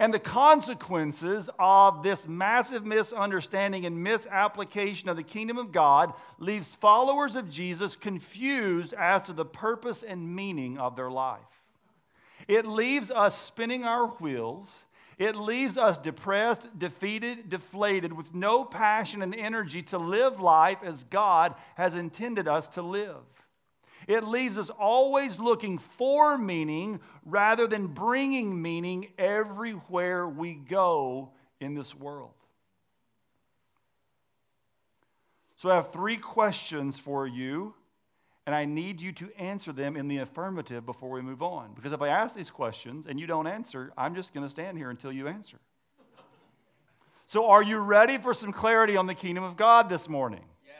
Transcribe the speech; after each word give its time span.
And 0.00 0.14
the 0.14 0.20
consequences 0.20 1.50
of 1.58 2.04
this 2.04 2.28
massive 2.28 2.86
misunderstanding 2.86 3.84
and 3.84 4.02
misapplication 4.02 5.08
of 5.08 5.16
the 5.16 5.24
kingdom 5.24 5.58
of 5.58 5.72
God 5.72 6.12
leaves 6.38 6.74
followers 6.76 7.34
of 7.34 7.50
Jesus 7.50 7.96
confused 7.96 8.94
as 8.94 9.24
to 9.24 9.32
the 9.32 9.44
purpose 9.44 10.04
and 10.04 10.36
meaning 10.36 10.78
of 10.78 10.94
their 10.94 11.10
life. 11.10 11.40
It 12.46 12.64
leaves 12.64 13.10
us 13.10 13.36
spinning 13.36 13.84
our 13.84 14.06
wheels. 14.06 14.72
It 15.18 15.34
leaves 15.34 15.76
us 15.76 15.98
depressed, 15.98 16.78
defeated, 16.78 17.48
deflated, 17.48 18.12
with 18.12 18.32
no 18.32 18.64
passion 18.64 19.20
and 19.20 19.34
energy 19.34 19.82
to 19.82 19.98
live 19.98 20.40
life 20.40 20.78
as 20.84 21.02
God 21.02 21.56
has 21.74 21.96
intended 21.96 22.46
us 22.46 22.68
to 22.70 22.82
live. 22.82 23.16
It 24.08 24.24
leaves 24.24 24.56
us 24.56 24.70
always 24.70 25.38
looking 25.38 25.76
for 25.76 26.38
meaning 26.38 27.00
rather 27.26 27.66
than 27.66 27.88
bringing 27.88 28.60
meaning 28.60 29.08
everywhere 29.18 30.26
we 30.26 30.54
go 30.54 31.28
in 31.60 31.74
this 31.74 31.94
world. 31.94 32.32
So 35.56 35.70
I 35.70 35.74
have 35.74 35.92
three 35.92 36.16
questions 36.16 36.98
for 36.98 37.26
you, 37.26 37.74
and 38.46 38.54
I 38.54 38.64
need 38.64 39.02
you 39.02 39.12
to 39.12 39.30
answer 39.36 39.72
them 39.72 39.94
in 39.94 40.08
the 40.08 40.18
affirmative 40.18 40.86
before 40.86 41.10
we 41.10 41.20
move 41.20 41.42
on. 41.42 41.74
Because 41.74 41.92
if 41.92 42.00
I 42.00 42.08
ask 42.08 42.34
these 42.34 42.50
questions 42.50 43.06
and 43.06 43.20
you 43.20 43.26
don't 43.26 43.46
answer, 43.46 43.92
I'm 43.98 44.14
just 44.14 44.32
going 44.32 44.46
to 44.46 44.50
stand 44.50 44.78
here 44.78 44.88
until 44.88 45.12
you 45.12 45.28
answer. 45.28 45.58
So, 47.26 47.48
are 47.48 47.62
you 47.62 47.76
ready 47.76 48.16
for 48.16 48.32
some 48.32 48.52
clarity 48.52 48.96
on 48.96 49.06
the 49.06 49.14
kingdom 49.14 49.44
of 49.44 49.58
God 49.58 49.90
this 49.90 50.08
morning? 50.08 50.44
Yes. 50.66 50.76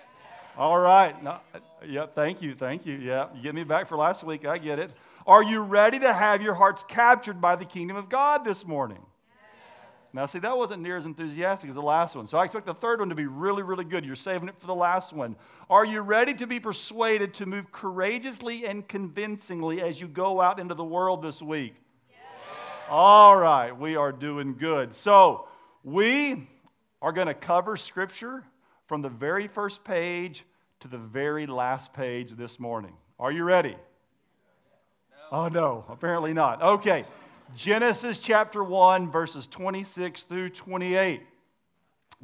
All 0.56 0.78
right. 0.78 1.22
No, 1.22 1.40
yeah, 1.86 2.06
thank 2.06 2.42
you. 2.42 2.54
Thank 2.54 2.86
you. 2.86 2.96
Yeah, 2.96 3.28
you 3.34 3.42
get 3.42 3.54
me 3.54 3.64
back 3.64 3.86
for 3.86 3.96
last 3.96 4.24
week. 4.24 4.46
I 4.46 4.58
get 4.58 4.78
it. 4.78 4.90
Are 5.26 5.42
you 5.42 5.62
ready 5.62 5.98
to 5.98 6.12
have 6.12 6.42
your 6.42 6.54
hearts 6.54 6.84
captured 6.88 7.40
by 7.40 7.56
the 7.56 7.64
kingdom 7.64 7.96
of 7.96 8.08
God 8.08 8.44
this 8.44 8.66
morning? 8.66 9.04
Yes. 9.28 10.08
Now, 10.14 10.26
see, 10.26 10.38
that 10.38 10.56
wasn't 10.56 10.82
near 10.82 10.96
as 10.96 11.04
enthusiastic 11.04 11.68
as 11.68 11.76
the 11.76 11.82
last 11.82 12.16
one. 12.16 12.26
So 12.26 12.38
I 12.38 12.44
expect 12.44 12.64
the 12.64 12.74
third 12.74 13.00
one 13.00 13.10
to 13.10 13.14
be 13.14 13.26
really, 13.26 13.62
really 13.62 13.84
good. 13.84 14.06
You're 14.06 14.14
saving 14.14 14.48
it 14.48 14.58
for 14.58 14.66
the 14.66 14.74
last 14.74 15.12
one. 15.12 15.36
Are 15.68 15.84
you 15.84 16.00
ready 16.00 16.32
to 16.34 16.46
be 16.46 16.60
persuaded 16.60 17.34
to 17.34 17.46
move 17.46 17.70
courageously 17.70 18.66
and 18.66 18.88
convincingly 18.88 19.82
as 19.82 20.00
you 20.00 20.08
go 20.08 20.40
out 20.40 20.58
into 20.58 20.74
the 20.74 20.84
world 20.84 21.22
this 21.22 21.42
week? 21.42 21.74
Yes. 22.10 22.18
All 22.88 23.36
right. 23.36 23.78
We 23.78 23.96
are 23.96 24.12
doing 24.12 24.54
good. 24.54 24.94
So 24.94 25.46
we 25.84 26.48
are 27.02 27.12
going 27.12 27.28
to 27.28 27.34
cover 27.34 27.76
scripture 27.76 28.44
from 28.86 29.02
the 29.02 29.10
very 29.10 29.46
first 29.46 29.84
page 29.84 30.44
to 30.80 30.88
the 30.88 30.98
very 30.98 31.46
last 31.46 31.92
page 31.92 32.32
this 32.32 32.60
morning. 32.60 32.92
Are 33.18 33.32
you 33.32 33.42
ready? 33.42 33.74
No. 35.10 35.16
Oh, 35.32 35.48
no, 35.48 35.84
apparently 35.88 36.32
not. 36.32 36.62
Okay, 36.62 37.04
Genesis 37.56 38.18
chapter 38.18 38.62
1, 38.62 39.10
verses 39.10 39.48
26 39.48 40.22
through 40.22 40.50
28. 40.50 41.22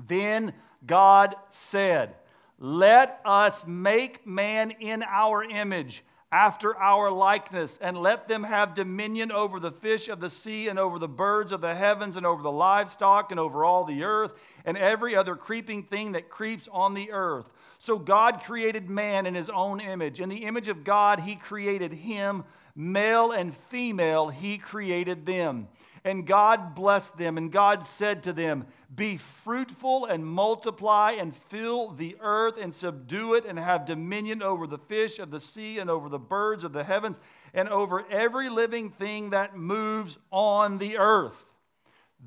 Then 0.06 0.52
God 0.86 1.34
said, 1.50 2.14
Let 2.60 3.20
us 3.24 3.66
make 3.66 4.24
man 4.24 4.70
in 4.70 5.02
our 5.02 5.42
image 5.42 6.04
after 6.30 6.76
our 6.76 7.10
likeness, 7.10 7.78
and 7.80 7.96
let 7.96 8.28
them 8.28 8.44
have 8.44 8.74
dominion 8.74 9.32
over 9.32 9.58
the 9.58 9.70
fish 9.70 10.08
of 10.08 10.20
the 10.20 10.30
sea, 10.30 10.68
and 10.68 10.78
over 10.78 11.00
the 11.00 11.08
birds 11.08 11.50
of 11.50 11.60
the 11.60 11.74
heavens, 11.74 12.16
and 12.16 12.24
over 12.24 12.42
the 12.42 12.52
livestock, 12.52 13.32
and 13.32 13.40
over 13.40 13.64
all 13.64 13.84
the 13.84 14.04
earth, 14.04 14.32
and 14.64 14.76
every 14.76 15.16
other 15.16 15.34
creeping 15.34 15.82
thing 15.82 16.12
that 16.12 16.28
creeps 16.30 16.68
on 16.72 16.94
the 16.94 17.10
earth. 17.10 17.48
So 17.84 17.98
God 17.98 18.42
created 18.42 18.88
man 18.88 19.26
in 19.26 19.34
his 19.34 19.50
own 19.50 19.78
image. 19.78 20.18
In 20.18 20.30
the 20.30 20.44
image 20.44 20.68
of 20.68 20.84
God, 20.84 21.20
he 21.20 21.36
created 21.36 21.92
him, 21.92 22.44
male 22.74 23.30
and 23.30 23.54
female, 23.54 24.30
he 24.30 24.56
created 24.56 25.26
them. 25.26 25.68
And 26.02 26.26
God 26.26 26.74
blessed 26.74 27.18
them, 27.18 27.36
and 27.36 27.52
God 27.52 27.84
said 27.84 28.22
to 28.22 28.32
them, 28.32 28.64
Be 28.94 29.18
fruitful 29.18 30.06
and 30.06 30.24
multiply 30.24 31.16
and 31.18 31.36
fill 31.36 31.90
the 31.90 32.16
earth 32.20 32.54
and 32.58 32.74
subdue 32.74 33.34
it 33.34 33.44
and 33.44 33.58
have 33.58 33.84
dominion 33.84 34.42
over 34.42 34.66
the 34.66 34.78
fish 34.78 35.18
of 35.18 35.30
the 35.30 35.38
sea 35.38 35.78
and 35.78 35.90
over 35.90 36.08
the 36.08 36.18
birds 36.18 36.64
of 36.64 36.72
the 36.72 36.84
heavens 36.84 37.20
and 37.52 37.68
over 37.68 38.10
every 38.10 38.48
living 38.48 38.88
thing 38.88 39.28
that 39.30 39.58
moves 39.58 40.16
on 40.30 40.78
the 40.78 40.96
earth. 40.96 41.44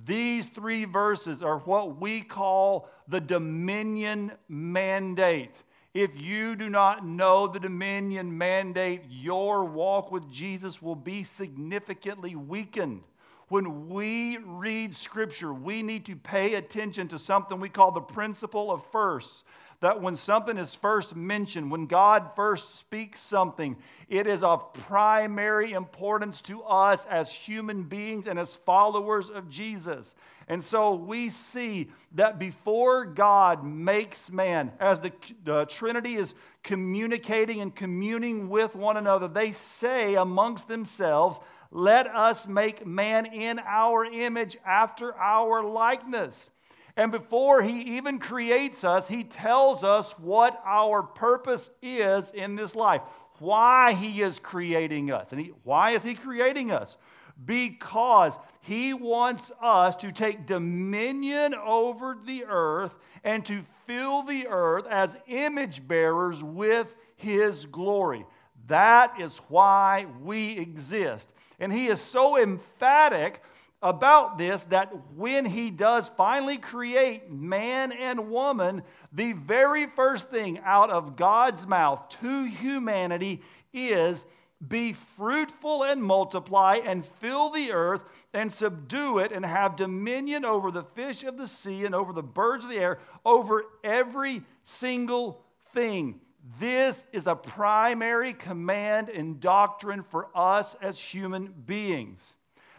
These 0.05 0.49
three 0.49 0.85
verses 0.85 1.41
are 1.41 1.57
what 1.59 1.99
we 1.99 2.21
call 2.21 2.87
the 3.07 3.21
dominion 3.21 4.31
mandate. 4.49 5.55
If 5.93 6.21
you 6.21 6.55
do 6.55 6.69
not 6.69 7.05
know 7.05 7.47
the 7.47 7.59
dominion 7.59 8.37
mandate, 8.37 9.03
your 9.09 9.65
walk 9.65 10.11
with 10.11 10.29
Jesus 10.31 10.81
will 10.81 10.95
be 10.95 11.23
significantly 11.23 12.35
weakened. 12.35 13.01
When 13.49 13.87
we 13.87 14.37
read 14.37 14.93
Scripture, 14.93 15.53
we 15.53 15.81
need 15.81 16.05
to 16.05 16.15
pay 16.15 16.55
attention 16.55 17.07
to 17.07 17.17
something 17.17 17.59
we 17.59 17.69
call 17.69 17.91
the 17.91 18.01
principle 18.01 18.71
of 18.71 18.85
firsts. 18.91 19.45
That 19.81 20.01
when 20.01 20.15
something 20.15 20.57
is 20.57 20.73
first 20.73 21.15
mentioned, 21.15 21.69
when 21.69 21.85
God 21.85 22.31
first 22.35 22.75
speaks 22.75 23.19
something, 23.21 23.77
it 24.09 24.25
is 24.25 24.43
of 24.43 24.73
primary 24.73 25.73
importance 25.73 26.41
to 26.43 26.63
us 26.63 27.05
as 27.07 27.31
human 27.31 27.83
beings 27.83 28.25
and 28.25 28.39
as 28.39 28.55
followers 28.55 29.29
of 29.29 29.49
Jesus. 29.49 30.15
And 30.47 30.63
so 30.63 30.95
we 30.95 31.29
see 31.29 31.91
that 32.15 32.39
before 32.39 33.05
God 33.05 33.63
makes 33.63 34.31
man, 34.31 34.71
as 34.79 34.99
the, 34.99 35.11
the 35.43 35.65
Trinity 35.65 36.15
is 36.15 36.33
communicating 36.63 37.61
and 37.61 37.75
communing 37.75 38.49
with 38.49 38.75
one 38.75 38.97
another, 38.97 39.27
they 39.27 39.51
say 39.51 40.15
amongst 40.15 40.67
themselves, 40.67 41.39
let 41.69 42.07
us 42.07 42.47
make 42.47 42.85
man 42.85 43.25
in 43.27 43.59
our 43.59 44.05
image 44.05 44.57
after 44.65 45.15
our 45.15 45.63
likeness. 45.63 46.49
And 46.97 47.11
before 47.11 47.61
he 47.61 47.97
even 47.97 48.17
creates 48.17 48.83
us, 48.83 49.07
he 49.07 49.23
tells 49.23 49.83
us 49.83 50.13
what 50.13 50.59
our 50.65 51.03
purpose 51.03 51.69
is 51.81 52.31
in 52.31 52.55
this 52.55 52.75
life, 52.75 53.01
why 53.37 53.93
he 53.93 54.23
is 54.23 54.39
creating 54.39 55.11
us. 55.11 55.31
And 55.31 55.39
he, 55.39 55.51
why 55.63 55.91
is 55.91 56.03
he 56.03 56.15
creating 56.15 56.71
us? 56.71 56.97
Because 57.45 58.39
he 58.61 58.95
wants 58.95 59.51
us 59.61 59.95
to 59.97 60.11
take 60.11 60.47
dominion 60.47 61.53
over 61.53 62.17
the 62.25 62.45
earth 62.45 62.95
and 63.23 63.45
to 63.45 63.61
fill 63.85 64.23
the 64.23 64.47
earth 64.47 64.87
as 64.89 65.15
image 65.27 65.87
bearers 65.87 66.43
with 66.43 66.95
his 67.15 67.67
glory. 67.67 68.25
That 68.65 69.21
is 69.21 69.37
why 69.49 70.07
we 70.23 70.57
exist. 70.57 71.31
And 71.59 71.71
he 71.71 71.87
is 71.87 72.01
so 72.01 72.41
emphatic 72.41 73.43
about 73.81 74.37
this 74.37 74.63
that 74.65 74.91
when 75.15 75.45
he 75.45 75.69
does 75.69 76.09
finally 76.17 76.57
create 76.57 77.29
man 77.29 77.91
and 77.91 78.29
woman, 78.29 78.83
the 79.11 79.33
very 79.33 79.85
first 79.87 80.29
thing 80.29 80.59
out 80.63 80.89
of 80.89 81.15
God's 81.15 81.67
mouth 81.67 82.09
to 82.21 82.45
humanity 82.45 83.41
is 83.73 84.25
be 84.65 84.93
fruitful 84.93 85.83
and 85.83 86.01
multiply 86.01 86.79
and 86.83 87.05
fill 87.05 87.51
the 87.51 87.71
earth 87.71 88.03
and 88.33 88.51
subdue 88.51 89.19
it 89.19 89.31
and 89.31 89.45
have 89.45 89.75
dominion 89.75 90.43
over 90.43 90.71
the 90.71 90.83
fish 90.83 91.23
of 91.23 91.37
the 91.37 91.47
sea 91.47 91.85
and 91.85 91.93
over 91.93 92.11
the 92.11 92.23
birds 92.23 92.63
of 92.63 92.71
the 92.71 92.77
air, 92.77 92.97
over 93.23 93.65
every 93.83 94.41
single 94.63 95.43
thing. 95.73 96.19
This 96.59 97.05
is 97.11 97.27
a 97.27 97.35
primary 97.35 98.33
command 98.33 99.09
and 99.09 99.39
doctrine 99.39 100.01
for 100.01 100.27
us 100.33 100.75
as 100.81 100.99
human 100.99 101.53
beings. 101.65 102.33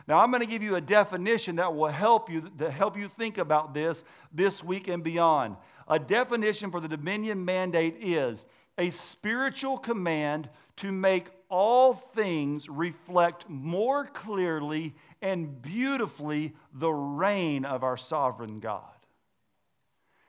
Now, 0.08 0.20
I'm 0.20 0.30
going 0.30 0.40
to 0.40 0.46
give 0.46 0.62
you 0.62 0.76
a 0.76 0.80
definition 0.80 1.56
that 1.56 1.74
will 1.74 1.88
help 1.88 2.30
you 2.30 2.50
to 2.58 2.70
help 2.70 2.96
you 2.96 3.08
think 3.08 3.36
about 3.36 3.74
this 3.74 4.02
this 4.32 4.64
week 4.64 4.88
and 4.88 5.04
beyond. 5.04 5.56
A 5.86 5.98
definition 5.98 6.70
for 6.70 6.80
the 6.80 6.88
dominion 6.88 7.44
mandate 7.44 7.96
is 8.00 8.46
a 8.78 8.88
spiritual 8.88 9.76
command 9.76 10.48
to 10.76 10.90
make 10.92 11.26
all 11.50 11.92
things 11.92 12.70
reflect 12.70 13.48
more 13.50 14.06
clearly 14.06 14.94
and 15.20 15.60
beautifully 15.60 16.54
the 16.72 16.90
reign 16.90 17.66
of 17.66 17.84
our 17.84 17.96
sovereign 17.98 18.60
God. 18.60 18.82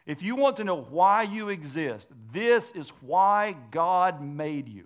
If 0.05 0.23
you 0.23 0.35
want 0.35 0.57
to 0.57 0.63
know 0.63 0.81
why 0.81 1.23
you 1.23 1.49
exist, 1.49 2.09
this 2.33 2.71
is 2.71 2.89
why 3.01 3.55
God 3.71 4.21
made 4.21 4.67
you. 4.67 4.85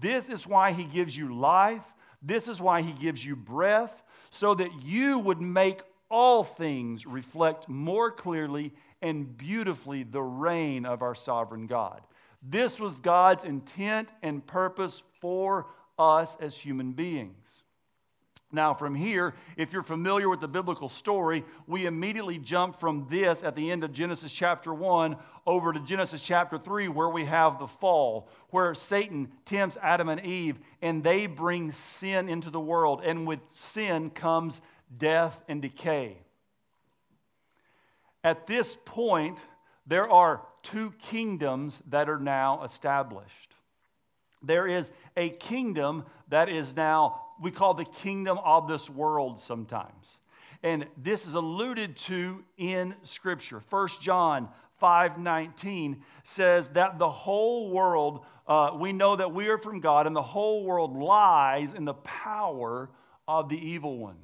This 0.00 0.28
is 0.28 0.46
why 0.46 0.72
He 0.72 0.84
gives 0.84 1.16
you 1.16 1.34
life. 1.38 1.82
This 2.22 2.48
is 2.48 2.60
why 2.60 2.82
He 2.82 2.92
gives 2.92 3.24
you 3.24 3.36
breath, 3.36 4.01
so 4.32 4.54
that 4.54 4.82
you 4.82 5.18
would 5.18 5.42
make 5.42 5.82
all 6.10 6.42
things 6.42 7.06
reflect 7.06 7.68
more 7.68 8.10
clearly 8.10 8.72
and 9.02 9.36
beautifully 9.36 10.04
the 10.04 10.22
reign 10.22 10.86
of 10.86 11.02
our 11.02 11.14
sovereign 11.14 11.66
God. 11.66 12.00
This 12.42 12.80
was 12.80 12.98
God's 12.98 13.44
intent 13.44 14.10
and 14.22 14.44
purpose 14.44 15.02
for 15.20 15.66
us 15.98 16.36
as 16.40 16.56
human 16.56 16.92
beings. 16.92 17.41
Now, 18.52 18.74
from 18.74 18.94
here, 18.94 19.34
if 19.56 19.72
you're 19.72 19.82
familiar 19.82 20.28
with 20.28 20.40
the 20.40 20.48
biblical 20.48 20.90
story, 20.90 21.44
we 21.66 21.86
immediately 21.86 22.38
jump 22.38 22.78
from 22.78 23.06
this 23.08 23.42
at 23.42 23.56
the 23.56 23.70
end 23.70 23.82
of 23.82 23.92
Genesis 23.92 24.32
chapter 24.32 24.74
1 24.74 25.16
over 25.46 25.72
to 25.72 25.80
Genesis 25.80 26.20
chapter 26.20 26.58
3, 26.58 26.88
where 26.88 27.08
we 27.08 27.24
have 27.24 27.58
the 27.58 27.66
fall, 27.66 28.28
where 28.50 28.74
Satan 28.74 29.32
tempts 29.46 29.78
Adam 29.80 30.10
and 30.10 30.24
Eve, 30.24 30.58
and 30.82 31.02
they 31.02 31.26
bring 31.26 31.72
sin 31.72 32.28
into 32.28 32.50
the 32.50 32.60
world. 32.60 33.00
And 33.02 33.26
with 33.26 33.40
sin 33.54 34.10
comes 34.10 34.60
death, 34.96 35.40
and 35.48 35.62
decay. 35.62 36.18
At 38.24 38.46
this 38.46 38.76
point, 38.84 39.38
there 39.86 40.08
are 40.08 40.46
two 40.62 40.92
kingdoms 41.02 41.82
that 41.88 42.08
are 42.08 42.20
now 42.20 42.62
established. 42.64 43.51
There 44.42 44.66
is 44.66 44.90
a 45.16 45.30
kingdom 45.30 46.04
that 46.28 46.48
is 46.48 46.74
now, 46.76 47.22
we 47.40 47.50
call 47.50 47.74
the 47.74 47.84
kingdom 47.84 48.38
of 48.38 48.68
this 48.68 48.88
world 48.88 49.40
sometimes. 49.40 50.18
And 50.62 50.86
this 50.96 51.26
is 51.26 51.34
alluded 51.34 51.96
to 51.96 52.44
in 52.56 52.94
Scripture. 53.02 53.60
1 53.68 53.88
John 54.00 54.48
5:19 54.80 56.02
says 56.24 56.70
that 56.70 56.98
the 56.98 57.08
whole 57.08 57.70
world, 57.70 58.24
uh, 58.46 58.72
we 58.74 58.92
know 58.92 59.16
that 59.16 59.32
we 59.32 59.48
are 59.48 59.58
from 59.58 59.80
God, 59.80 60.06
and 60.06 60.14
the 60.14 60.22
whole 60.22 60.64
world 60.64 60.96
lies 60.96 61.72
in 61.72 61.84
the 61.84 61.94
power 61.94 62.90
of 63.28 63.48
the 63.48 63.58
evil 63.58 63.98
one. 63.98 64.18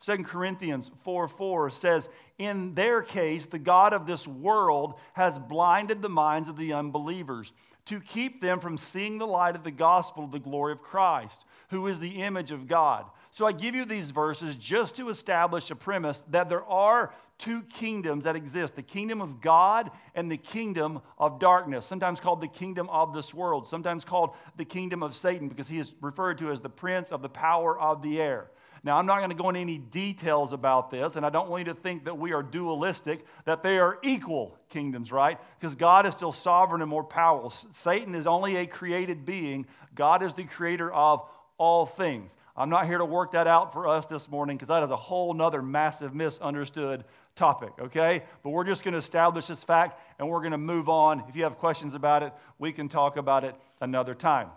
2 0.00 0.24
Corinthians 0.24 0.90
4 1.02 1.26
4 1.26 1.70
says, 1.70 2.08
In 2.38 2.74
their 2.74 3.02
case, 3.02 3.46
the 3.46 3.58
God 3.58 3.92
of 3.92 4.06
this 4.06 4.26
world 4.26 4.94
has 5.14 5.38
blinded 5.38 6.02
the 6.02 6.08
minds 6.08 6.48
of 6.48 6.56
the 6.56 6.72
unbelievers 6.72 7.52
to 7.86 8.00
keep 8.00 8.40
them 8.40 8.60
from 8.60 8.76
seeing 8.76 9.18
the 9.18 9.26
light 9.26 9.56
of 9.56 9.64
the 9.64 9.70
gospel 9.70 10.24
of 10.24 10.32
the 10.32 10.38
glory 10.38 10.72
of 10.72 10.82
Christ, 10.82 11.44
who 11.70 11.86
is 11.86 11.98
the 11.98 12.22
image 12.22 12.50
of 12.50 12.66
God. 12.66 13.06
So 13.30 13.46
I 13.46 13.52
give 13.52 13.74
you 13.74 13.84
these 13.84 14.10
verses 14.10 14.56
just 14.56 14.96
to 14.96 15.08
establish 15.08 15.70
a 15.70 15.76
premise 15.76 16.22
that 16.30 16.48
there 16.48 16.64
are 16.64 17.12
two 17.38 17.62
kingdoms 17.62 18.24
that 18.24 18.34
exist 18.34 18.76
the 18.76 18.82
kingdom 18.82 19.20
of 19.20 19.40
God 19.40 19.90
and 20.14 20.30
the 20.30 20.36
kingdom 20.36 21.00
of 21.18 21.38
darkness, 21.38 21.84
sometimes 21.84 22.18
called 22.18 22.40
the 22.40 22.48
kingdom 22.48 22.88
of 22.88 23.14
this 23.14 23.34
world, 23.34 23.68
sometimes 23.68 24.04
called 24.04 24.30
the 24.56 24.64
kingdom 24.64 25.02
of 25.02 25.14
Satan, 25.14 25.48
because 25.48 25.68
he 25.68 25.78
is 25.78 25.94
referred 26.00 26.38
to 26.38 26.50
as 26.50 26.60
the 26.60 26.70
prince 26.70 27.12
of 27.12 27.22
the 27.22 27.28
power 27.28 27.78
of 27.78 28.02
the 28.02 28.20
air. 28.20 28.50
Now, 28.86 28.98
I'm 28.98 29.06
not 29.06 29.18
going 29.18 29.30
to 29.30 29.36
go 29.36 29.48
into 29.48 29.58
any 29.58 29.78
details 29.78 30.52
about 30.52 30.92
this, 30.92 31.16
and 31.16 31.26
I 31.26 31.28
don't 31.28 31.50
want 31.50 31.66
you 31.66 31.74
to 31.74 31.80
think 31.80 32.04
that 32.04 32.16
we 32.16 32.32
are 32.32 32.40
dualistic, 32.40 33.26
that 33.44 33.64
they 33.64 33.78
are 33.78 33.98
equal 34.04 34.56
kingdoms, 34.68 35.10
right? 35.10 35.40
Because 35.58 35.74
God 35.74 36.06
is 36.06 36.14
still 36.14 36.30
sovereign 36.30 36.82
and 36.82 36.88
more 36.88 37.02
powerful. 37.02 37.50
Satan 37.50 38.14
is 38.14 38.28
only 38.28 38.54
a 38.54 38.64
created 38.64 39.26
being, 39.26 39.66
God 39.96 40.22
is 40.22 40.34
the 40.34 40.44
creator 40.44 40.92
of 40.92 41.28
all 41.58 41.84
things. 41.84 42.36
I'm 42.56 42.70
not 42.70 42.86
here 42.86 42.98
to 42.98 43.04
work 43.04 43.32
that 43.32 43.48
out 43.48 43.72
for 43.72 43.88
us 43.88 44.06
this 44.06 44.30
morning 44.30 44.56
because 44.56 44.68
that 44.68 44.84
is 44.84 44.90
a 44.90 44.96
whole 44.96 45.34
nother 45.34 45.62
massive 45.62 46.14
misunderstood 46.14 47.02
topic, 47.34 47.72
okay? 47.80 48.22
But 48.44 48.50
we're 48.50 48.62
just 48.62 48.84
going 48.84 48.92
to 48.92 48.98
establish 48.98 49.48
this 49.48 49.64
fact 49.64 50.00
and 50.20 50.28
we're 50.28 50.42
going 50.42 50.52
to 50.52 50.58
move 50.58 50.88
on. 50.88 51.24
If 51.28 51.34
you 51.34 51.42
have 51.42 51.58
questions 51.58 51.94
about 51.94 52.22
it, 52.22 52.32
we 52.60 52.70
can 52.70 52.88
talk 52.88 53.16
about 53.16 53.42
it 53.42 53.56
another 53.80 54.14
time. 54.14 54.50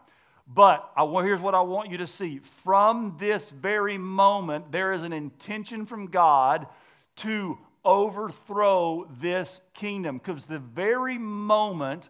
But 0.52 0.92
I, 0.98 1.06
here's 1.24 1.40
what 1.40 1.54
I 1.54 1.62
want 1.62 1.92
you 1.92 1.98
to 1.98 2.08
see. 2.08 2.40
From 2.40 3.16
this 3.20 3.52
very 3.52 4.00
moment, 4.00 4.72
there 4.72 4.92
is 4.92 5.04
an 5.04 5.14
intention 5.14 5.86
from 5.86 6.08
God 6.08 6.66
to 7.18 7.60
overthrow 7.86 9.08
this 9.22 9.62
kingdom. 9.76 10.18
Because 10.18 10.48
the 10.48 10.60
very 10.60 11.20
moment 11.20 12.10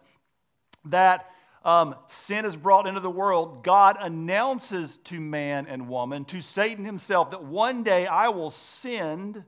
that 0.86 1.30
um, 1.64 1.94
sin 2.06 2.46
is 2.46 2.56
brought 2.56 2.86
into 2.86 3.00
the 3.00 3.10
world, 3.10 3.62
God 3.62 3.98
announces 4.00 4.96
to 5.04 5.20
man 5.20 5.66
and 5.66 5.88
woman, 5.88 6.24
to 6.26 6.40
Satan 6.40 6.86
himself, 6.86 7.32
that 7.32 7.44
one 7.44 7.82
day 7.82 8.06
I 8.06 8.30
will 8.30 8.50
send 8.50 9.44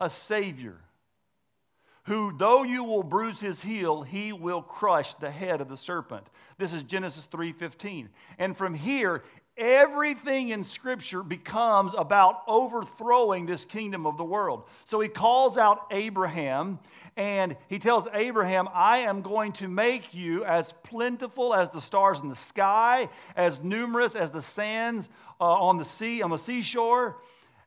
a 0.00 0.08
Savior 0.08 0.78
who, 2.04 2.32
though 2.36 2.62
you 2.62 2.84
will 2.84 3.02
bruise 3.02 3.40
his 3.40 3.62
heel, 3.62 4.02
he 4.02 4.32
will 4.32 4.62
crush 4.62 5.14
the 5.14 5.30
head 5.30 5.60
of 5.60 5.68
the 5.68 5.76
serpent. 5.76 6.26
This 6.58 6.72
is 6.72 6.82
Genesis 6.82 7.26
3:15. 7.26 8.08
And 8.38 8.56
from 8.56 8.74
here, 8.74 9.22
everything 9.56 10.50
in 10.50 10.64
Scripture 10.64 11.22
becomes 11.22 11.94
about 11.94 12.42
overthrowing 12.46 13.46
this 13.46 13.64
kingdom 13.64 14.06
of 14.06 14.16
the 14.16 14.24
world. 14.24 14.64
So 14.84 15.00
he 15.00 15.08
calls 15.08 15.56
out 15.56 15.86
Abraham 15.90 16.78
and 17.16 17.56
he 17.68 17.78
tells 17.78 18.08
Abraham, 18.12 18.68
I 18.74 18.98
am 18.98 19.22
going 19.22 19.52
to 19.54 19.68
make 19.68 20.14
you 20.14 20.44
as 20.44 20.72
plentiful 20.82 21.54
as 21.54 21.70
the 21.70 21.80
stars 21.80 22.20
in 22.20 22.28
the 22.28 22.36
sky, 22.36 23.08
as 23.36 23.62
numerous 23.62 24.16
as 24.16 24.32
the 24.32 24.42
sands 24.42 25.08
uh, 25.40 25.44
on 25.44 25.78
the 25.78 25.84
sea, 25.84 26.22
on 26.22 26.30
the 26.30 26.38
seashore. 26.38 27.16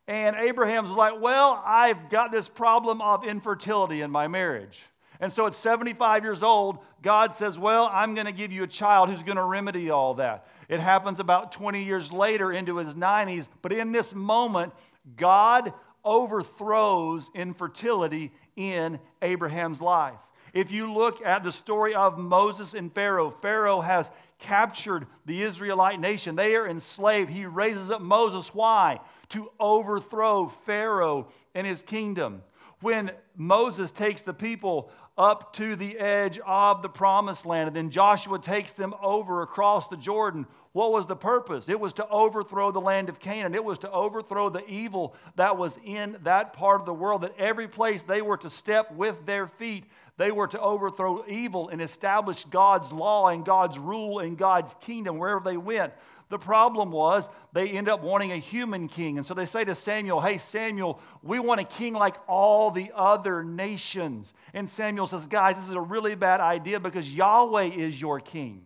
And 0.07 0.36
Abraham's 0.38 0.89
like, 0.89 1.19
Well, 1.19 1.62
I've 1.65 2.09
got 2.09 2.31
this 2.31 2.48
problem 2.48 3.01
of 3.01 3.25
infertility 3.25 4.01
in 4.01 4.12
my 4.12 4.27
marriage. 4.27 4.80
And 5.19 5.33
so 5.33 5.48
at 5.48 5.56
75 5.56 6.24
years 6.24 6.44
old, 6.44 6.77
God 7.01 7.36
says, 7.36 7.57
Well, 7.57 7.89
I'm 7.92 8.13
going 8.13 8.27
to 8.27 8.31
give 8.31 8.51
you 8.51 8.63
a 8.63 8.68
child 8.68 9.09
who's 9.09 9.24
going 9.24 9.38
to 9.38 9.44
remedy 9.44 9.89
all 9.89 10.15
that. 10.15 10.48
It 10.69 10.80
happens 10.80 11.19
about 11.19 11.51
20 11.51 11.83
years 11.83 12.12
later 12.12 12.51
into 12.51 12.77
his 12.77 12.94
90s. 12.94 13.48
But 13.62 13.74
in 13.74 13.92
this 13.92 14.13
moment, 14.13 14.74
God 15.15 15.74
overthrows 16.04 17.30
infertility 17.33 18.31
in 18.56 19.00
Abraham's 19.21 19.81
life. 19.81 20.19
If 20.53 20.71
you 20.71 20.92
look 20.92 21.24
at 21.25 21.44
the 21.44 21.51
story 21.51 21.94
of 21.94 22.18
Moses 22.18 22.74
and 22.74 22.94
Pharaoh, 22.94 23.30
Pharaoh 23.30 23.81
has 23.81 24.10
captured 24.39 25.06
the 25.25 25.42
Israelite 25.42 26.00
nation. 26.00 26.36
They 26.36 26.56
are 26.56 26.68
enslaved. 26.68 27.30
He 27.30 27.45
raises 27.45 27.92
up 27.92 28.01
Moses. 28.01 28.53
Why? 28.53 29.00
To 29.29 29.51
overthrow 29.59 30.47
Pharaoh 30.47 31.27
and 31.53 31.68
his 31.68 31.81
kingdom. 31.81 32.44
When 32.81 33.12
Moses 33.35 33.91
takes 33.91 34.21
the 34.21 34.33
people 34.33 34.91
up 35.18 35.53
to 35.53 35.75
the 35.75 35.97
edge 35.97 36.39
of 36.45 36.83
the 36.83 36.89
promised 36.89 37.45
land. 37.45 37.68
And 37.68 37.75
then 37.75 37.89
Joshua 37.89 38.38
takes 38.38 38.74
them 38.74 38.94
over 39.01 39.41
across 39.41 39.88
the 39.88 39.97
Jordan. 39.97 40.45
What 40.74 40.91
was 40.91 41.07
the 41.07 41.15
purpose? 41.15 41.69
It 41.69 41.79
was 41.79 41.94
to 41.94 42.07
overthrow 42.07 42.71
the 42.71 42.81
land 42.81 43.09
of 43.09 43.19
Canaan. 43.19 43.56
It 43.56 43.63
was 43.63 43.79
to 43.79 43.91
overthrow 43.91 44.50
the 44.50 44.65
evil 44.68 45.15
that 45.35 45.57
was 45.57 45.79
in 45.83 46.18
that 46.24 46.53
part 46.53 46.79
of 46.79 46.85
the 46.85 46.94
world, 46.94 47.21
that 47.24 47.33
every 47.39 47.68
place 47.68 48.03
they 48.03 48.21
were 48.21 48.38
to 48.38 48.50
step 48.50 48.91
with 48.94 49.25
their 49.25 49.47
feet, 49.47 49.85
they 50.18 50.31
were 50.31 50.47
to 50.47 50.62
overthrow 50.62 51.25
evil 51.27 51.69
and 51.69 51.81
establish 51.81 52.45
God's 52.45 52.91
law 52.91 53.29
and 53.29 53.44
God's 53.44 53.79
rule 53.79 54.19
and 54.19 54.38
God's 54.38 54.75
kingdom 54.81 55.18
wherever 55.18 55.41
they 55.44 55.57
went. 55.57 55.94
The 56.29 56.38
problem 56.38 56.91
was 56.91 57.29
they 57.53 57.69
end 57.69 57.88
up 57.88 58.01
wanting 58.01 58.33
a 58.33 58.38
human 58.38 58.89
king. 58.89 59.18
And 59.18 59.25
so 59.25 59.33
they 59.33 59.45
say 59.45 59.63
to 59.63 59.74
Samuel, 59.74 60.19
Hey, 60.19 60.38
Samuel, 60.38 61.00
we 61.24 61.39
want 61.39 61.62
a 61.62 61.63
king 61.63 61.94
like 61.94 62.15
all 62.27 62.69
the 62.69 62.91
other 62.94 63.44
nations. 63.44 64.33
And 64.53 64.69
Samuel 64.69 65.07
says, 65.07 65.27
Guys, 65.27 65.56
this 65.56 65.69
is 65.69 65.75
a 65.75 65.81
really 65.81 66.15
bad 66.15 66.41
idea 66.41 66.79
because 66.79 67.13
Yahweh 67.13 67.65
is 67.65 68.00
your 68.01 68.19
king. 68.19 68.63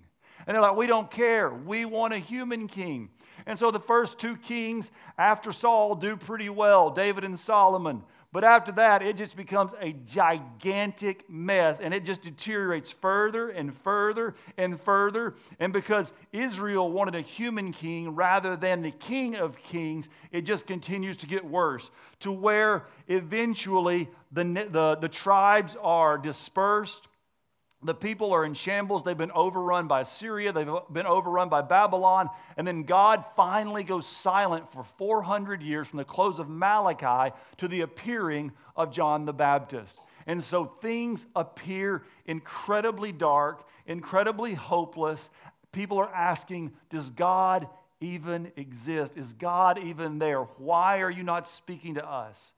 And 0.48 0.56
they're 0.56 0.62
like, 0.62 0.76
We 0.76 0.88
don't 0.88 1.12
care. 1.12 1.52
We 1.52 1.86
want 1.86 2.14
a 2.14 2.18
human 2.18 2.68
king. 2.68 3.10
And 3.46 3.58
so 3.58 3.70
the 3.70 3.80
first 3.80 4.20
two 4.20 4.38
kings 4.38 4.92
after 5.18 5.52
Saul 5.52 5.96
do 5.96 6.16
pretty 6.16 6.50
well 6.50 6.90
David 6.90 7.24
and 7.24 7.40
Solomon. 7.40 8.04
But 8.34 8.46
after 8.46 8.72
that, 8.74 9.02
it 9.02 9.18
just 9.18 9.36
becomes 9.36 9.74
a 9.82 9.92
gigantic 9.92 11.30
mess 11.30 11.82
and 11.82 11.94
it 11.94 12.06
just 12.06 12.22
deteriorates 12.22 12.90
further 12.90 13.50
and 13.50 13.76
further 13.76 14.36
and 14.58 14.80
further. 14.80 15.36
And 15.60 15.74
because 15.74 16.14
Israel 16.32 16.90
wanted 16.90 17.16
a 17.16 17.22
human 17.22 17.74
king 17.74 18.16
rather 18.16 18.56
than 18.56 18.84
the 18.84 18.92
king 18.92 19.36
of 19.36 19.62
kings, 19.62 20.08
it 20.32 20.42
just 20.42 20.66
continues 20.66 21.18
to 21.18 21.28
get 21.28 21.44
worse 21.44 21.92
to 22.22 22.32
where 22.32 22.86
eventually 23.10 24.10
the, 24.32 24.44
the, 24.44 24.98
the 25.02 25.10
tribes 25.10 25.76
are 25.82 26.18
dispersed 26.18 27.10
the 27.84 27.96
people 27.96 28.32
are 28.32 28.46
in 28.46 28.54
shambles. 28.54 29.04
They've 29.04 29.18
been 29.18 29.32
overrun 29.32 29.88
by 29.88 30.04
Syria. 30.04 30.52
They've 30.52 30.70
been 30.92 31.08
overrun 31.08 31.50
by 31.50 31.62
Babylon. 31.64 32.30
And 32.56 32.68
then 32.68 32.84
God 32.84 33.26
finally 33.36 33.84
goes 33.84 34.06
silent 34.06 34.72
for 34.72 34.84
400 34.84 35.64
years 35.64 35.88
from 35.88 35.98
the 35.98 36.06
close 36.06 36.38
of 36.38 36.48
Malachi 36.48 37.36
to 37.58 37.68
the 37.68 37.82
appearing 37.82 38.52
of 38.76 38.92
John 38.92 39.26
the 39.26 39.34
Baptist. 39.34 40.00
And 40.28 40.44
so 40.44 40.66
things 40.66 41.26
appear 41.36 42.04
incredibly 42.28 43.12
dark, 43.12 43.68
incredibly 43.88 44.54
hopeless. 44.54 45.32
People 45.72 45.98
are 45.98 46.14
asking, 46.14 46.74
Does 46.92 47.10
God 47.10 47.68
even 48.00 48.52
exist? 48.58 49.18
Is 49.18 49.34
God 49.34 49.80
even 49.80 50.20
there? 50.20 50.42
Why 50.58 51.02
are 51.02 51.10
you 51.10 51.24
not 51.24 51.48
speaking 51.48 51.96
to 51.96 52.08
us? 52.08 52.54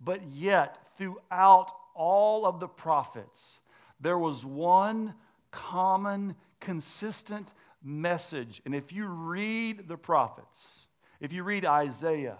But 0.00 0.22
yet, 0.32 0.78
throughout 0.96 1.72
all 1.94 2.46
of 2.46 2.60
the 2.60 2.68
prophets, 2.68 3.58
there 4.00 4.18
was 4.18 4.44
one 4.44 5.14
common, 5.50 6.36
consistent 6.60 7.54
message. 7.82 8.60
And 8.64 8.74
if 8.74 8.92
you 8.92 9.06
read 9.06 9.88
the 9.88 9.96
prophets, 9.96 10.86
if 11.20 11.32
you 11.32 11.42
read 11.42 11.64
Isaiah, 11.64 12.38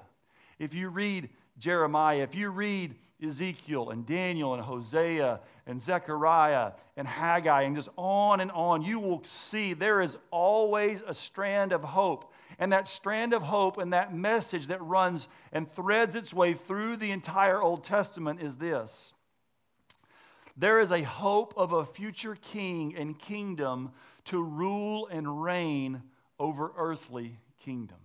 if 0.59 0.75
you 0.75 0.89
read 0.89 1.31
Jeremiah, 1.59 2.23
if 2.23 2.35
you 2.35 2.51
read 2.51 2.95
Ezekiel 3.21 3.91
and 3.91 4.07
Daniel 4.07 4.55
and 4.55 4.63
Hosea 4.63 5.41
and 5.67 5.81
Zechariah 5.81 6.73
and 6.97 7.09
Haggai 7.09 7.63
and 7.63 7.75
just 7.75 7.89
on 7.97 8.41
and 8.41 8.51
on, 8.53 8.83
you 8.83 9.01
will 9.01 9.23
see 9.25 9.73
there 9.73 10.01
is 10.01 10.17
always 10.31 11.01
a 11.07 11.15
strand 11.15 11.73
of 11.73 11.83
hope. 11.83 12.33
And 12.61 12.73
that 12.73 12.89
strand 12.89 13.35
of 13.35 13.43
hope 13.43 13.79
and 13.79 13.93
that 13.93 14.15
message 14.15 14.69
that 14.69 14.83
runs 14.83 15.29
and 15.53 15.71
threads 15.71 16.15
its 16.15 16.33
way 16.33 16.55
through 16.55 16.97
the 16.97 17.11
entire 17.11 17.61
Old 17.61 17.85
Testament 17.85 18.41
is 18.41 18.57
this 18.57 19.13
there 20.59 20.81
is 20.81 20.91
a 20.91 21.03
hope 21.03 21.55
of 21.57 21.73
a 21.73 21.87
future 21.87 22.35
king 22.35 22.97
and 22.97 23.17
kingdom 23.17 23.93
to 24.25 24.43
rule 24.43 25.07
and 25.07 25.43
reign 25.43 26.03
over 26.39 26.73
earthly 26.77 27.39
kingdoms. 27.65 28.01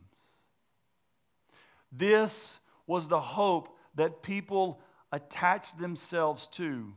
This 1.91 2.60
was 2.86 3.07
the 3.07 3.19
hope 3.19 3.75
that 3.95 4.22
people 4.22 4.79
attached 5.12 5.79
themselves 5.79 6.48
to. 6.48 6.93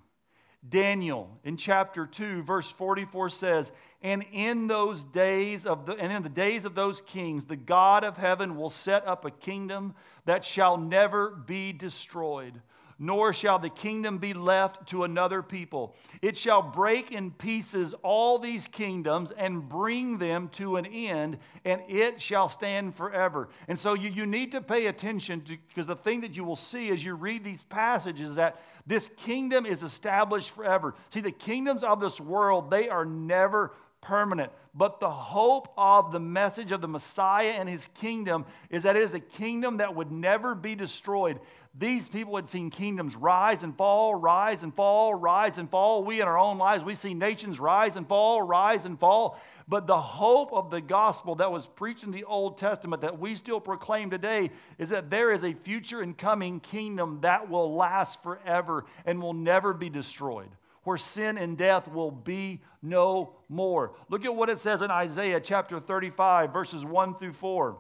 Daniel 0.69 1.39
in 1.45 1.57
chapter 1.57 2.07
2 2.07 2.43
verse 2.43 2.71
44 2.71 3.31
says, 3.31 3.73
"And 4.03 4.25
in 4.33 4.67
those 4.67 5.05
days 5.05 5.65
of 5.65 5.87
the 5.87 5.95
and 5.95 6.13
in 6.13 6.23
the 6.23 6.29
days 6.29 6.65
of 6.65 6.75
those 6.75 7.01
kings 7.01 7.45
the 7.45 7.57
God 7.57 8.05
of 8.05 8.17
heaven 8.17 8.57
will 8.57 8.71
set 8.71 9.07
up 9.07 9.25
a 9.25 9.31
kingdom 9.31 9.95
that 10.25 10.45
shall 10.45 10.77
never 10.77 11.31
be 11.31 11.73
destroyed." 11.73 12.63
Nor 12.99 13.33
shall 13.33 13.59
the 13.59 13.69
kingdom 13.69 14.19
be 14.19 14.33
left 14.33 14.89
to 14.89 15.05
another 15.05 15.43
people. 15.43 15.95
It 16.23 16.37
shall 16.37 16.63
break 16.63 17.13
in 17.13 17.31
pieces 17.31 17.95
all 18.03 18.39
these 18.39 18.67
kingdoms 18.67 19.31
and 19.37 19.69
bring 19.69 20.19
them 20.19 20.49
to 20.51 20.77
an 20.77 20.87
end, 20.87 21.39
and 21.65 21.83
it 21.89 22.21
shall 22.21 22.49
stand 22.49 22.97
forever. 22.97 23.49
And 23.69 23.79
so 23.79 23.95
you, 23.95 24.09
you 24.09 24.27
need 24.27 24.53
to 24.53 24.61
pay 24.61 24.87
attention 24.87 25.43
because 25.69 25.87
the 25.87 25.97
thing 25.97 26.23
that 26.23 26.37
you 26.37 26.45
will 26.45 26.57
see 26.57 26.91
as 26.91 27.05
you 27.05 27.15
read 27.15 27.45
these 27.45 27.65
passages 27.65 28.31
is 28.31 28.37
that 28.37 28.61
this 28.87 29.11
kingdom 29.17 29.67
is 29.67 29.83
established 29.83 30.51
forever. 30.51 30.95
See, 31.11 31.21
the 31.21 31.33
kingdoms 31.33 31.83
of 31.83 32.01
this 32.01 32.21
world, 32.21 32.71
they 32.71 32.89
are 32.89 33.05
never 33.05 33.73
permanent. 34.01 34.53
But 34.75 35.01
the 35.01 35.11
hope 35.11 35.73
of 35.77 36.13
the 36.13 36.21
message 36.21 36.71
of 36.71 36.81
the 36.81 36.89
Messiah 36.89 37.55
and 37.57 37.69
his 37.69 37.89
kingdom 37.95 38.45
is 38.71 38.83
that 38.83 38.95
it 38.95 39.03
is 39.03 39.15
a 39.15 39.21
kingdom 39.21 39.79
that 39.79 39.95
would 39.95 40.13
never 40.13 40.55
be 40.55 40.75
destroyed. 40.75 41.41
These 41.79 42.09
people 42.09 42.37
had 42.37 42.49
seen 42.49 42.71
kingdoms 42.71 43.17
rise 43.17 43.63
and 43.63 43.77
fall, 43.77 44.15
rise 44.15 44.63
and 44.63 44.75
fall, 44.75 45.15
rise 45.15 45.59
and 45.59 45.71
fall. 45.71 46.05
We 46.05 46.23
in 46.23 46.29
our 46.29 46.39
own 46.39 46.57
lives, 46.57 46.83
we 46.83 46.95
see 46.95 47.13
nations 47.13 47.61
rise 47.61 47.97
and 47.97 48.09
fall, 48.09 48.41
rise 48.41 48.87
and 48.87 48.99
fall. 48.99 49.39
But 49.69 49.87
the 49.87 50.01
hope 50.01 50.53
of 50.55 50.71
the 50.71 50.81
gospel 50.81 51.35
that 51.35 51.53
was 51.53 51.67
preached 51.67 52.05
in 52.05 52.13
the 52.13 52.25
Old 52.25 52.57
Testament 52.57 53.03
that 53.03 53.19
we 53.19 53.35
still 53.35 53.61
proclaim 53.61 54.09
today 54.09 54.53
is 54.79 54.89
that 54.91 55.11
there 55.11 55.33
is 55.33 55.45
a 55.45 55.53
future 55.53 56.01
and 56.01 56.17
coming 56.17 56.61
kingdom 56.61 57.19
that 57.23 57.51
will 57.51 57.75
last 57.75 58.23
forever 58.23 58.87
and 59.05 59.21
will 59.21 59.35
never 59.35 59.75
be 59.75 59.91
destroyed, 59.91 60.49
where 60.85 60.97
sin 60.97 61.37
and 61.37 61.59
death 61.59 61.89
will 61.89 62.13
be 62.13 62.63
no 62.81 63.35
more. 63.51 63.93
Look 64.09 64.25
at 64.25 64.35
what 64.35 64.49
it 64.49 64.61
says 64.61 64.81
in 64.81 64.91
Isaiah 64.91 65.41
chapter 65.41 65.79
35, 65.79 66.53
verses 66.55 66.87
1 66.87 67.19
through 67.19 67.35
4. 67.35 67.77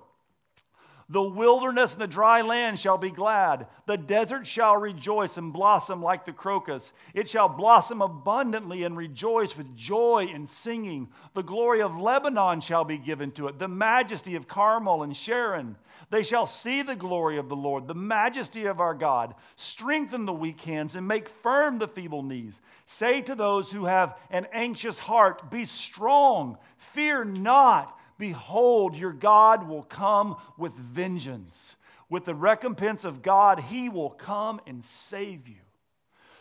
The 1.09 1.23
wilderness 1.23 1.93
and 1.93 2.03
the 2.03 2.09
dry 2.09 2.41
land 2.41 2.81
shall 2.81 2.99
be 2.99 3.11
glad. 3.11 3.69
The 3.87 3.97
desert 3.97 4.45
shall 4.45 4.77
rejoice 4.77 5.37
and 5.37 5.53
blossom 5.53 6.03
like 6.03 6.25
the 6.25 6.33
crocus. 6.33 6.93
It 7.15 7.29
shall 7.29 7.49
blossom 7.49 8.03
abundantly 8.03 8.83
and 8.83 8.97
rejoice 8.97 9.57
with 9.57 9.77
joy 9.77 10.29
and 10.35 10.49
singing. 10.49 11.09
The 11.35 11.45
glory 11.45 11.81
of 11.81 11.97
Lebanon 11.97 12.61
shall 12.61 12.85
be 12.85 12.99
given 12.99 13.31
to 13.33 13.47
it, 13.47 13.61
the 13.61 13.69
majesty 13.69 14.35
of 14.35 14.49
Carmel 14.49 15.05
and 15.05 15.17
Sharon. 15.17 15.77
They 16.11 16.25
shall 16.25 16.47
see 16.47 16.83
the 16.83 16.97
glory 16.97 17.39
of 17.39 17.49
the 17.49 17.57
Lord, 17.57 17.87
the 17.87 17.95
majesty 17.95 18.67
of 18.67 18.81
our 18.81 18.95
God. 18.95 19.35
Strengthen 19.55 20.25
the 20.25 20.33
weak 20.33 20.61
hands 20.61 20.97
and 20.97 21.07
make 21.07 21.29
firm 21.29 21.79
the 21.79 21.89
feeble 21.89 22.25
knees. 22.25 22.61
Say 22.85 23.23
to 23.23 23.37
those 23.37 23.71
who 23.71 23.85
have 23.85 24.17
an 24.31 24.47
anxious 24.53 24.99
heart, 24.99 25.51
Be 25.53 25.65
strong, 25.65 26.59
fear 26.79 27.25
not. 27.25 27.97
Behold, 28.19 28.97
your 28.97 29.13
God 29.13 29.69
will 29.69 29.83
come 29.83 30.37
with 30.57 30.75
vengeance. 30.75 31.77
With 32.09 32.25
the 32.25 32.35
recompense 32.35 33.05
of 33.05 33.23
God, 33.23 33.61
he 33.61 33.89
will 33.89 34.11
come 34.11 34.61
and 34.67 34.85
save 34.85 35.49
you. 35.49 35.57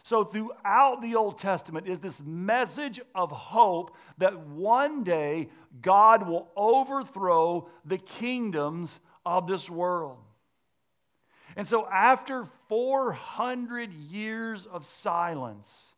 So, 0.03 0.23
throughout 0.23 1.01
the 1.01 1.15
Old 1.15 1.39
Testament 1.39 1.87
is 1.87 1.99
this 1.99 2.21
message 2.21 3.01
of 3.15 3.31
hope 3.31 3.95
that 4.19 4.39
one 4.39 5.03
day 5.03 5.49
God 5.81 6.27
will 6.27 6.47
overthrow 6.55 7.67
the 7.83 7.97
kingdoms 7.97 8.99
of 9.25 9.47
this 9.47 9.67
world. 9.67 10.19
And 11.55 11.67
so, 11.67 11.87
after 11.87 12.45
400 12.69 13.91
years 13.93 14.67
of 14.67 14.85
silence, 14.85 15.95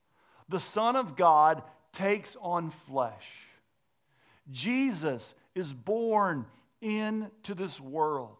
the 0.47 0.59
Son 0.61 0.95
of 0.95 1.17
God 1.17 1.63
takes 1.91 2.37
on 2.39 2.69
flesh. 2.69 3.27
Jesus 4.49 5.35
is 5.57 5.73
born 5.73 6.45
into 6.81 7.55
this 7.55 7.79
world. 7.81 8.37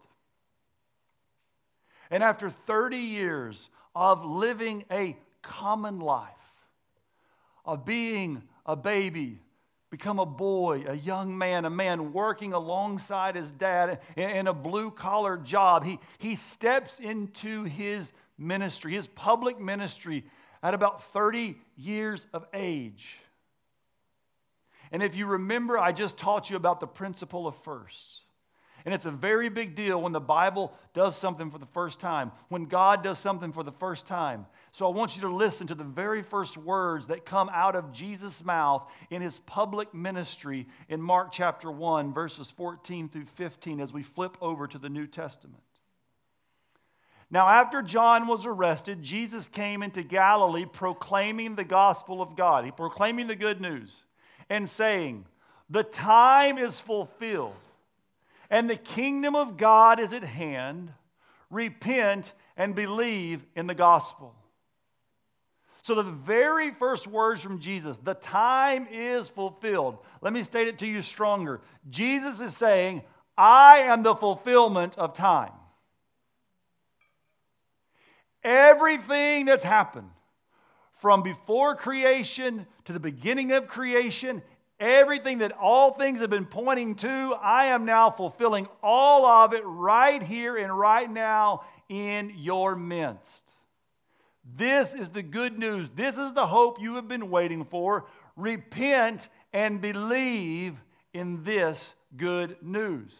And 2.10 2.22
after 2.22 2.48
30 2.48 2.96
years 2.96 3.68
of 3.94 4.24
living 4.24 4.84
a 4.90 5.16
common 5.42 6.00
life, 6.00 6.32
of 7.64 7.84
being 7.84 8.42
a 8.64 8.76
baby, 8.76 9.40
become 9.90 10.18
a 10.18 10.26
boy, 10.26 10.84
a 10.86 10.94
young 10.94 11.36
man, 11.36 11.64
a 11.64 11.70
man 11.70 12.12
working 12.12 12.52
alongside 12.52 13.34
his 13.34 13.52
dad 13.52 14.00
in 14.16 14.46
a 14.46 14.54
blue 14.54 14.90
collar 14.90 15.36
job, 15.36 15.84
he, 15.84 15.98
he 16.18 16.34
steps 16.36 16.98
into 16.98 17.64
his 17.64 18.12
ministry, 18.38 18.94
his 18.94 19.06
public 19.06 19.60
ministry, 19.60 20.24
at 20.62 20.74
about 20.74 21.04
30 21.12 21.56
years 21.76 22.26
of 22.32 22.46
age. 22.54 23.18
And 24.92 25.02
if 25.02 25.16
you 25.16 25.26
remember, 25.26 25.78
I 25.78 25.92
just 25.92 26.16
taught 26.16 26.50
you 26.50 26.56
about 26.56 26.80
the 26.80 26.86
principle 26.86 27.46
of 27.46 27.56
firsts. 27.62 28.22
And 28.84 28.94
it's 28.94 29.06
a 29.06 29.10
very 29.10 29.48
big 29.48 29.74
deal 29.74 30.00
when 30.00 30.12
the 30.12 30.20
Bible 30.20 30.72
does 30.94 31.16
something 31.16 31.50
for 31.50 31.58
the 31.58 31.66
first 31.66 32.00
time, 32.00 32.32
when 32.48 32.64
God 32.64 33.02
does 33.02 33.18
something 33.18 33.52
for 33.52 33.62
the 33.62 33.72
first 33.72 34.06
time. 34.06 34.46
So 34.70 34.86
I 34.86 34.90
want 34.94 35.16
you 35.16 35.22
to 35.22 35.34
listen 35.34 35.66
to 35.66 35.74
the 35.74 35.84
very 35.84 36.22
first 36.22 36.56
words 36.56 37.08
that 37.08 37.26
come 37.26 37.50
out 37.52 37.74
of 37.76 37.92
Jesus' 37.92 38.44
mouth 38.44 38.88
in 39.10 39.20
his 39.20 39.40
public 39.40 39.92
ministry 39.92 40.66
in 40.88 41.02
Mark 41.02 41.32
chapter 41.32 41.70
1, 41.70 42.14
verses 42.14 42.50
14 42.50 43.08
through 43.08 43.26
15, 43.26 43.80
as 43.80 43.92
we 43.92 44.02
flip 44.02 44.38
over 44.40 44.66
to 44.66 44.78
the 44.78 44.88
New 44.88 45.06
Testament. 45.06 45.62
Now, 47.30 47.46
after 47.46 47.82
John 47.82 48.26
was 48.26 48.46
arrested, 48.46 49.02
Jesus 49.02 49.48
came 49.48 49.82
into 49.82 50.02
Galilee 50.02 50.64
proclaiming 50.64 51.56
the 51.56 51.64
gospel 51.64 52.22
of 52.22 52.36
God. 52.36 52.64
He 52.64 52.70
proclaiming 52.70 53.26
the 53.26 53.36
good 53.36 53.60
news 53.60 53.94
and 54.48 54.68
saying, 54.68 55.26
The 55.68 55.84
time 55.84 56.58
is 56.58 56.80
fulfilled, 56.80 57.54
and 58.50 58.68
the 58.68 58.76
kingdom 58.76 59.34
of 59.34 59.56
God 59.56 60.00
is 60.00 60.12
at 60.12 60.24
hand. 60.24 60.92
Repent 61.50 62.34
and 62.56 62.74
believe 62.74 63.44
in 63.56 63.66
the 63.66 63.74
gospel. 63.74 64.34
So, 65.82 65.94
the 65.94 66.02
very 66.02 66.70
first 66.72 67.06
words 67.06 67.40
from 67.40 67.60
Jesus, 67.60 67.96
the 67.96 68.14
time 68.14 68.86
is 68.90 69.30
fulfilled. 69.30 69.98
Let 70.20 70.34
me 70.34 70.42
state 70.42 70.68
it 70.68 70.78
to 70.78 70.86
you 70.86 71.00
stronger. 71.00 71.62
Jesus 71.88 72.40
is 72.40 72.54
saying, 72.54 73.02
I 73.38 73.78
am 73.84 74.02
the 74.02 74.14
fulfillment 74.14 74.98
of 74.98 75.14
time. 75.14 75.52
Everything 78.42 79.46
that's 79.46 79.64
happened 79.64 80.10
from 80.98 81.22
before 81.22 81.76
creation 81.76 82.66
to 82.88 82.94
the 82.94 82.98
beginning 82.98 83.52
of 83.52 83.66
creation, 83.66 84.40
everything 84.80 85.38
that 85.38 85.52
all 85.52 85.92
things 85.92 86.20
have 86.20 86.30
been 86.30 86.46
pointing 86.46 86.94
to, 86.94 87.36
I 87.38 87.66
am 87.66 87.84
now 87.84 88.10
fulfilling 88.10 88.66
all 88.82 89.26
of 89.26 89.52
it 89.52 89.60
right 89.66 90.22
here 90.22 90.56
and 90.56 90.76
right 90.76 91.10
now 91.10 91.66
in 91.90 92.32
your 92.34 92.74
midst. 92.74 93.52
This 94.56 94.94
is 94.94 95.10
the 95.10 95.22
good 95.22 95.58
news. 95.58 95.90
This 95.94 96.16
is 96.16 96.32
the 96.32 96.46
hope 96.46 96.80
you 96.80 96.94
have 96.94 97.08
been 97.08 97.28
waiting 97.28 97.66
for. 97.66 98.06
Repent 98.36 99.28
and 99.52 99.82
believe 99.82 100.74
in 101.12 101.44
this 101.44 101.94
good 102.16 102.56
news. 102.62 103.12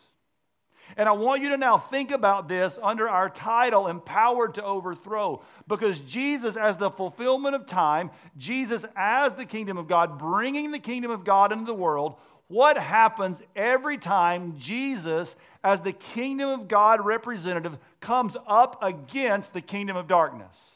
And 0.96 1.08
I 1.08 1.12
want 1.12 1.42
you 1.42 1.50
to 1.50 1.56
now 1.56 1.78
think 1.78 2.10
about 2.10 2.48
this 2.48 2.78
under 2.82 3.08
our 3.08 3.28
title, 3.28 3.86
Empowered 3.86 4.54
to 4.54 4.64
Overthrow, 4.64 5.42
because 5.66 6.00
Jesus, 6.00 6.56
as 6.56 6.76
the 6.76 6.90
fulfillment 6.90 7.54
of 7.54 7.66
time, 7.66 8.10
Jesus, 8.36 8.84
as 8.96 9.34
the 9.34 9.44
kingdom 9.44 9.76
of 9.76 9.86
God, 9.86 10.18
bringing 10.18 10.70
the 10.70 10.78
kingdom 10.78 11.10
of 11.10 11.24
God 11.24 11.52
into 11.52 11.66
the 11.66 11.74
world, 11.74 12.16
what 12.48 12.78
happens 12.78 13.42
every 13.54 13.98
time 13.98 14.54
Jesus, 14.58 15.36
as 15.62 15.82
the 15.82 15.92
kingdom 15.92 16.48
of 16.48 16.66
God 16.66 17.04
representative, 17.04 17.76
comes 18.00 18.36
up 18.46 18.82
against 18.82 19.52
the 19.52 19.60
kingdom 19.60 19.96
of 19.96 20.08
darkness? 20.08 20.70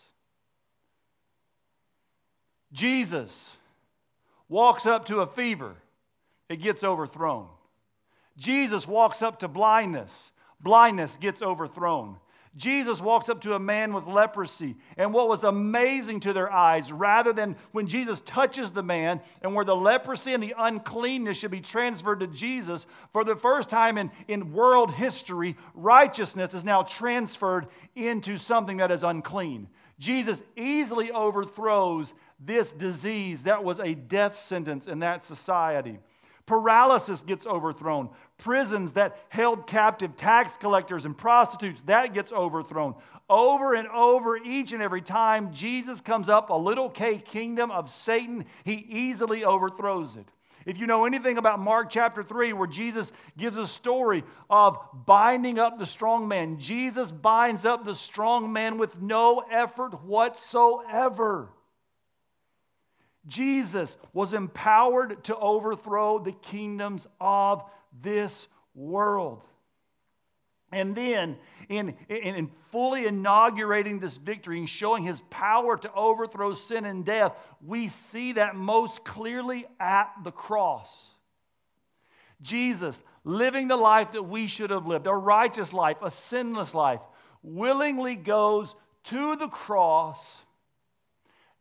Jesus 2.72 3.56
walks 4.48 4.86
up 4.86 5.06
to 5.06 5.20
a 5.20 5.26
fever, 5.26 5.74
it 6.48 6.56
gets 6.56 6.84
overthrown. 6.84 7.48
Jesus 8.36 8.86
walks 8.86 9.22
up 9.22 9.40
to 9.40 9.48
blindness, 9.48 10.32
blindness 10.60 11.16
gets 11.20 11.42
overthrown. 11.42 12.16
Jesus 12.54 13.00
walks 13.00 13.30
up 13.30 13.40
to 13.42 13.54
a 13.54 13.58
man 13.58 13.94
with 13.94 14.06
leprosy, 14.06 14.76
and 14.98 15.14
what 15.14 15.26
was 15.26 15.42
amazing 15.42 16.20
to 16.20 16.34
their 16.34 16.52
eyes, 16.52 16.92
rather 16.92 17.32
than 17.32 17.56
when 17.72 17.86
Jesus 17.86 18.20
touches 18.20 18.72
the 18.72 18.82
man 18.82 19.22
and 19.40 19.54
where 19.54 19.64
the 19.64 19.74
leprosy 19.74 20.34
and 20.34 20.42
the 20.42 20.54
uncleanness 20.58 21.38
should 21.38 21.50
be 21.50 21.62
transferred 21.62 22.20
to 22.20 22.26
Jesus, 22.26 22.86
for 23.10 23.24
the 23.24 23.36
first 23.36 23.70
time 23.70 23.96
in, 23.96 24.10
in 24.28 24.52
world 24.52 24.92
history, 24.92 25.56
righteousness 25.72 26.52
is 26.52 26.62
now 26.62 26.82
transferred 26.82 27.68
into 27.96 28.36
something 28.36 28.76
that 28.78 28.90
is 28.90 29.02
unclean. 29.02 29.68
Jesus 29.98 30.42
easily 30.54 31.10
overthrows 31.10 32.12
this 32.38 32.70
disease 32.72 33.44
that 33.44 33.64
was 33.64 33.80
a 33.80 33.94
death 33.94 34.38
sentence 34.38 34.86
in 34.86 34.98
that 34.98 35.24
society. 35.24 36.00
Paralysis 36.46 37.22
gets 37.22 37.46
overthrown. 37.46 38.10
Prisons 38.38 38.92
that 38.92 39.16
held 39.28 39.66
captive 39.66 40.16
tax 40.16 40.56
collectors 40.56 41.04
and 41.04 41.16
prostitutes, 41.16 41.80
that 41.82 42.14
gets 42.14 42.32
overthrown. 42.32 42.94
over 43.30 43.74
and 43.74 43.88
over, 43.88 44.36
each 44.36 44.72
and 44.72 44.82
every 44.82 45.00
time 45.00 45.52
Jesus 45.52 46.00
comes 46.00 46.28
up 46.28 46.50
a 46.50 46.54
little 46.54 46.90
K 46.90 47.18
kingdom 47.18 47.70
of 47.70 47.88
Satan, 47.88 48.44
he 48.64 48.74
easily 48.74 49.44
overthrows 49.44 50.16
it. 50.16 50.26
If 50.66 50.78
you 50.78 50.86
know 50.86 51.06
anything 51.06 51.38
about 51.38 51.58
Mark 51.58 51.90
chapter 51.90 52.22
3, 52.22 52.52
where 52.52 52.68
Jesus 52.68 53.10
gives 53.36 53.56
a 53.56 53.66
story 53.66 54.22
of 54.48 54.78
binding 55.06 55.58
up 55.58 55.78
the 55.78 55.86
strong 55.86 56.28
man, 56.28 56.58
Jesus 56.58 57.10
binds 57.10 57.64
up 57.64 57.84
the 57.84 57.94
strong 57.94 58.52
man 58.52 58.78
with 58.78 59.00
no 59.00 59.40
effort 59.50 60.04
whatsoever. 60.04 61.48
Jesus 63.26 63.96
was 64.12 64.34
empowered 64.34 65.24
to 65.24 65.36
overthrow 65.36 66.18
the 66.18 66.32
kingdoms 66.32 67.06
of 67.20 67.62
this 68.02 68.48
world. 68.74 69.46
And 70.72 70.94
then, 70.96 71.36
in, 71.68 71.94
in, 72.08 72.34
in, 72.34 72.50
fully 72.70 73.06
inaugurating 73.06 74.00
this 74.00 74.16
victory 74.16 74.58
and 74.58 74.68
showing 74.68 75.04
his 75.04 75.20
power 75.28 75.76
to 75.76 75.92
overthrow 75.92 76.54
sin 76.54 76.86
and 76.86 77.04
death, 77.04 77.32
we 77.64 77.88
see 77.88 78.32
that 78.32 78.56
most 78.56 79.04
clearly 79.04 79.66
at 79.78 80.10
the 80.24 80.32
cross. 80.32 81.10
Jesus, 82.40 83.02
living 83.22 83.68
the 83.68 83.76
life 83.76 84.12
that 84.12 84.22
we 84.22 84.46
should 84.46 84.70
have 84.70 84.86
lived, 84.86 85.06
a 85.06 85.12
righteous 85.12 85.74
life, 85.74 85.98
a 86.02 86.10
sinless 86.10 86.74
life, 86.74 87.00
willingly 87.42 88.16
goes 88.16 88.74
to 89.04 89.36
the 89.36 89.48
cross, 89.48 90.42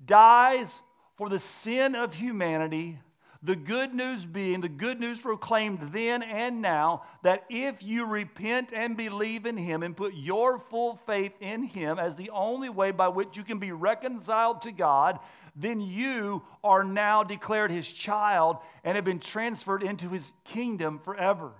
dies 0.03 0.80
for 1.22 1.30
the 1.30 1.38
sin 1.38 1.94
of 1.94 2.16
humanity 2.16 2.98
the 3.44 3.56
good 3.56 3.94
news 3.94 4.25
being, 4.25 4.60
the 4.60 4.68
good 4.68 5.00
news 5.00 5.22
proclaimed 5.22 5.80
then 5.92 6.24
and 6.24 6.63
now, 6.63 7.04
that 7.22 7.44
if 7.48 7.84
you 7.84 8.08
repent 8.08 8.74
and 8.74 8.98
believe 8.98 9.46
in 9.46 9.56
Him 9.56 9.84
and 9.84 9.96
put 9.96 10.16
your 10.16 10.58
full 10.58 10.96
faith 11.06 11.34
in 11.40 11.62
Him 11.62 12.00
as 12.00 12.16
the 12.16 12.32
only 12.32 12.70
way 12.70 12.90
by 12.90 13.08
which 13.08 13.38
you 13.38 13.44
can 13.44 13.60
be 13.60 13.72
reconciled 13.72 14.63
to 14.63 14.72
God, 14.72 15.20
then 15.56 15.80
you 15.80 16.42
are 16.63 16.84
now 16.84 17.24
declared 17.24 17.70
His 17.70 17.92
child 17.92 18.58
and 18.84 18.96
have 18.96 19.06
been 19.06 19.20
transferred 19.20 19.84
into 19.84 20.10
His 20.10 20.32
kingdom 20.44 20.98
forever. 20.98 21.51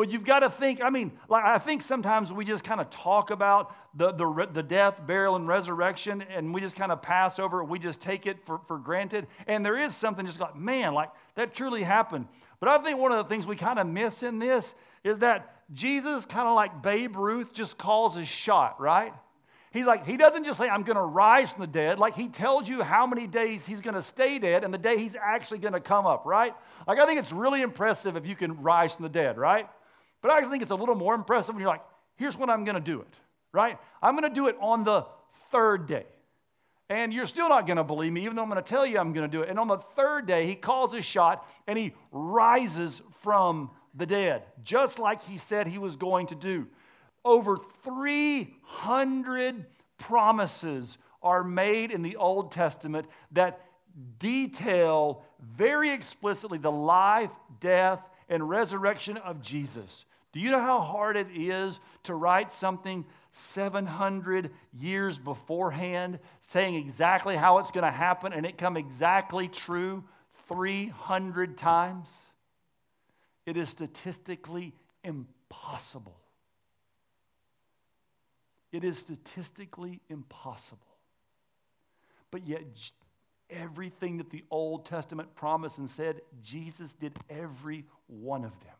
But 0.00 0.10
you've 0.10 0.24
got 0.24 0.38
to 0.38 0.48
think, 0.48 0.80
I 0.82 0.88
mean, 0.88 1.12
like 1.28 1.44
I 1.44 1.58
think 1.58 1.82
sometimes 1.82 2.32
we 2.32 2.46
just 2.46 2.64
kind 2.64 2.80
of 2.80 2.88
talk 2.88 3.30
about 3.30 3.76
the, 3.94 4.12
the, 4.12 4.48
the 4.50 4.62
death, 4.62 4.98
burial, 5.06 5.36
and 5.36 5.46
resurrection, 5.46 6.22
and 6.22 6.54
we 6.54 6.62
just 6.62 6.74
kind 6.74 6.90
of 6.90 7.02
pass 7.02 7.38
over 7.38 7.60
it. 7.60 7.66
We 7.66 7.78
just 7.78 8.00
take 8.00 8.24
it 8.24 8.38
for, 8.46 8.62
for 8.66 8.78
granted. 8.78 9.26
And 9.46 9.62
there 9.62 9.76
is 9.76 9.94
something 9.94 10.24
just 10.24 10.40
like, 10.40 10.56
man, 10.56 10.94
like 10.94 11.10
that 11.34 11.52
truly 11.52 11.82
happened. 11.82 12.28
But 12.60 12.70
I 12.70 12.78
think 12.78 12.98
one 12.98 13.12
of 13.12 13.18
the 13.18 13.24
things 13.24 13.46
we 13.46 13.56
kind 13.56 13.78
of 13.78 13.86
miss 13.86 14.22
in 14.22 14.38
this 14.38 14.74
is 15.04 15.18
that 15.18 15.64
Jesus, 15.70 16.24
kind 16.24 16.48
of 16.48 16.54
like 16.54 16.80
Babe 16.80 17.14
Ruth, 17.14 17.52
just 17.52 17.76
calls 17.76 18.16
his 18.16 18.26
shot, 18.26 18.80
right? 18.80 19.12
He's 19.70 19.84
like, 19.84 20.06
he 20.06 20.16
doesn't 20.16 20.44
just 20.44 20.58
say, 20.58 20.70
I'm 20.70 20.82
going 20.82 20.96
to 20.96 21.02
rise 21.02 21.52
from 21.52 21.60
the 21.60 21.66
dead. 21.70 21.98
Like, 21.98 22.16
he 22.16 22.28
tells 22.28 22.70
you 22.70 22.82
how 22.82 23.06
many 23.06 23.26
days 23.26 23.66
he's 23.66 23.82
going 23.82 23.96
to 23.96 24.02
stay 24.02 24.38
dead 24.38 24.64
and 24.64 24.72
the 24.72 24.78
day 24.78 24.96
he's 24.96 25.14
actually 25.14 25.58
going 25.58 25.74
to 25.74 25.80
come 25.80 26.06
up, 26.06 26.24
right? 26.24 26.54
Like, 26.88 26.98
I 26.98 27.04
think 27.04 27.20
it's 27.20 27.32
really 27.32 27.60
impressive 27.60 28.16
if 28.16 28.26
you 28.26 28.34
can 28.34 28.62
rise 28.62 28.94
from 28.94 29.02
the 29.02 29.10
dead, 29.10 29.36
right? 29.36 29.68
But 30.22 30.30
I 30.30 30.38
actually 30.38 30.52
think 30.52 30.62
it's 30.62 30.70
a 30.70 30.76
little 30.76 30.94
more 30.94 31.14
impressive 31.14 31.54
when 31.54 31.62
you're 31.62 31.70
like, 31.70 31.84
here's 32.16 32.36
when 32.36 32.50
I'm 32.50 32.64
going 32.64 32.74
to 32.74 32.80
do 32.80 33.00
it, 33.00 33.14
right? 33.52 33.78
I'm 34.02 34.14
going 34.18 34.28
to 34.28 34.34
do 34.34 34.48
it 34.48 34.56
on 34.60 34.84
the 34.84 35.06
third 35.50 35.86
day. 35.86 36.06
And 36.88 37.12
you're 37.14 37.26
still 37.26 37.48
not 37.48 37.66
going 37.66 37.76
to 37.76 37.84
believe 37.84 38.12
me, 38.12 38.24
even 38.24 38.34
though 38.34 38.42
I'm 38.42 38.50
going 38.50 38.62
to 38.62 38.68
tell 38.68 38.84
you 38.84 38.98
I'm 38.98 39.12
going 39.12 39.30
to 39.30 39.36
do 39.36 39.42
it. 39.42 39.48
And 39.48 39.58
on 39.60 39.68
the 39.68 39.78
third 39.78 40.26
day, 40.26 40.46
he 40.46 40.56
calls 40.56 40.92
his 40.92 41.04
shot 41.04 41.48
and 41.68 41.78
he 41.78 41.94
rises 42.10 43.00
from 43.22 43.70
the 43.94 44.06
dead, 44.06 44.42
just 44.64 44.98
like 44.98 45.22
he 45.22 45.38
said 45.38 45.68
he 45.68 45.78
was 45.78 45.96
going 45.96 46.26
to 46.28 46.34
do. 46.34 46.66
Over 47.24 47.56
300 47.84 49.66
promises 49.98 50.98
are 51.22 51.44
made 51.44 51.92
in 51.92 52.02
the 52.02 52.16
Old 52.16 52.50
Testament 52.50 53.06
that 53.32 53.60
detail 54.18 55.22
very 55.56 55.90
explicitly 55.92 56.58
the 56.58 56.72
life, 56.72 57.30
death, 57.60 58.00
and 58.28 58.48
resurrection 58.48 59.16
of 59.18 59.42
Jesus. 59.42 60.06
Do 60.32 60.40
you 60.40 60.50
know 60.50 60.60
how 60.60 60.80
hard 60.80 61.16
it 61.16 61.28
is 61.34 61.80
to 62.04 62.14
write 62.14 62.52
something 62.52 63.04
700 63.32 64.50
years 64.72 65.18
beforehand, 65.18 66.20
saying 66.40 66.76
exactly 66.76 67.36
how 67.36 67.58
it's 67.58 67.70
going 67.70 67.84
to 67.84 67.90
happen 67.90 68.32
and 68.32 68.46
it 68.46 68.56
come 68.56 68.76
exactly 68.76 69.48
true 69.48 70.04
300 70.48 71.58
times? 71.58 72.08
It 73.44 73.56
is 73.56 73.68
statistically 73.68 74.74
impossible. 75.02 76.16
It 78.70 78.84
is 78.84 78.98
statistically 78.98 80.00
impossible. 80.08 80.86
But 82.30 82.46
yet, 82.46 82.62
everything 83.48 84.18
that 84.18 84.30
the 84.30 84.44
Old 84.50 84.86
Testament 84.86 85.34
promised 85.34 85.78
and 85.78 85.90
said, 85.90 86.20
Jesus 86.40 86.94
did 86.94 87.18
every 87.28 87.84
one 88.06 88.44
of 88.44 88.52
them. 88.60 88.74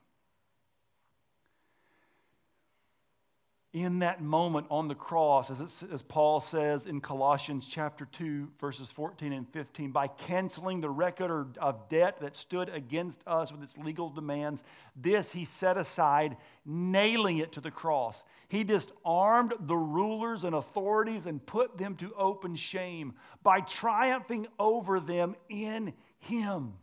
In 3.73 4.01
that 4.01 4.21
moment 4.21 4.67
on 4.69 4.89
the 4.89 4.97
cross, 4.97 5.49
as, 5.49 5.85
as, 5.93 6.03
Paul 6.03 6.41
says 6.41 6.87
in 6.87 7.01
Colossians 7.01 7.69
chapter 7.69 8.05
2, 8.05 8.49
verses 8.61 8.91
14 8.91 9.33
and 9.33 9.49
15, 9.49 9.93
by 9.93 10.09
canceling 10.09 10.81
the 10.81 10.91
record 10.91 11.57
of 11.59 11.89
debt 11.89 12.21
that 12.21 12.35
stood 12.35 12.69
against 12.69 13.21
us 13.29 13.53
with 13.53 13.63
its 13.63 13.79
legal 13.79 14.11
demands, 14.11 14.65
this 14.97 15.31
he 15.31 15.45
set 15.45 15.77
aside, 15.77 16.37
nailing 16.67 17.39
it 17.39 17.53
to 17.53 17.61
the 17.61 17.71
cross. 17.71 18.25
He 18.49 18.65
disarmed 18.65 19.55
the 19.61 19.77
rulers 19.77 20.43
and 20.43 20.57
authorities 20.57 21.27
and 21.27 21.45
put 21.45 21.79
them 21.79 21.95
to 21.97 22.13
open 22.15 22.57
shame 22.57 23.15
by 23.45 23.61
triumphing 23.61 24.49
over 24.59 24.99
them 24.99 25.37
in 25.49 25.93
him. 26.19 26.75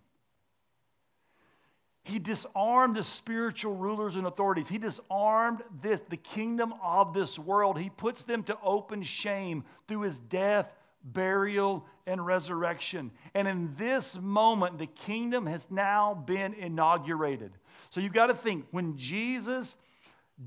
He 2.08 2.20
disarmed 2.20 2.96
the 2.96 3.04
spiritual 3.04 3.76
rulers 3.76 4.16
and 4.16 4.26
authorities. 4.26 4.70
He 4.70 4.78
disarmed 4.78 5.62
this, 5.82 6.00
the 6.08 6.16
kingdom 6.16 6.74
of 6.82 7.14
this 7.14 7.38
world. 7.38 7.78
He 7.78 7.90
puts 7.90 8.24
them 8.24 8.44
to 8.44 8.58
open 8.64 9.04
shame 9.04 9.66
through 9.90 10.02
his 10.02 10.18
death, 10.18 10.74
burial, 11.04 11.86
and 12.06 12.26
resurrection. 12.26 13.12
And 13.34 13.46
in 13.46 13.76
this 13.78 14.18
moment, 14.18 14.78
the 14.78 14.86
kingdom 14.86 15.48
has 15.48 15.70
now 15.70 16.14
been 16.14 16.54
inaugurated. 16.54 17.52
So 17.90 18.00
you've 18.00 18.14
got 18.14 18.28
to 18.28 18.36
think 18.36 18.68
when 18.72 18.96
Jesus 18.96 19.76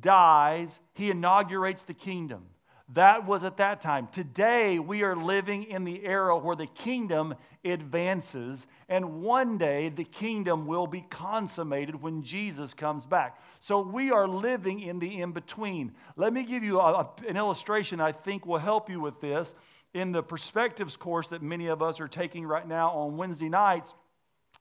dies, 0.00 0.80
he 0.94 1.10
inaugurates 1.10 1.82
the 1.82 1.92
kingdom. 1.92 2.46
That 2.94 3.24
was 3.24 3.44
at 3.44 3.58
that 3.58 3.80
time. 3.80 4.08
Today, 4.10 4.80
we 4.80 5.02
are 5.02 5.14
living 5.14 5.64
in 5.64 5.84
the 5.84 6.04
era 6.04 6.36
where 6.36 6.56
the 6.56 6.66
kingdom 6.66 7.36
advances, 7.64 8.66
and 8.88 9.22
one 9.22 9.58
day 9.58 9.90
the 9.90 10.04
kingdom 10.04 10.66
will 10.66 10.88
be 10.88 11.06
consummated 11.08 12.02
when 12.02 12.24
Jesus 12.24 12.74
comes 12.74 13.06
back. 13.06 13.40
So 13.60 13.80
we 13.80 14.10
are 14.10 14.26
living 14.26 14.80
in 14.80 14.98
the 14.98 15.20
in 15.20 15.30
between. 15.30 15.92
Let 16.16 16.32
me 16.32 16.42
give 16.42 16.64
you 16.64 16.80
a, 16.80 17.08
an 17.28 17.36
illustration 17.36 18.00
I 18.00 18.10
think 18.10 18.44
will 18.44 18.58
help 18.58 18.90
you 18.90 19.00
with 19.00 19.20
this. 19.20 19.54
In 19.94 20.10
the 20.10 20.22
perspectives 20.22 20.96
course 20.96 21.28
that 21.28 21.42
many 21.42 21.68
of 21.68 21.82
us 21.82 22.00
are 22.00 22.08
taking 22.08 22.44
right 22.44 22.66
now 22.66 22.90
on 22.90 23.16
Wednesday 23.16 23.48
nights, 23.48 23.94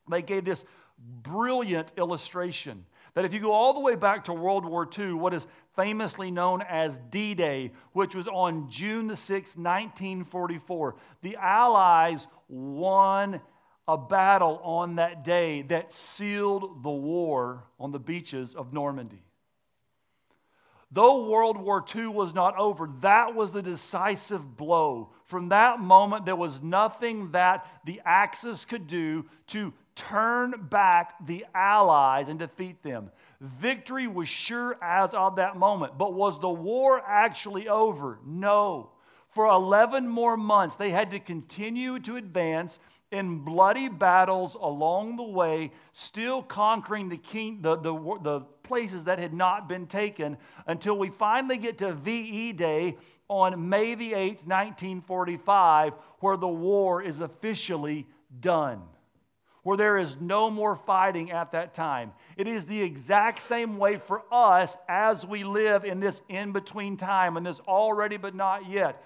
they 0.08 0.22
gave 0.22 0.46
this 0.46 0.64
brilliant 1.24 1.94
illustration 1.98 2.86
that 3.14 3.26
if 3.26 3.34
you 3.34 3.40
go 3.40 3.52
all 3.52 3.74
the 3.74 3.80
way 3.80 3.96
back 3.96 4.26
to 4.26 4.34
World 4.34 4.66
War 4.66 4.88
II, 4.98 5.14
what 5.14 5.34
is 5.34 5.48
famously 5.80 6.30
known 6.30 6.62
as 6.62 7.00
D 7.10 7.34
Day, 7.34 7.72
which 7.94 8.14
was 8.14 8.28
on 8.28 8.70
June 8.70 9.08
the 9.08 9.14
6th, 9.14 9.56
1944, 9.56 10.96
the 11.22 11.38
Allies 11.38 12.28
won 12.50 13.40
a 13.88 13.98
battle 13.98 14.60
on 14.62 14.98
that 14.98 15.24
day 15.24 15.62
that 15.62 15.94
sealed 15.94 16.84
the 16.84 16.92
war 16.92 17.64
on 17.80 17.94
the 17.94 18.00
beaches 18.00 18.56
of 18.56 18.74
Normandy. 18.74 19.24
Though 20.92 21.30
World 21.30 21.58
War 21.58 21.86
II 21.96 22.08
was 22.08 22.34
not 22.34 22.58
over, 22.58 22.90
that 23.00 23.34
was 23.34 23.54
the 23.54 23.62
decisive 23.62 24.58
blow. 24.58 25.12
From 25.24 25.50
that 25.50 25.80
moment, 25.80 26.26
there 26.26 26.36
was 26.36 26.62
nothing 26.62 27.32
that 27.32 27.66
the 27.86 28.02
Axis 28.04 28.66
could 28.66 28.86
do 28.86 29.24
to 29.48 29.74
turn 29.96 30.56
back 30.70 31.26
the 31.26 31.46
Allies 31.54 32.28
and 32.28 32.38
defeat 32.38 32.84
them. 32.84 33.12
Victory 33.42 34.08
was 34.08 34.28
sure 34.28 34.78
as 34.82 35.14
of 35.14 35.38
that 35.38 35.58
moment. 35.58 35.98
But 35.98 36.14
was 36.14 36.40
the 36.40 36.50
war 36.50 37.02
actually 37.06 37.70
over? 37.70 38.20
No. 38.26 38.92
For 39.30 39.46
11 39.46 40.08
more 40.08 40.36
months, 40.36 40.76
they 40.76 40.90
had 40.90 41.12
to 41.12 41.20
continue 41.20 42.00
to 42.00 42.18
advance 42.18 42.80
in 43.12 43.40
bloody 43.40 43.88
battles 43.88 44.56
along 44.56 45.16
the 45.16 45.24
way, 45.24 45.72
still 45.94 46.44
conquering 46.44 47.10
the, 47.10 47.18
king, 47.18 47.62
the, 47.62 47.76
the, 47.76 47.94
the 48.22 48.42
places 48.64 49.06
that 49.06 49.20
had 49.20 49.34
not 49.34 49.68
been 49.68 49.88
taken 49.88 50.38
until 50.68 50.98
we 50.98 51.10
finally 51.10 51.58
get 51.58 51.78
to 51.80 51.94
VE 51.94 52.54
Day 52.54 52.98
on 53.28 53.70
May 53.70 53.96
the 53.96 54.12
8th, 54.12 54.46
1945, 54.46 55.94
where 56.20 56.38
the 56.38 56.48
war 56.48 57.02
is 57.02 57.22
officially 57.22 58.08
done. 58.42 58.82
Where 59.64 59.78
there 59.78 59.98
is 59.98 60.16
no 60.20 60.50
more 60.50 60.76
fighting 60.76 61.32
at 61.32 61.52
that 61.52 61.74
time. 61.74 62.14
It 62.38 62.48
is 62.48 62.66
the 62.66 62.82
exact 62.82 63.40
same 63.40 63.78
way 63.78 63.98
for 63.98 64.24
us 64.32 64.78
as 64.88 65.26
we 65.26 65.44
live 65.44 65.86
in 65.86 66.00
this 66.00 66.22
in 66.30 66.52
between 66.52 66.98
time, 66.98 67.38
in 67.38 67.44
this 67.44 67.60
already 67.62 68.18
but 68.18 68.36
not 68.36 68.70
yet. 68.70 69.04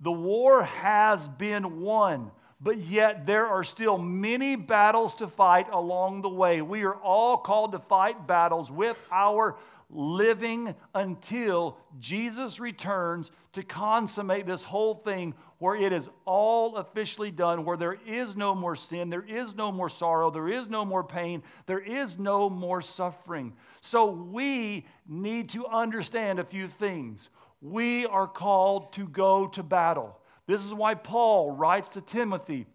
The 0.00 0.12
war 0.12 0.64
has 0.64 1.28
been 1.28 1.80
won, 1.80 2.30
but 2.64 2.78
yet 2.78 3.26
there 3.26 3.46
are 3.46 3.62
still 3.62 3.98
many 3.98 4.56
battles 4.56 5.14
to 5.16 5.26
fight 5.28 5.66
along 5.70 6.22
the 6.22 6.30
way. 6.30 6.62
We 6.62 6.82
are 6.84 6.96
all 6.96 7.36
called 7.36 7.72
to 7.72 7.78
fight 7.78 8.26
battles 8.26 8.72
with 8.72 8.96
our 9.12 9.56
living 9.90 10.74
until 10.94 11.76
Jesus 12.00 12.58
returns 12.58 13.30
to 13.52 13.62
consummate 13.62 14.46
this 14.46 14.64
whole 14.64 14.94
thing 14.94 15.34
where 15.58 15.76
it 15.76 15.92
is 15.92 16.08
all 16.24 16.76
officially 16.76 17.30
done, 17.30 17.66
where 17.66 17.76
there 17.76 17.98
is 18.06 18.34
no 18.34 18.54
more 18.54 18.76
sin, 18.76 19.10
there 19.10 19.26
is 19.28 19.54
no 19.54 19.70
more 19.70 19.90
sorrow, 19.90 20.30
there 20.30 20.48
is 20.48 20.66
no 20.66 20.86
more 20.86 21.04
pain, 21.04 21.42
there 21.66 21.78
is 21.78 22.18
no 22.18 22.48
more 22.48 22.80
suffering. 22.80 23.52
So 23.82 24.06
we 24.10 24.86
need 25.06 25.50
to 25.50 25.66
understand 25.66 26.38
a 26.38 26.44
few 26.44 26.66
things. 26.66 27.28
We 27.60 28.06
are 28.06 28.26
called 28.26 28.94
to 28.94 29.06
go 29.06 29.48
to 29.48 29.62
battle. 29.62 30.18
This 30.46 30.64
is 30.64 30.74
why 30.74 30.94
Paul 30.94 31.50
writes 31.50 31.90
to 31.90 32.00
Timothy 32.00 32.66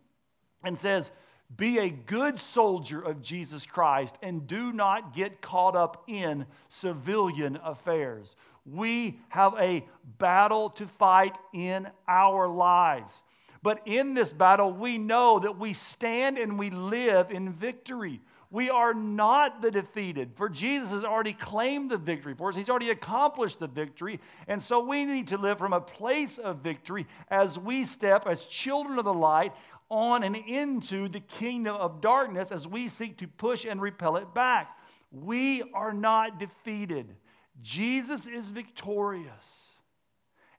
and 0.63 0.77
says, 0.77 1.11
be 1.55 1.79
a 1.79 1.89
good 1.89 2.39
soldier 2.39 3.01
of 3.01 3.21
Jesus 3.21 3.65
Christ 3.65 4.17
and 4.21 4.45
do 4.45 4.71
not 4.71 5.15
get 5.15 5.41
caught 5.41 5.75
up 5.75 6.03
in 6.07 6.45
civilian 6.67 7.57
affairs. 7.63 8.35
We 8.65 9.19
have 9.29 9.55
a 9.57 9.83
battle 10.19 10.69
to 10.71 10.85
fight 10.85 11.35
in 11.53 11.87
our 12.07 12.47
lives. 12.47 13.23
But 13.63 13.81
in 13.85 14.13
this 14.13 14.31
battle, 14.31 14.71
we 14.71 14.97
know 14.97 15.39
that 15.39 15.57
we 15.57 15.73
stand 15.73 16.37
and 16.37 16.57
we 16.59 16.69
live 16.69 17.31
in 17.31 17.51
victory. 17.51 18.21
We 18.51 18.71
are 18.71 18.95
not 18.95 19.61
the 19.61 19.69
defeated, 19.69 20.31
for 20.35 20.49
Jesus 20.49 20.89
has 20.89 21.03
already 21.03 21.33
claimed 21.33 21.91
the 21.91 21.97
victory 21.97 22.33
for 22.33 22.49
us. 22.49 22.55
He's 22.55 22.69
already 22.69 22.89
accomplished 22.89 23.59
the 23.59 23.67
victory. 23.67 24.19
And 24.47 24.61
so 24.61 24.79
we 24.79 25.05
need 25.05 25.27
to 25.27 25.37
live 25.37 25.59
from 25.59 25.73
a 25.73 25.81
place 25.81 26.39
of 26.39 26.57
victory 26.57 27.05
as 27.29 27.59
we 27.59 27.85
step 27.85 28.25
as 28.25 28.45
children 28.45 28.97
of 28.97 29.05
the 29.05 29.13
light 29.13 29.53
on 29.89 30.23
and 30.23 30.35
into 30.35 31.07
the 31.09 31.19
kingdom 31.19 31.75
of 31.75 32.01
darkness 32.01 32.51
as 32.51 32.67
we 32.67 32.87
seek 32.87 33.17
to 33.17 33.27
push 33.27 33.65
and 33.65 33.79
repel 33.79 34.17
it 34.17 34.33
back. 34.33 34.77
We 35.11 35.63
are 35.73 35.93
not 35.93 36.39
defeated. 36.39 37.15
Jesus 37.61 38.25
is 38.25 38.49
victorious. 38.49 39.65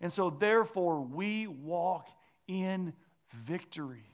And 0.00 0.12
so, 0.12 0.31
therefore, 0.31 1.00
we 1.00 1.46
walk 1.46 2.09
in 2.46 2.92
victory. 3.33 4.09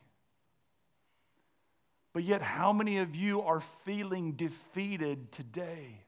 But 2.17 2.25
yet, 2.25 2.41
how 2.41 2.73
many 2.73 2.97
of 2.97 3.15
you 3.15 3.43
are 3.43 3.61
feeling 3.61 4.33
defeated 4.33 5.31
today? 5.33 6.07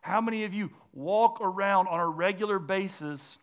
How 0.00 0.20
many 0.20 0.44
of 0.44 0.54
you 0.54 0.70
walk 0.92 1.40
around 1.40 1.88
on 1.88 1.98
a 1.98 2.06
regular 2.06 2.60
basis 2.60 3.40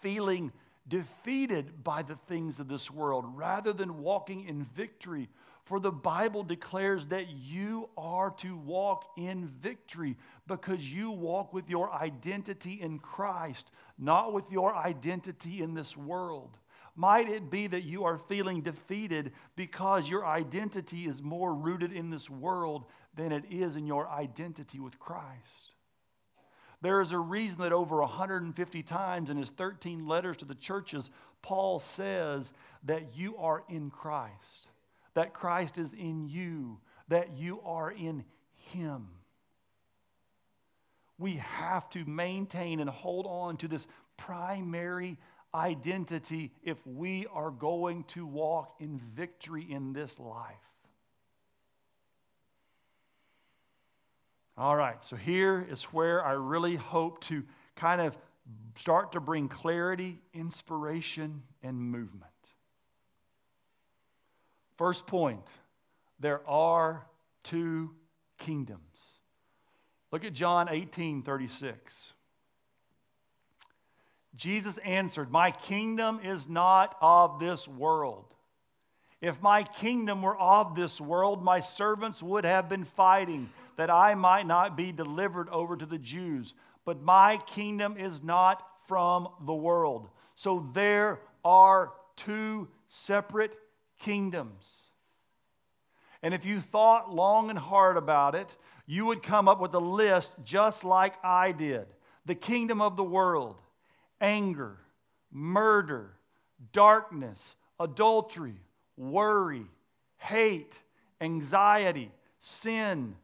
feeling 0.00 0.50
defeated 0.88 1.82
by 1.82 2.02
the 2.02 2.16
things 2.16 2.58
of 2.58 2.68
this 2.68 2.90
world 2.90 3.24
rather 3.34 3.72
than 3.72 4.00
walking 4.02 4.46
in 4.46 4.64
victory. 4.64 5.28
For 5.64 5.80
the 5.80 5.92
Bible 5.92 6.42
declares 6.42 7.06
that 7.06 7.28
you 7.28 7.88
are 7.96 8.30
to 8.38 8.56
walk 8.56 9.06
in 9.16 9.48
victory 9.48 10.16
because 10.46 10.80
you 10.92 11.10
walk 11.10 11.54
with 11.54 11.70
your 11.70 11.90
identity 11.90 12.74
in 12.80 12.98
Christ, 12.98 13.70
not 13.98 14.34
with 14.34 14.50
your 14.50 14.74
identity 14.74 15.62
in 15.62 15.72
this 15.72 15.96
world. 15.96 16.58
Might 16.96 17.28
it 17.28 17.50
be 17.50 17.66
that 17.66 17.82
you 17.82 18.04
are 18.04 18.18
feeling 18.18 18.62
defeated 18.62 19.32
because 19.56 20.08
your 20.08 20.24
identity 20.24 21.06
is 21.06 21.22
more 21.22 21.54
rooted 21.54 21.92
in 21.92 22.10
this 22.10 22.30
world 22.30 22.84
than 23.16 23.32
it 23.32 23.44
is 23.50 23.74
in 23.74 23.86
your 23.86 24.08
identity 24.08 24.78
with 24.78 24.98
Christ? 24.98 25.72
There 26.82 27.00
is 27.00 27.12
a 27.12 27.18
reason 27.18 27.62
that 27.62 27.72
over 27.72 28.00
150 28.00 28.82
times 28.82 29.30
in 29.30 29.36
his 29.36 29.50
13 29.50 30.06
letters 30.06 30.36
to 30.38 30.44
the 30.44 30.54
churches, 30.54 31.10
Paul 31.42 31.78
says 31.78 32.52
that 32.84 33.16
you 33.16 33.36
are 33.38 33.64
in 33.68 33.90
Christ, 33.90 34.68
that 35.14 35.32
Christ 35.34 35.78
is 35.78 35.92
in 35.94 36.28
you, 36.28 36.78
that 37.08 37.36
you 37.36 37.60
are 37.64 37.90
in 37.90 38.24
him. 38.56 39.08
We 41.18 41.36
have 41.36 41.88
to 41.90 42.04
maintain 42.04 42.80
and 42.80 42.90
hold 42.90 43.26
on 43.26 43.56
to 43.58 43.68
this 43.68 43.86
primary 44.16 45.16
identity 45.54 46.52
if 46.62 46.78
we 46.86 47.26
are 47.32 47.50
going 47.50 48.04
to 48.04 48.26
walk 48.26 48.74
in 48.80 49.00
victory 49.14 49.66
in 49.68 49.92
this 49.92 50.18
life. 50.18 50.56
All 54.56 54.76
right, 54.76 55.02
so 55.02 55.16
here 55.16 55.66
is 55.68 55.84
where 55.84 56.24
I 56.24 56.32
really 56.32 56.76
hope 56.76 57.20
to 57.24 57.42
kind 57.74 58.00
of 58.00 58.16
start 58.76 59.12
to 59.12 59.20
bring 59.20 59.48
clarity, 59.48 60.20
inspiration, 60.32 61.42
and 61.62 61.76
movement. 61.76 62.30
First 64.76 65.06
point 65.06 65.46
there 66.20 66.46
are 66.48 67.06
two 67.42 67.90
kingdoms. 68.38 68.80
Look 70.12 70.24
at 70.24 70.32
John 70.32 70.68
18 70.68 71.22
36. 71.22 72.12
Jesus 74.36 74.78
answered, 74.78 75.30
My 75.30 75.50
kingdom 75.50 76.20
is 76.22 76.48
not 76.48 76.96
of 77.00 77.38
this 77.38 77.68
world. 77.68 78.24
If 79.20 79.40
my 79.40 79.62
kingdom 79.62 80.22
were 80.22 80.36
of 80.36 80.74
this 80.74 81.00
world, 81.00 81.42
my 81.42 81.60
servants 81.60 82.22
would 82.22 82.44
have 82.44 82.68
been 82.68 82.84
fighting 82.84 83.48
that 83.76 83.90
I 83.90 84.14
might 84.14 84.46
not 84.46 84.76
be 84.76 84.92
delivered 84.92 85.48
over 85.48 85.76
to 85.76 85.86
the 85.86 85.98
Jews. 85.98 86.54
But 86.84 87.02
my 87.02 87.38
kingdom 87.46 87.96
is 87.96 88.22
not 88.22 88.62
from 88.86 89.28
the 89.46 89.54
world. 89.54 90.08
So 90.34 90.68
there 90.74 91.20
are 91.44 91.92
two 92.16 92.68
separate 92.88 93.52
kingdoms. 94.00 94.64
And 96.22 96.34
if 96.34 96.44
you 96.44 96.60
thought 96.60 97.14
long 97.14 97.50
and 97.50 97.58
hard 97.58 97.96
about 97.96 98.34
it, 98.34 98.54
you 98.86 99.06
would 99.06 99.22
come 99.22 99.48
up 99.48 99.60
with 99.60 99.74
a 99.74 99.78
list 99.78 100.34
just 100.44 100.84
like 100.84 101.14
I 101.24 101.52
did. 101.52 101.86
The 102.26 102.34
kingdom 102.34 102.80
of 102.80 102.96
the 102.96 103.04
world, 103.04 103.60
anger, 104.24 104.78
murder, 105.30 106.14
darkness, 106.72 107.56
adultery, 107.78 108.58
worry, 108.96 109.66
hate, 110.16 110.72
anxiety, 111.20 112.10
sin, 112.38 113.16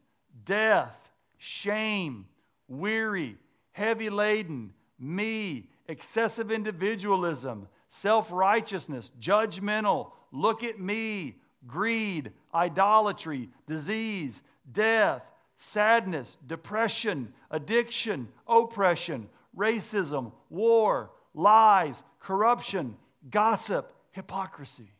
death, 0.44 0.94
shame, 1.38 2.26
weary, 2.68 3.38
heavy 3.72 4.10
laden, 4.10 4.74
me, 4.98 5.70
excessive 5.88 6.52
individualism, 6.52 7.66
self 7.88 8.30
righteousness, 8.30 9.10
judgmental, 9.18 10.10
look 10.32 10.62
at 10.62 10.78
me, 10.78 11.36
greed, 11.66 12.30
idolatry, 12.54 13.48
disease, 13.66 14.42
death, 14.70 15.22
sadness, 15.56 16.36
depression, 16.46 17.32
addiction, 17.50 18.28
oppression, 18.46 19.30
racism, 19.56 20.32
war, 20.48 21.10
lies, 21.34 22.02
corruption, 22.20 22.96
gossip, 23.30 23.92
hypocrisy. 24.12 24.90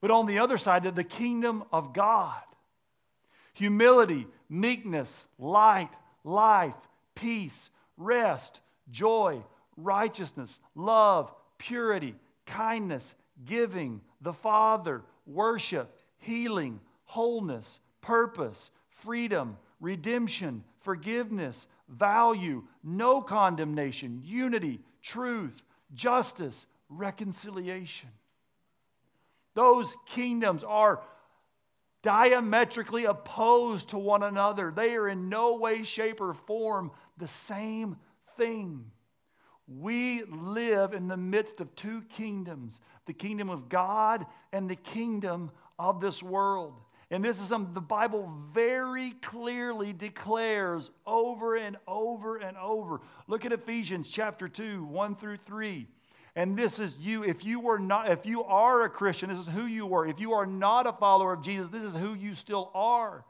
But 0.00 0.10
on 0.10 0.26
the 0.26 0.38
other 0.38 0.58
side, 0.58 0.84
the 0.84 1.04
kingdom 1.04 1.64
of 1.72 1.92
God 1.92 2.42
humility, 3.52 4.26
meekness, 4.48 5.26
light, 5.38 5.90
life, 6.24 6.74
peace, 7.14 7.68
rest, 7.98 8.60
joy, 8.90 9.42
righteousness, 9.76 10.58
love, 10.74 11.30
purity, 11.58 12.14
kindness, 12.46 13.14
giving, 13.44 14.00
the 14.22 14.32
Father, 14.32 15.02
worship, 15.26 15.94
healing, 16.18 16.80
wholeness, 17.04 17.80
purpose, 18.00 18.70
freedom, 18.88 19.58
redemption, 19.80 20.64
forgiveness, 20.80 21.66
value, 21.90 22.62
no 22.82 23.20
condemnation, 23.20 24.22
unity, 24.24 24.80
truth, 25.02 25.62
justice, 25.92 26.66
reconciliation. 26.88 28.08
Those 29.54 29.94
kingdoms 30.06 30.64
are 30.64 31.02
diametrically 32.02 33.04
opposed 33.04 33.88
to 33.90 33.98
one 33.98 34.22
another. 34.22 34.72
They 34.74 34.94
are 34.94 35.08
in 35.08 35.28
no 35.28 35.56
way, 35.56 35.82
shape, 35.82 36.20
or 36.20 36.34
form 36.34 36.92
the 37.18 37.28
same 37.28 37.96
thing. 38.36 38.90
We 39.66 40.22
live 40.24 40.94
in 40.94 41.08
the 41.08 41.16
midst 41.16 41.60
of 41.60 41.74
two 41.76 42.02
kingdoms 42.02 42.80
the 43.06 43.12
kingdom 43.12 43.50
of 43.50 43.68
God 43.68 44.24
and 44.52 44.70
the 44.70 44.76
kingdom 44.76 45.50
of 45.78 46.00
this 46.00 46.22
world. 46.22 46.74
And 47.10 47.24
this 47.24 47.40
is 47.40 47.48
something 47.48 47.74
the 47.74 47.80
Bible 47.80 48.32
very 48.54 49.12
clearly 49.22 49.92
declares 49.92 50.90
over 51.06 51.56
and 51.56 51.76
over 51.88 52.36
and 52.36 52.56
over. 52.56 53.00
Look 53.26 53.44
at 53.44 53.52
Ephesians 53.52 54.08
chapter 54.08 54.48
2, 54.48 54.84
1 54.84 55.16
through 55.16 55.38
3. 55.38 55.88
And 56.36 56.56
this 56.56 56.78
is 56.78 56.96
you. 56.98 57.24
If 57.24 57.44
you 57.44 57.58
were 57.58 57.80
not, 57.80 58.10
if 58.10 58.24
you 58.24 58.44
are 58.44 58.84
a 58.84 58.88
Christian, 58.88 59.28
this 59.28 59.38
is 59.38 59.48
who 59.48 59.66
you 59.66 59.86
were. 59.86 60.06
If 60.06 60.20
you 60.20 60.32
are 60.32 60.46
not 60.46 60.86
a 60.86 60.92
follower 60.92 61.32
of 61.32 61.42
Jesus, 61.42 61.68
this 61.68 61.82
is 61.82 61.94
who 61.94 62.14
you 62.14 62.34
still 62.34 62.70
are. 62.74 63.24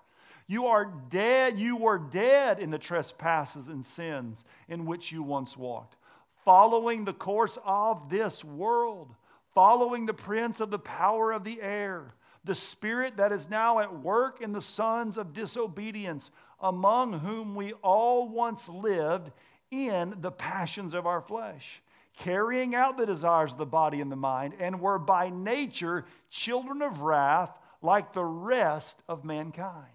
You 0.47 0.67
are 0.67 0.93
dead. 1.09 1.59
You 1.59 1.77
were 1.77 1.99
dead 1.99 2.61
in 2.61 2.71
the 2.71 2.79
trespasses 2.79 3.69
and 3.69 3.87
sins 3.87 4.45
in 4.69 4.85
which 4.85 5.11
you 5.13 5.23
once 5.23 5.57
walked, 5.57 5.97
following 6.45 7.07
the 7.07 7.15
course 7.15 7.57
of 7.65 8.11
this 8.11 8.45
world, 8.45 9.15
following 9.55 10.05
the 10.05 10.13
prince 10.13 10.61
of 10.61 10.71
the 10.71 10.79
power 10.79 11.33
of 11.33 11.45
the 11.45 11.63
air, 11.63 12.15
the 12.45 12.55
spirit 12.55 13.17
that 13.19 13.33
is 13.33 13.49
now 13.49 13.81
at 13.81 14.01
work 14.01 14.41
in 14.41 14.53
the 14.53 14.61
sons 14.61 15.19
of 15.19 15.33
disobedience, 15.33 16.31
among 16.61 17.21
whom 17.21 17.55
we 17.55 17.73
all 17.75 18.29
once 18.29 18.69
lived 18.69 19.31
in 19.71 20.15
the 20.21 20.31
passions 20.31 20.95
of 20.95 21.07
our 21.07 21.21
flesh 21.21 21.83
carrying 22.21 22.75
out 22.75 22.99
the 22.99 23.07
desires 23.07 23.53
of 23.53 23.59
the 23.59 23.67
body 23.67 24.01
and 24.01 24.13
the 24.13 24.17
mind, 24.17 24.55
and 24.61 24.81
were 24.81 24.99
by 24.99 25.31
nature 25.31 26.05
children 26.29 26.83
of 26.83 27.01
wrath 27.01 27.51
like 27.83 28.13
the 28.13 28.25
rest 28.25 29.01
of 29.09 29.25
mankind. 29.25 29.87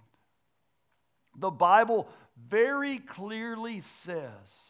The 1.37 1.51
Bible 1.51 2.09
very 2.49 2.97
clearly 2.97 3.79
says 3.81 4.63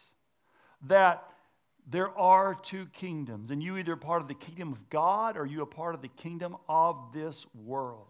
that 0.88 1.24
there 1.88 2.18
are 2.18 2.56
two 2.56 2.88
kingdoms, 2.88 3.52
and 3.52 3.62
you 3.62 3.78
either 3.78 3.94
are 3.94 3.98
part 3.98 4.22
of 4.22 4.28
the 4.28 4.34
kingdom 4.34 4.72
of 4.72 4.90
God 4.90 5.38
or 5.38 5.46
you 5.46 5.62
are 5.62 5.68
part 5.68 5.94
of 5.94 6.02
the 6.02 6.08
kingdom 6.08 6.58
of 6.68 7.12
this 7.14 7.46
world. 7.54 8.08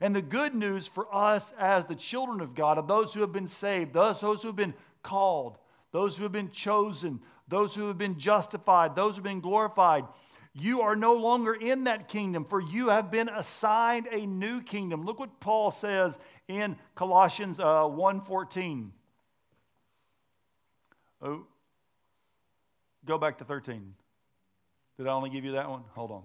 And 0.00 0.14
the 0.14 0.22
good 0.22 0.54
news 0.54 0.86
for 0.86 1.12
us 1.14 1.52
as 1.58 1.86
the 1.86 1.94
children 1.94 2.40
of 2.40 2.54
God, 2.54 2.78
of 2.78 2.86
those 2.86 3.14
who 3.14 3.20
have 3.22 3.32
been 3.32 3.48
saved, 3.48 3.92
those, 3.94 4.20
those 4.20 4.42
who 4.42 4.48
have 4.48 4.56
been 4.56 4.74
called, 5.02 5.58
those 5.90 6.16
who 6.16 6.22
have 6.24 6.32
been 6.32 6.50
chosen, 6.50 7.20
those 7.48 7.74
who 7.74 7.88
have 7.88 7.98
been 7.98 8.18
justified, 8.18 8.94
those 8.94 9.14
who 9.14 9.22
have 9.22 9.24
been 9.24 9.40
glorified. 9.40 10.04
You 10.52 10.82
are 10.82 10.94
no 10.94 11.14
longer 11.14 11.54
in 11.54 11.84
that 11.84 12.08
kingdom, 12.08 12.44
for 12.44 12.60
you 12.60 12.88
have 12.88 13.10
been 13.10 13.28
assigned 13.28 14.08
a 14.10 14.26
new 14.26 14.60
kingdom. 14.60 15.04
Look 15.04 15.18
what 15.18 15.40
Paul 15.40 15.70
says 15.70 16.18
in 16.46 16.76
Colossians 16.94 17.58
uh, 17.58 17.64
1.14. 17.64 18.90
Oh, 21.22 21.46
go 23.04 23.18
back 23.18 23.38
to 23.38 23.44
13. 23.44 23.94
Did 24.96 25.06
I 25.06 25.12
only 25.12 25.30
give 25.30 25.44
you 25.44 25.52
that 25.52 25.70
one? 25.70 25.82
Hold 25.94 26.10
on. 26.10 26.22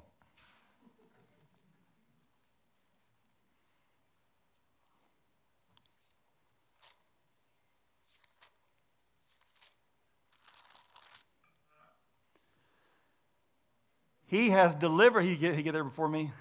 He 14.33 14.49
has 14.49 14.73
delivered, 14.73 15.21
he 15.21 15.35
get, 15.35 15.53
he 15.53 15.61
get 15.61 15.73
there 15.73 15.83
before 15.83 16.09
me. 16.09 16.31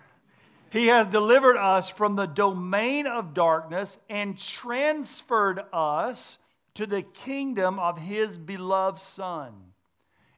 He 0.70 0.86
has 0.86 1.06
delivered 1.06 1.58
us 1.58 1.90
from 1.90 2.16
the 2.16 2.24
domain 2.24 3.06
of 3.06 3.34
darkness 3.34 3.98
and 4.08 4.38
transferred 4.38 5.60
us 5.74 6.38
to 6.72 6.86
the 6.86 7.02
kingdom 7.02 7.78
of 7.78 7.98
his 7.98 8.38
beloved 8.38 8.98
Son, 8.98 9.52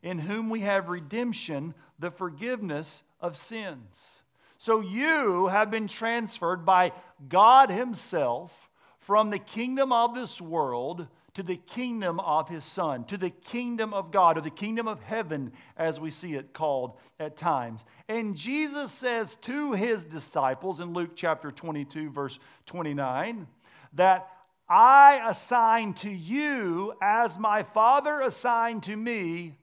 in 0.05 0.21
whom 0.21 0.51
we 0.51 0.61
have 0.61 0.89
redemption, 0.89 1.75
the 1.99 2.13
forgiveness 2.13 3.03
of 3.21 3.37
sins. 3.37 4.23
So 4.59 4.81
you 4.81 5.49
have 5.49 5.71
been 5.71 5.89
transferred 5.89 6.65
by 6.65 6.93
God 7.29 7.71
Himself 7.71 8.71
from 8.99 9.31
the 9.31 9.39
kingdom 9.39 9.93
of 9.93 10.15
this 10.15 10.41
world 10.41 11.09
to 11.35 11.43
the 11.43 11.57
kingdom 11.57 12.21
of 12.21 12.49
his 12.49 12.65
son, 12.65 13.05
to 13.05 13.17
the 13.17 13.31
kingdom 13.31 13.93
of 13.93 14.13
God, 14.13 14.39
or 14.39 14.41
the 14.41 14.51
kingdom 14.51 14.87
of 14.87 15.03
heaven, 15.03 15.53
as 15.77 15.99
we 15.99 16.11
see 16.11 16.35
it 16.35 16.53
called 16.53 16.97
at 17.19 17.37
times. 17.37 17.85
And 18.09 18.37
Jesus 18.37 18.93
says 18.93 19.37
to 19.43 19.73
his 19.73 20.05
disciples 20.05 20.81
in 20.81 20.93
Luke 20.93 21.17
chapter 21.17 21.51
22, 21.51 22.11
verse 22.11 22.39
29, 22.67 23.49
that 23.95 24.29
I 24.69 25.23
assign 25.29 25.95
to 25.95 26.11
you, 26.11 26.95
as 27.03 27.37
my 27.37 27.65
Father 27.65 28.21
assigned 28.21 28.85
to 28.85 28.97
me, 28.97 29.57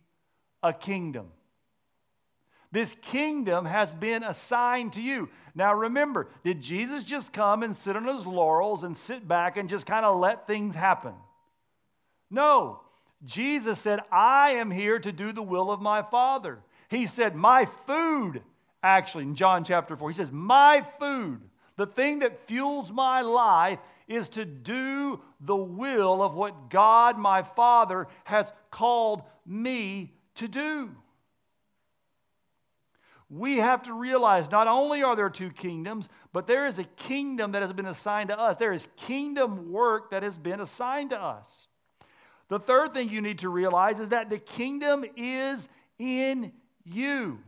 a 0.64 0.74
kingdom. 0.74 1.28
This 2.72 2.96
kingdom 3.02 3.66
has 3.66 3.94
been 3.94 4.24
assigned 4.24 4.94
to 4.94 5.02
you. 5.02 5.30
Now 5.54 5.74
remember, 5.74 6.30
did 6.44 6.62
Jesus 6.62 7.04
just 7.04 7.34
come 7.34 7.64
and 7.64 7.76
sit 7.76 7.98
on 7.98 8.06
his 8.06 8.26
laurels 8.26 8.84
and 8.84 8.96
sit 8.96 9.28
back 9.28 9.58
and 9.58 9.68
just 9.68 9.86
kind 9.86 10.06
of 10.06 10.20
let 10.20 10.48
things 10.48 10.74
happen? 10.74 11.14
No. 12.30 12.80
Jesus 13.26 13.78
said, 13.78 14.00
I 14.12 14.52
am 14.52 14.72
here 14.72 14.98
to 15.00 15.12
do 15.12 15.34
the 15.34 15.44
will 15.44 15.70
of 15.70 15.82
my 15.82 16.02
Father. 16.02 16.60
He 16.90 17.06
said, 17.06 17.36
My 17.36 17.66
food, 17.66 18.42
actually, 18.82 19.26
in 19.26 19.36
John 19.36 19.64
chapter 19.64 19.96
4, 19.96 20.10
he 20.10 20.16
says, 20.16 20.32
My 20.32 20.86
food, 21.00 21.42
the 21.76 21.86
thing 21.86 22.20
that 22.20 22.48
fuels 22.48 22.92
my 22.92 23.22
life, 23.22 23.80
is 24.08 24.30
to 24.30 24.46
do 24.46 25.20
the 25.40 25.56
will 25.56 26.24
of 26.24 26.34
what 26.34 26.70
God, 26.70 27.18
my 27.18 27.44
Father, 27.44 28.08
has 28.24 28.52
called 28.72 29.24
me 29.46 30.14
to 30.36 30.48
do. 30.48 30.92
We 33.30 33.58
have 33.58 33.84
to 33.84 33.94
realize 33.94 34.52
not 34.52 34.68
only 34.68 35.04
are 35.04 35.16
there 35.16 35.30
two 35.30 35.52
kingdoms, 35.52 36.10
but 36.34 36.48
there 36.48 36.68
is 36.68 36.80
a 36.80 36.84
kingdom 36.84 37.54
that 37.54 37.62
has 37.62 37.72
been 37.72 37.86
assigned 37.86 38.28
to 38.28 38.38
us. 38.38 38.58
There 38.58 38.74
is 38.74 38.88
kingdom 38.98 39.72
work 39.72 40.12
that 40.12 40.22
has 40.22 40.38
been 40.38 40.60
assigned 40.60 41.12
to 41.12 41.22
us. 41.22 41.68
The 42.50 42.60
third 42.60 42.94
thing 42.94 43.08
you 43.08 43.22
need 43.22 43.40
to 43.40 43.50
realize 43.50 44.02
is 44.02 44.10
that 44.10 44.30
the 44.30 44.38
kingdom 44.38 45.06
is 45.16 45.70
in 45.98 46.52
you. 46.84 47.40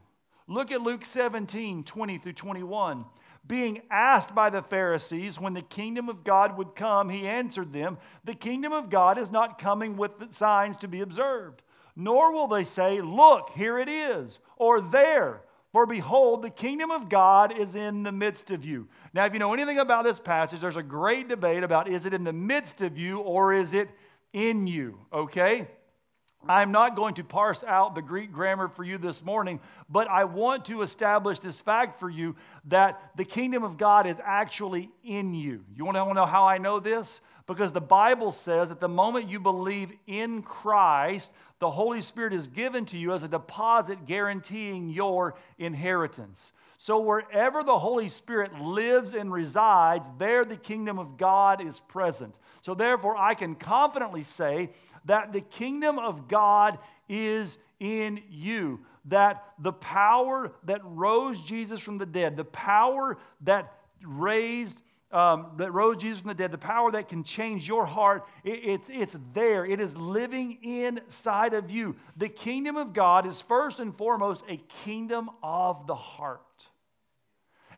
Look 0.48 0.72
at 0.72 0.82
Luke 0.82 1.04
17 1.04 1.84
20 1.84 2.17
through 2.17 2.34
21. 2.34 3.06
Being 3.46 3.82
asked 3.91 4.34
by 4.34 4.50
the 4.50 4.62
Pharisees 4.62 5.38
when 5.38 5.54
the 5.54 5.62
kingdom 5.62 6.08
of 6.08 6.24
God 6.24 6.58
would 6.58 6.76
come, 6.76 7.10
he 7.10 7.28
answered 7.28 7.74
them, 7.74 7.98
The 8.24 8.36
kingdom 8.36 8.72
of 8.72 8.89
God 8.89 9.17
is 9.17 9.32
not 9.32 9.58
coming 9.58 9.98
with 9.98 10.32
signs 10.32 10.78
to 10.78 10.88
be 10.88 11.02
observed, 11.02 11.62
nor 11.95 12.32
will 12.34 12.47
they 12.47 12.63
say, 12.63 13.01
Look, 13.01 13.51
here 13.56 13.79
it 13.79 13.89
is, 13.89 14.39
or 14.58 14.82
there. 14.82 15.41
For 15.71 15.88
behold, 15.88 16.43
the 16.43 16.51
kingdom 16.51 16.91
of 16.91 17.10
God 17.10 17.58
is 17.58 17.75
in 17.75 18.03
the 18.03 18.12
midst 18.12 18.51
of 18.51 18.63
you. 18.63 18.88
Now, 19.12 19.25
if 19.25 19.34
you 19.34 19.39
know 19.39 19.53
anything 19.53 19.79
about 19.79 20.03
this 20.03 20.19
passage, 20.19 20.60
there's 20.60 20.77
a 20.77 20.84
great 20.84 21.27
debate 21.27 21.63
about 21.63 21.88
is 21.88 22.06
it 22.06 22.13
in 22.13 22.23
the 22.23 22.34
midst 22.34 22.82
of 22.82 22.95
you 22.95 23.19
or 23.19 23.53
is 23.53 23.73
it 23.73 23.89
in 24.34 24.67
you, 24.67 24.99
okay? 25.12 25.67
I'm 26.47 26.71
not 26.71 26.95
going 26.95 27.15
to 27.15 27.23
parse 27.23 27.63
out 27.63 27.95
the 27.95 28.01
Greek 28.01 28.32
grammar 28.32 28.67
for 28.67 28.84
you 28.84 28.97
this 28.97 29.23
morning, 29.23 29.62
but 29.89 30.10
I 30.10 30.25
want 30.25 30.65
to 30.65 30.82
establish 30.82 31.39
this 31.39 31.62
fact 31.62 31.99
for 31.99 32.10
you 32.10 32.36
that 32.65 33.12
the 33.15 33.23
kingdom 33.23 33.63
of 33.63 33.77
God 33.77 34.06
is 34.06 34.19
actually 34.23 34.91
in 35.03 35.34
you. 35.34 35.63
You 35.75 35.86
want 35.86 35.95
to 35.95 36.13
know 36.13 36.25
how 36.25 36.45
I 36.45 36.58
know 36.58 36.79
this? 36.79 37.21
Because 37.45 37.71
the 37.71 37.82
Bible 37.82 38.32
says 38.32 38.69
that 38.69 38.79
the 38.79 38.88
moment 38.88 39.29
you 39.29 39.39
believe 39.39 39.91
in 40.08 40.41
Christ, 40.43 41.32
the 41.60 41.69
Holy 41.69 41.99
Spirit 41.99 42.34
is 42.34 42.47
given 42.47 42.86
to 42.86 42.97
you 42.97 43.13
as 43.13 43.23
a 43.23 43.27
deposit 43.27 44.06
guaranteeing 44.06 44.89
your 44.89 45.36
inheritance. 45.58 46.53
So, 46.77 46.99
wherever 46.99 47.63
the 47.63 47.77
Holy 47.77 48.10
Spirit 48.10 48.60
lives 48.60 49.13
and 49.13 49.32
resides, 49.32 50.08
there 50.17 50.43
the 50.43 50.58
kingdom 50.58 50.99
of 50.99 51.17
God 51.17 51.65
is 51.65 51.79
present. 51.82 52.38
So, 52.62 52.73
therefore, 52.73 53.15
I 53.17 53.36
can 53.36 53.56
confidently 53.56 54.23
say 54.23 54.69
that 55.06 55.32
the 55.32 55.41
kingdom 55.41 55.99
of 55.99 56.27
God 56.27 56.79
is 57.08 57.58
in 57.79 58.21
you. 58.29 58.82
That 59.06 59.45
the 59.60 59.73
power 59.73 60.51
that 60.63 60.82
rose 60.84 61.39
Jesus 61.39 61.79
from 61.79 61.97
the 61.97 62.06
dead, 62.06 62.38
the 62.38 62.45
power 62.45 63.17
that 63.41 63.73
raised 64.06 64.82
um, 65.13 65.52
that 65.58 65.71
rose 65.71 65.97
Jesus 65.97 66.19
from 66.19 66.30
the 66.30 66.34
dead, 66.34 66.52
the 66.52 66.58
power 66.58 66.91
that 66.91 67.08
can 67.08 67.23
change 67.23 67.67
your 67.67 67.86
heart, 67.86 68.26
it, 68.43 68.60
it's, 68.63 68.89
it's 68.91 69.15
there. 69.34 69.63
It 69.65 69.80
is 69.80 69.95
living 69.95 70.58
inside 70.63 71.54
of 71.54 71.71
you. 71.71 71.95
The 72.17 72.30
kingdom 72.30 72.76
of 72.76 72.93
God 72.93 73.28
is 73.28 73.41
first 73.41 73.80
and 73.80 73.95
foremost 73.95 74.43
a 74.49 74.58
kingdom 74.84 75.30
of 75.43 75.88
the 75.88 75.95
heart. 75.95 76.41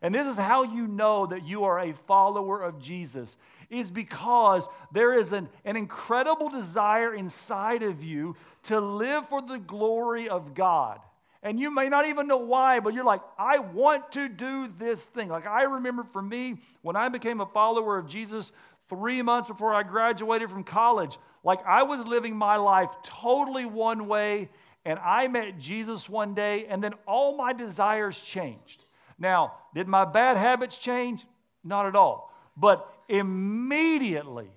And 0.02 0.14
this 0.14 0.26
is 0.26 0.36
how 0.36 0.62
you 0.62 0.86
know 0.86 1.26
that 1.26 1.46
you 1.46 1.64
are 1.64 1.78
a 1.78 1.92
follower 1.92 2.62
of 2.62 2.80
Jesus, 2.80 3.36
is 3.70 3.90
because 3.90 4.66
there 4.92 5.12
is 5.12 5.32
an, 5.32 5.48
an 5.64 5.76
incredible 5.76 6.48
desire 6.48 7.14
inside 7.14 7.82
of 7.82 8.02
you 8.02 8.36
to 8.64 8.80
live 8.80 9.28
for 9.28 9.42
the 9.42 9.58
glory 9.58 10.28
of 10.28 10.54
God. 10.54 11.00
And 11.46 11.60
you 11.60 11.72
may 11.72 11.88
not 11.88 12.06
even 12.06 12.26
know 12.26 12.38
why, 12.38 12.80
but 12.80 12.92
you're 12.92 13.04
like, 13.04 13.20
I 13.38 13.60
want 13.60 14.10
to 14.12 14.28
do 14.28 14.66
this 14.78 15.04
thing. 15.04 15.28
Like, 15.28 15.46
I 15.46 15.62
remember 15.62 16.02
for 16.02 16.20
me, 16.20 16.56
when 16.82 16.96
I 16.96 17.08
became 17.08 17.40
a 17.40 17.46
follower 17.46 17.96
of 17.98 18.08
Jesus 18.08 18.50
three 18.88 19.22
months 19.22 19.46
before 19.46 19.72
I 19.72 19.84
graduated 19.84 20.50
from 20.50 20.64
college, 20.64 21.20
like, 21.44 21.64
I 21.64 21.84
was 21.84 22.04
living 22.04 22.34
my 22.34 22.56
life 22.56 22.90
totally 23.04 23.64
one 23.64 24.08
way, 24.08 24.48
and 24.84 24.98
I 24.98 25.28
met 25.28 25.60
Jesus 25.60 26.08
one 26.08 26.34
day, 26.34 26.66
and 26.66 26.82
then 26.82 26.94
all 27.06 27.36
my 27.36 27.52
desires 27.52 28.18
changed. 28.18 28.82
Now, 29.16 29.52
did 29.72 29.86
my 29.86 30.04
bad 30.04 30.36
habits 30.36 30.76
change? 30.78 31.26
Not 31.62 31.86
at 31.86 31.94
all. 31.94 32.34
But 32.56 32.92
immediately, 33.08 34.50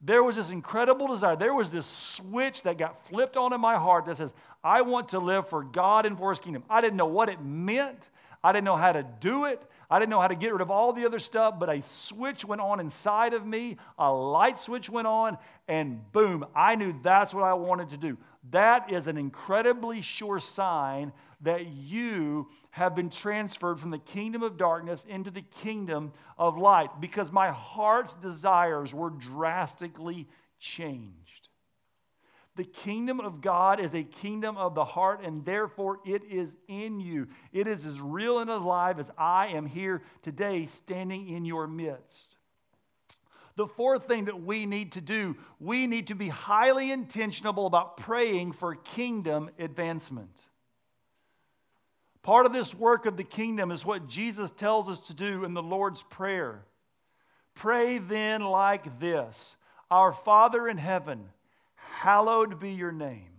there 0.00 0.22
was 0.22 0.36
this 0.36 0.50
incredible 0.50 1.08
desire. 1.08 1.36
There 1.36 1.54
was 1.54 1.70
this 1.70 1.86
switch 1.86 2.62
that 2.62 2.78
got 2.78 3.04
flipped 3.06 3.36
on 3.36 3.52
in 3.52 3.60
my 3.60 3.76
heart 3.76 4.06
that 4.06 4.16
says, 4.16 4.32
I 4.62 4.82
want 4.82 5.08
to 5.10 5.18
live 5.18 5.48
for 5.48 5.64
God 5.64 6.06
and 6.06 6.16
for 6.16 6.30
His 6.30 6.40
kingdom. 6.40 6.62
I 6.70 6.80
didn't 6.80 6.96
know 6.96 7.06
what 7.06 7.28
it 7.28 7.40
meant, 7.42 7.98
I 8.42 8.52
didn't 8.52 8.64
know 8.64 8.76
how 8.76 8.92
to 8.92 9.04
do 9.20 9.46
it. 9.46 9.60
I 9.90 9.98
didn't 9.98 10.10
know 10.10 10.20
how 10.20 10.28
to 10.28 10.34
get 10.34 10.52
rid 10.52 10.60
of 10.60 10.70
all 10.70 10.92
the 10.92 11.06
other 11.06 11.18
stuff, 11.18 11.58
but 11.58 11.70
a 11.70 11.82
switch 11.82 12.44
went 12.44 12.60
on 12.60 12.78
inside 12.78 13.32
of 13.32 13.46
me, 13.46 13.78
a 13.98 14.12
light 14.12 14.58
switch 14.58 14.90
went 14.90 15.06
on, 15.06 15.38
and 15.66 16.12
boom, 16.12 16.44
I 16.54 16.74
knew 16.74 16.94
that's 17.02 17.32
what 17.32 17.44
I 17.44 17.54
wanted 17.54 17.88
to 17.90 17.96
do. 17.96 18.18
That 18.50 18.92
is 18.92 19.06
an 19.06 19.16
incredibly 19.16 20.02
sure 20.02 20.40
sign 20.40 21.12
that 21.40 21.66
you 21.66 22.48
have 22.70 22.96
been 22.96 23.10
transferred 23.10 23.78
from 23.78 23.90
the 23.90 23.98
kingdom 23.98 24.42
of 24.42 24.56
darkness 24.56 25.04
into 25.08 25.30
the 25.30 25.44
kingdom 25.62 26.12
of 26.36 26.58
light 26.58 27.00
because 27.00 27.30
my 27.30 27.50
heart's 27.50 28.14
desires 28.14 28.92
were 28.92 29.10
drastically 29.10 30.26
changed. 30.58 31.48
The 32.56 32.64
kingdom 32.64 33.20
of 33.20 33.40
God 33.40 33.78
is 33.78 33.94
a 33.94 34.02
kingdom 34.02 34.56
of 34.56 34.74
the 34.74 34.84
heart, 34.84 35.20
and 35.22 35.44
therefore 35.44 36.00
it 36.04 36.24
is 36.24 36.56
in 36.66 36.98
you. 36.98 37.28
It 37.52 37.68
is 37.68 37.84
as 37.84 38.00
real 38.00 38.40
and 38.40 38.50
alive 38.50 38.98
as 38.98 39.12
I 39.16 39.48
am 39.48 39.64
here 39.64 40.02
today, 40.22 40.66
standing 40.66 41.28
in 41.28 41.44
your 41.44 41.68
midst. 41.68 42.36
The 43.54 43.68
fourth 43.68 44.08
thing 44.08 44.24
that 44.24 44.42
we 44.42 44.66
need 44.66 44.92
to 44.92 45.00
do, 45.00 45.36
we 45.60 45.86
need 45.86 46.08
to 46.08 46.16
be 46.16 46.28
highly 46.28 46.90
intentional 46.90 47.66
about 47.66 47.96
praying 47.96 48.52
for 48.52 48.74
kingdom 48.74 49.50
advancement. 49.60 50.47
Part 52.28 52.44
of 52.44 52.52
this 52.52 52.74
work 52.74 53.06
of 53.06 53.16
the 53.16 53.24
kingdom 53.24 53.70
is 53.70 53.86
what 53.86 54.06
Jesus 54.06 54.50
tells 54.50 54.86
us 54.86 54.98
to 54.98 55.14
do 55.14 55.44
in 55.44 55.54
the 55.54 55.62
Lord's 55.62 56.02
Prayer. 56.02 56.62
Pray 57.54 57.96
then 57.96 58.42
like 58.42 59.00
this 59.00 59.56
Our 59.90 60.12
Father 60.12 60.68
in 60.68 60.76
heaven, 60.76 61.30
hallowed 61.74 62.60
be 62.60 62.72
your 62.72 62.92
name. 62.92 63.30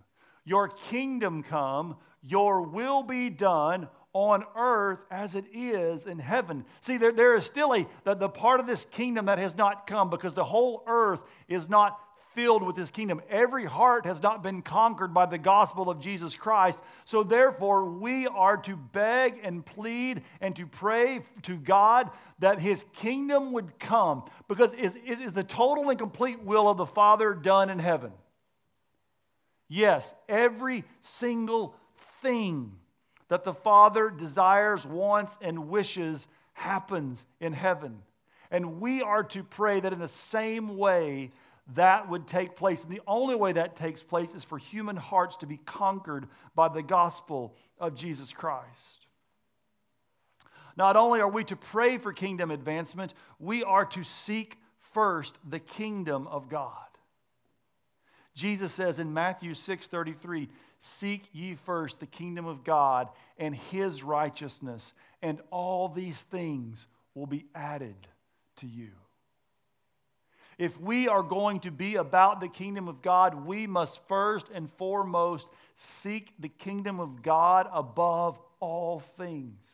Your 0.44 0.70
kingdom 0.70 1.44
come, 1.44 1.98
your 2.24 2.64
will 2.64 3.04
be 3.04 3.30
done 3.30 3.90
on 4.12 4.44
earth 4.56 5.06
as 5.12 5.36
it 5.36 5.46
is 5.54 6.08
in 6.08 6.18
heaven. 6.18 6.66
See, 6.82 6.98
there, 6.98 7.12
there 7.12 7.36
is 7.36 7.46
still 7.46 7.76
a 7.76 7.88
the, 8.06 8.16
the 8.16 8.28
part 8.28 8.60
of 8.60 8.66
this 8.66 8.86
kingdom 8.86 9.28
that 9.28 9.38
has 9.38 9.56
not 9.56 9.86
come 9.86 10.10
because 10.10 10.34
the 10.34 10.44
whole 10.44 10.84
earth 10.88 11.22
is 11.48 11.70
not 11.70 12.00
filled 12.36 12.64
with 12.64 12.76
his 12.76 12.92
kingdom. 12.92 13.22
Every 13.30 13.66
heart 13.66 14.06
has 14.06 14.22
not 14.22 14.44
been 14.44 14.62
conquered 14.62 15.14
by 15.14 15.26
the 15.26 15.38
gospel 15.38 15.90
of 15.90 16.00
Jesus 16.00 16.36
Christ. 16.36 16.84
So, 17.06 17.24
therefore, 17.24 17.86
we 17.86 18.28
are 18.28 18.58
to 18.58 18.76
beg 18.76 19.40
and 19.44 19.66
plead 19.66 20.24
and 20.42 20.56
to 20.56 20.66
pray 20.66 21.22
to 21.44 21.58
God 21.58 22.12
that 22.40 22.60
his 22.60 22.86
kingdom 22.94 23.52
would 23.54 23.80
come 23.80 24.24
because 24.48 24.74
it 24.74 24.96
is 25.06 25.32
the 25.32 25.44
total 25.44 25.90
and 25.90 26.00
complete 26.00 26.42
will 26.44 26.68
of 26.68 26.78
the 26.78 26.86
Father 26.86 27.34
done 27.34 27.70
in 27.70 27.80
heaven. 27.80 28.12
Yes, 29.68 30.14
every 30.28 30.84
single 31.02 31.76
thing 32.22 32.74
that 33.28 33.44
the 33.44 33.54
Father 33.54 34.10
desires, 34.10 34.86
wants, 34.86 35.38
and 35.42 35.70
wishes 35.70 36.28
happens 36.54 37.26
in 37.40 37.54
heaven. 37.54 38.02
And 38.52 38.82
we 38.82 39.02
are 39.04 39.24
to 39.26 39.44
pray 39.44 39.80
that 39.80 39.94
in 39.94 40.00
the 40.00 40.08
same 40.08 40.78
way 40.78 41.32
that 41.76 42.10
would 42.10 42.28
take 42.28 42.56
place. 42.56 42.84
And 42.84 42.92
the 42.92 43.02
only 43.08 43.36
way 43.36 43.52
that 43.52 43.76
takes 43.76 44.02
place 44.02 44.34
is 44.34 44.44
for 44.44 44.58
human 44.58 44.96
hearts 44.96 45.38
to 45.38 45.46
be 45.46 45.58
conquered 45.58 46.28
by 46.56 46.68
the 46.68 46.82
gospel 46.82 47.56
of 47.78 47.96
Jesus 47.96 48.34
Christ. 48.34 49.08
Not 50.76 50.96
only 50.96 51.20
are 51.20 51.30
we 51.30 51.44
to 51.46 51.56
pray 51.56 51.98
for 51.98 52.14
kingdom 52.14 52.52
advancement, 52.52 53.14
we 53.38 53.64
are 53.64 53.86
to 53.88 54.04
seek 54.04 54.58
first 54.80 55.38
the 55.48 55.60
kingdom 55.60 56.28
of 56.28 56.50
God. 56.50 56.74
Jesus 58.34 58.72
says 58.74 59.00
in 59.00 59.14
Matthew 59.14 59.54
6:33, 59.54 60.50
"Seek 60.80 61.28
ye 61.34 61.56
first 61.56 62.00
the 62.00 62.08
kingdom 62.08 62.46
of 62.46 62.64
God 62.64 63.10
and 63.38 63.54
his 63.54 64.02
righteousness, 64.04 64.94
and 65.22 65.42
all 65.52 65.90
these 65.90 66.22
things 66.22 66.88
will 67.14 67.28
be 67.28 67.46
added 67.54 68.08
to 68.56 68.68
you." 68.68 68.96
If 70.60 70.80
we 70.80 71.08
are 71.08 71.24
going 71.24 71.62
to 71.62 71.72
be 71.72 71.96
about 71.96 72.42
the 72.42 72.50
kingdom 72.50 72.90
of 72.90 73.02
God, 73.02 73.46
we 73.46 73.66
must 73.66 74.06
first 74.10 74.48
and 74.54 74.70
foremost 74.70 75.48
seek 75.78 76.34
the 76.38 76.50
kingdom 76.50 77.00
of 77.00 77.24
God 77.24 77.70
above 77.72 78.38
all 78.60 79.00
things. 79.00 79.66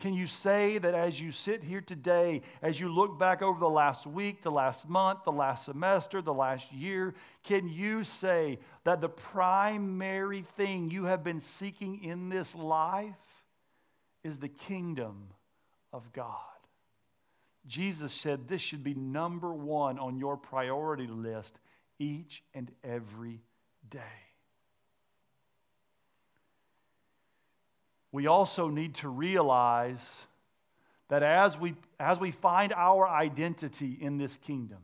Can 0.00 0.14
you 0.14 0.26
say 0.26 0.78
that 0.78 0.94
as 0.94 1.20
you 1.20 1.30
sit 1.30 1.62
here 1.62 1.82
today, 1.82 2.40
as 2.62 2.80
you 2.80 2.88
look 2.88 3.18
back 3.18 3.42
over 3.42 3.60
the 3.60 3.68
last 3.68 4.06
week, 4.06 4.42
the 4.42 4.50
last 4.50 4.88
month, 4.88 5.24
the 5.24 5.32
last 5.32 5.66
semester, 5.66 6.22
the 6.22 6.32
last 6.32 6.72
year, 6.72 7.14
can 7.44 7.68
you 7.68 8.02
say 8.02 8.58
that 8.84 9.02
the 9.02 9.10
primary 9.10 10.40
thing 10.56 10.90
you 10.90 11.04
have 11.04 11.22
been 11.22 11.42
seeking 11.42 12.02
in 12.02 12.30
this 12.30 12.54
life 12.54 13.44
is 14.24 14.38
the 14.38 14.48
kingdom 14.48 15.28
of 15.92 16.10
God? 16.14 16.59
Jesus 17.66 18.12
said 18.12 18.48
this 18.48 18.60
should 18.60 18.82
be 18.82 18.94
number 18.94 19.52
one 19.52 19.98
on 19.98 20.18
your 20.18 20.36
priority 20.36 21.06
list 21.06 21.58
each 21.98 22.42
and 22.54 22.70
every 22.82 23.42
day. 23.88 24.00
We 28.12 28.26
also 28.26 28.68
need 28.68 28.94
to 28.96 29.08
realize 29.08 30.24
that 31.08 31.22
as 31.22 31.58
we, 31.58 31.74
as 31.98 32.18
we 32.18 32.30
find 32.30 32.72
our 32.72 33.06
identity 33.06 33.96
in 34.00 34.16
this 34.16 34.36
kingdom, 34.36 34.78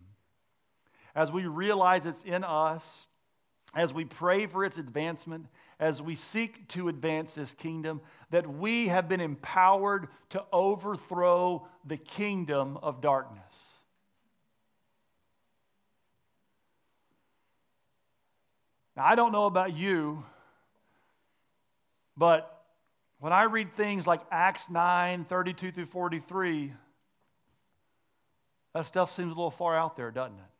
as 1.15 1.33
we 1.33 1.47
realize 1.47 2.07
it's 2.07 2.25
in 2.25 2.45
us, 2.45 3.09
as 3.75 3.93
we 3.93 4.05
pray 4.05 4.47
for 4.47 4.65
its 4.65 4.79
advancement, 4.79 5.47
as 5.79 6.01
we 6.01 6.15
seek 6.15 6.69
to 6.69 6.89
advance 6.89 7.35
this 7.35 7.53
kingdom, 7.53 8.01
that 8.31 8.47
we 8.47 8.89
have 8.89 9.09
been 9.09 9.21
empowered 9.21 10.09
to 10.31 10.45
overthrow 10.53 11.67
the 11.85 11.97
kingdom 11.97 12.79
of 12.79 13.01
darkness. 13.01 13.43
Now, 18.97 19.05
I 19.05 19.15
don't 19.15 19.33
know 19.33 19.45
about 19.45 19.77
you, 19.77 20.25
but 22.17 22.65
when 23.19 23.33
I 23.33 23.43
read 23.45 23.75
things 23.75 24.07
like 24.07 24.23
Acts 24.31 24.71
9 24.71 25.25
32 25.27 25.73
through 25.73 25.87
43, 25.87 26.73
that 28.73 28.87
stuff 28.87 29.13
seems 29.13 29.27
a 29.27 29.35
little 29.35 29.51
far 29.51 29.77
out 29.77 29.97
there, 29.97 30.11
doesn't 30.11 30.39
it? 30.39 30.56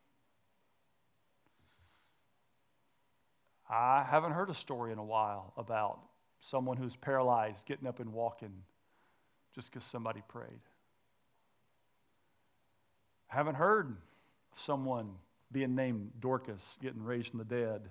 I 3.69 4.05
haven't 4.09 4.33
heard 4.33 4.51
a 4.51 4.55
story 4.55 4.93
in 4.93 4.99
a 4.99 5.05
while 5.05 5.53
about 5.57 5.99
someone 6.41 6.77
who's 6.77 6.95
paralyzed 6.95 7.67
getting 7.67 7.87
up 7.87 7.99
and 7.99 8.13
walking 8.13 8.53
just 9.55 9.71
because 9.71 9.85
somebody 9.85 10.23
prayed. 10.29 10.61
I 13.31 13.35
haven't 13.35 13.57
heard 13.57 13.97
someone 14.55 15.11
being 15.51 15.75
named 15.75 16.13
Dorcas 16.21 16.79
getting 16.81 17.03
raised 17.03 17.31
from 17.31 17.39
the 17.39 17.45
dead 17.45 17.91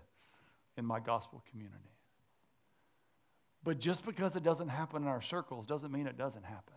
in 0.78 0.86
my 0.86 1.00
gospel 1.00 1.44
community. 1.50 1.80
But 3.64 3.80
just 3.80 4.06
because 4.06 4.36
it 4.36 4.44
doesn't 4.44 4.70
happen 4.70 5.02
in 5.02 5.08
our 5.08 5.22
circles 5.22 5.66
doesn't 5.66 5.92
mean 5.92 6.08
it 6.08 6.18
doesn't 6.18 6.46
happen. 6.46 6.76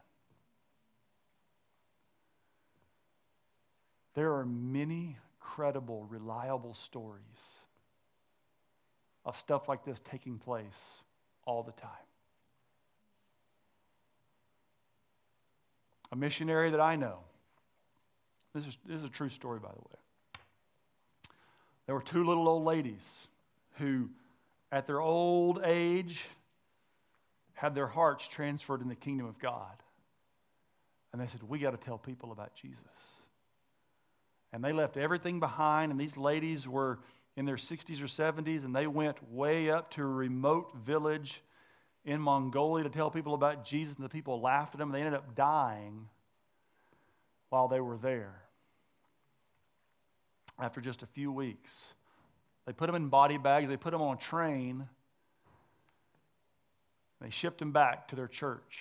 There 4.14 4.34
are 4.34 4.46
many 4.46 5.16
credible, 5.38 6.06
reliable 6.08 6.74
stories 6.74 7.60
of 9.24 9.38
stuff 9.38 9.68
like 9.68 9.84
this 9.84 10.00
taking 10.00 10.38
place 10.38 11.02
all 11.44 11.62
the 11.62 11.72
time. 11.72 11.90
A 16.10 16.16
missionary 16.16 16.70
that 16.70 16.80
I 16.80 16.96
know, 16.96 17.18
this 18.54 18.66
is, 18.66 18.78
this 18.86 18.96
is 18.96 19.04
a 19.04 19.10
true 19.10 19.28
story, 19.28 19.58
by 19.60 19.68
the 19.68 19.80
way. 19.80 19.98
There 21.86 21.94
were 21.94 22.02
two 22.02 22.24
little 22.24 22.48
old 22.48 22.64
ladies 22.64 23.28
who, 23.78 24.10
at 24.70 24.86
their 24.86 25.00
old 25.00 25.60
age, 25.64 26.24
had 27.54 27.74
their 27.74 27.86
hearts 27.86 28.28
transferred 28.28 28.82
in 28.82 28.88
the 28.88 28.94
kingdom 28.94 29.26
of 29.26 29.38
God. 29.38 29.82
And 31.12 31.20
they 31.20 31.26
said, 31.26 31.42
We 31.42 31.58
got 31.58 31.70
to 31.70 31.76
tell 31.76 31.98
people 31.98 32.30
about 32.30 32.54
Jesus. 32.54 32.82
And 34.52 34.62
they 34.62 34.72
left 34.72 34.96
everything 34.96 35.40
behind, 35.40 35.92
and 35.92 36.00
these 36.00 36.16
ladies 36.16 36.66
were 36.66 36.98
in 37.38 37.44
their 37.44 37.54
60s 37.54 38.02
or 38.02 38.06
70s, 38.06 38.64
and 38.64 38.74
they 38.74 38.88
went 38.88 39.16
way 39.32 39.70
up 39.70 39.92
to 39.92 40.02
a 40.02 40.06
remote 40.06 40.74
village 40.84 41.40
in 42.04 42.20
Mongolia 42.20 42.82
to 42.82 42.90
tell 42.90 43.12
people 43.12 43.32
about 43.32 43.64
Jesus, 43.64 43.94
and 43.94 44.04
the 44.04 44.08
people 44.08 44.40
laughed 44.40 44.74
at 44.74 44.78
them. 44.78 44.88
And 44.88 44.94
they 44.96 45.02
ended 45.02 45.14
up 45.14 45.36
dying 45.36 46.08
while 47.48 47.68
they 47.68 47.78
were 47.78 47.96
there 47.96 48.42
after 50.58 50.80
just 50.80 51.04
a 51.04 51.06
few 51.06 51.30
weeks. 51.30 51.94
They 52.66 52.72
put 52.72 52.86
them 52.86 52.96
in 52.96 53.08
body 53.08 53.38
bags, 53.38 53.68
they 53.68 53.76
put 53.76 53.92
them 53.92 54.02
on 54.02 54.16
a 54.16 54.20
train, 54.20 54.88
they 57.20 57.30
shipped 57.30 57.60
them 57.60 57.70
back 57.70 58.08
to 58.08 58.16
their 58.16 58.26
church. 58.26 58.80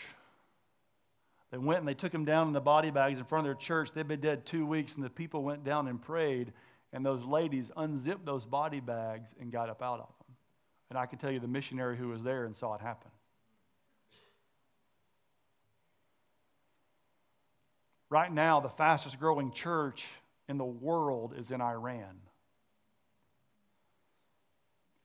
They 1.52 1.58
They 1.58 1.64
went 1.64 1.80
and 1.80 1.88
they 1.88 1.96
took 1.96 2.12
them 2.12 2.24
down 2.24 2.46
in 2.48 2.54
the 2.54 2.62
body 2.62 2.92
bags 2.92 3.18
in 3.18 3.26
front 3.26 3.48
of 3.48 3.48
their 3.48 3.60
church. 3.60 3.92
They'd 3.92 4.08
been 4.08 4.20
dead 4.20 4.46
two 4.46 4.66
weeks, 4.68 4.94
and 4.94 5.04
the 5.04 5.10
people 5.10 5.42
went 5.42 5.64
down 5.64 5.88
and 5.88 6.00
prayed, 6.00 6.54
and 6.98 7.06
those 7.06 7.24
ladies 7.24 7.70
unzipped 7.78 8.26
those 8.26 8.44
body 8.44 8.80
bags 8.80 9.30
and 9.40 9.52
got 9.52 9.70
up 9.70 9.84
out 9.84 10.00
of 10.00 10.08
them. 10.08 10.36
And 10.90 10.98
I 10.98 11.06
can 11.06 11.20
tell 11.20 11.30
you 11.30 11.40
the 11.40 11.48
missionary 11.48 11.96
who 11.96 12.08
was 12.08 12.24
there 12.24 12.46
and 12.46 12.56
saw 12.56 12.74
it 12.74 12.82
happen. 12.82 13.12
Right 18.10 18.34
now, 18.34 18.62
the 18.62 18.70
fastest 18.70 19.20
growing 19.20 19.52
church 19.52 20.06
in 20.50 20.58
the 20.58 20.66
world 20.66 21.36
is 21.38 21.52
in 21.52 21.62
Iran. 21.62 22.18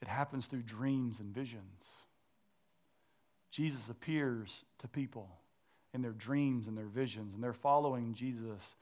It 0.01 0.09
happens 0.09 0.47
through 0.47 0.63
dreams 0.63 1.21
and 1.21 1.35
visions. 1.35 1.89
Jesus 3.51 3.91
appears 3.91 4.65
to 4.79 4.89
people 4.89 5.29
in 5.93 6.01
their 6.01 6.13
dreams 6.13 6.69
and 6.69 6.79
their 6.79 6.87
visions, 6.87 7.35
and 7.35 7.45
they're 7.45 7.53
following 7.53 8.15
Jesus. 8.15 8.77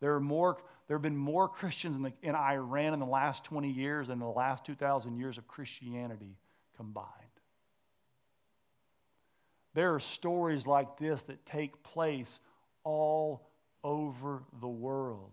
There, 0.00 0.14
are 0.14 0.20
more, 0.20 0.56
there 0.88 0.96
have 0.96 1.02
been 1.02 1.16
more 1.16 1.48
Christians 1.48 1.96
in, 1.96 2.02
the, 2.02 2.12
in 2.22 2.34
Iran 2.34 2.94
in 2.94 2.98
the 2.98 3.06
last 3.06 3.44
20 3.44 3.70
years 3.70 4.08
than 4.08 4.18
the 4.18 4.26
last 4.26 4.64
2,000 4.64 5.18
years 5.18 5.36
of 5.36 5.46
Christianity 5.46 6.38
combined. 6.76 7.06
There 9.74 9.94
are 9.94 10.00
stories 10.00 10.66
like 10.66 10.98
this 10.98 11.22
that 11.24 11.44
take 11.44 11.82
place 11.82 12.40
all 12.84 13.46
over 13.84 14.42
the 14.60 14.68
world. 14.68 15.32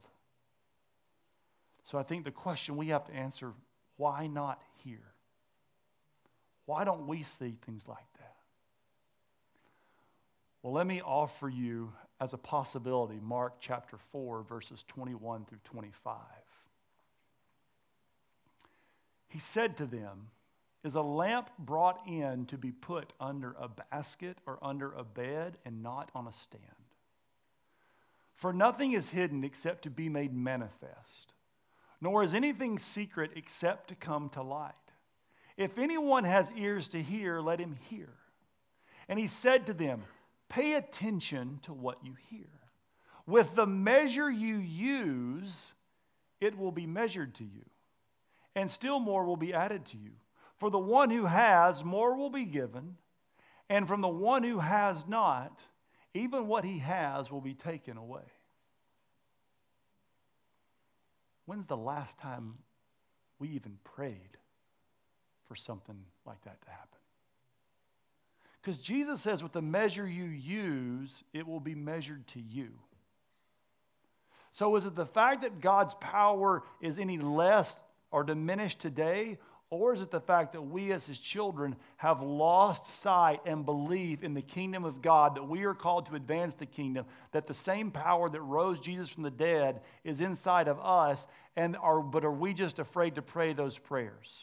So 1.86 1.98
I 1.98 2.04
think 2.04 2.26
the 2.26 2.32
question 2.32 2.76
we 2.76 2.90
have 2.90 3.06
to 3.06 3.14
answer 3.14 3.54
why 3.96 4.28
not 4.28 4.62
here? 4.84 5.14
Why 6.66 6.84
don't 6.84 7.08
we 7.08 7.24
see 7.24 7.58
things 7.66 7.88
like 7.88 8.12
that? 8.20 8.36
Well, 10.62 10.74
let 10.74 10.86
me 10.86 11.02
offer 11.02 11.48
you 11.48 11.94
as 12.20 12.34
a 12.34 12.38
possibility 12.38 13.20
Mark 13.22 13.56
chapter 13.60 13.98
4, 14.12 14.44
verses 14.44 14.84
21 14.88 15.46
through 15.46 15.60
25. 15.64 16.16
He 19.28 19.40
said 19.40 19.78
to 19.78 19.86
them, 19.86 20.30
Is 20.84 20.96
a 20.96 21.02
lamp 21.02 21.50
brought 21.60 22.08
in 22.08 22.46
to 22.46 22.58
be 22.58 22.72
put 22.72 23.12
under 23.20 23.56
a 23.60 23.68
basket 23.68 24.38
or 24.46 24.60
under 24.62 24.94
a 24.94 25.04
bed 25.04 25.58
and 25.66 25.84
not 25.84 26.10
on 26.16 26.28
a 26.28 26.34
stand? 26.34 26.62
For 28.36 28.54
nothing 28.54 28.94
is 28.94 29.10
hidden 29.10 29.44
except 29.44 29.84
to 29.84 29.90
be 29.90 30.10
made 30.10 30.34
manifest, 30.34 31.34
nor 32.00 32.24
is 32.24 32.34
anything 32.34 32.80
secret 32.80 33.32
except 33.36 33.90
to 33.90 33.96
come 33.96 34.30
to 34.30 34.42
light. 34.42 34.74
If 35.58 35.78
anyone 35.78 36.26
has 36.26 36.52
ears 36.58 36.90
to 36.90 37.02
hear, 37.02 37.40
let 37.40 37.60
him 37.60 37.78
hear. 37.90 38.10
And 39.08 39.18
he 39.18 39.28
said 39.28 39.66
to 39.68 39.74
them, 39.74 40.04
Pay 40.50 40.74
attention 40.74 41.60
to 41.64 41.74
what 41.74 42.04
you 42.04 42.16
hear. 42.30 42.48
With 43.26 43.56
the 43.56 43.66
measure 43.66 44.30
you 44.30 44.58
use, 44.58 45.74
it 46.40 46.58
will 46.58 46.72
be 46.72 46.86
measured 46.86 47.36
to 47.36 47.44
you, 47.44 47.66
and 48.56 48.70
still 48.70 49.00
more 49.00 49.26
will 49.26 49.38
be 49.38 49.54
added 49.54 49.86
to 49.88 49.98
you. 49.98 50.12
For 50.58 50.70
the 50.70 50.80
one 50.80 51.10
who 51.10 51.26
has, 51.26 51.84
more 51.84 52.16
will 52.16 52.30
be 52.30 52.46
given, 52.46 52.98
and 53.70 53.88
from 53.88 54.02
the 54.02 54.08
one 54.08 54.44
who 54.44 54.60
has 54.60 55.08
not, 55.08 55.62
even 56.14 56.48
what 56.48 56.64
he 56.64 56.80
has 56.80 57.30
will 57.30 57.42
be 57.42 57.54
taken 57.54 57.98
away. 57.98 58.22
When's 61.46 61.68
the 61.68 61.78
last 61.78 62.18
time 62.18 62.56
we 63.40 63.50
even 63.50 63.78
prayed 63.84 64.38
for 65.48 65.56
something 65.56 66.06
like 66.26 66.42
that 66.44 66.62
to 66.62 66.70
happen? 66.70 66.95
Because 68.66 68.80
Jesus 68.80 69.22
says, 69.22 69.44
with 69.44 69.52
the 69.52 69.62
measure 69.62 70.08
you 70.08 70.26
use, 70.26 71.24
it 71.34 71.46
will 71.46 71.60
be 71.60 71.76
measured 71.76 72.26
to 72.30 72.40
you. 72.42 72.70
So, 74.54 74.76
is 74.76 74.88
it 74.88 74.96
the 74.96 75.06
fact 75.06 75.44
that 75.44 75.62
God's 75.62 75.94
power 76.00 76.64
is 76.82 76.98
any 76.98 77.20
less 77.20 77.78
or 78.10 78.24
diminished 78.24 78.80
today, 78.80 79.38
or 79.70 79.94
is 79.94 80.02
it 80.02 80.10
the 80.10 80.20
fact 80.20 80.54
that 80.54 80.64
we 80.64 80.92
as 80.92 81.06
his 81.06 81.20
children 81.20 81.76
have 81.98 82.24
lost 82.24 83.02
sight 83.02 83.42
and 83.46 83.68
believe 83.68 84.24
in 84.24 84.34
the 84.34 84.42
kingdom 84.42 84.84
of 84.84 85.00
God, 85.00 85.36
that 85.36 85.48
we 85.48 85.66
are 85.66 85.76
called 85.76 86.08
to 86.08 86.16
advance 86.16 86.56
the 86.56 86.66
kingdom, 86.66 87.06
that 87.34 87.46
the 87.46 87.54
same 87.54 87.92
power 87.92 88.32
that 88.32 88.42
rose 88.42 88.80
Jesus 88.80 89.12
from 89.12 89.22
the 89.22 89.30
dead 89.30 89.82
is 90.04 90.22
inside 90.22 90.68
of 90.68 90.80
us, 90.80 91.28
and 91.56 91.78
are, 91.78 92.02
but 92.02 92.26
are 92.26 92.32
we 92.32 92.56
just 92.56 92.80
afraid 92.80 93.14
to 93.14 93.22
pray 93.22 93.54
those 93.54 93.78
prayers? 93.78 94.40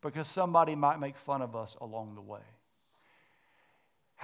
Because 0.00 0.28
somebody 0.28 0.74
might 0.74 0.98
make 0.98 1.18
fun 1.18 1.42
of 1.42 1.54
us 1.54 1.76
along 1.82 2.14
the 2.14 2.22
way. 2.22 2.40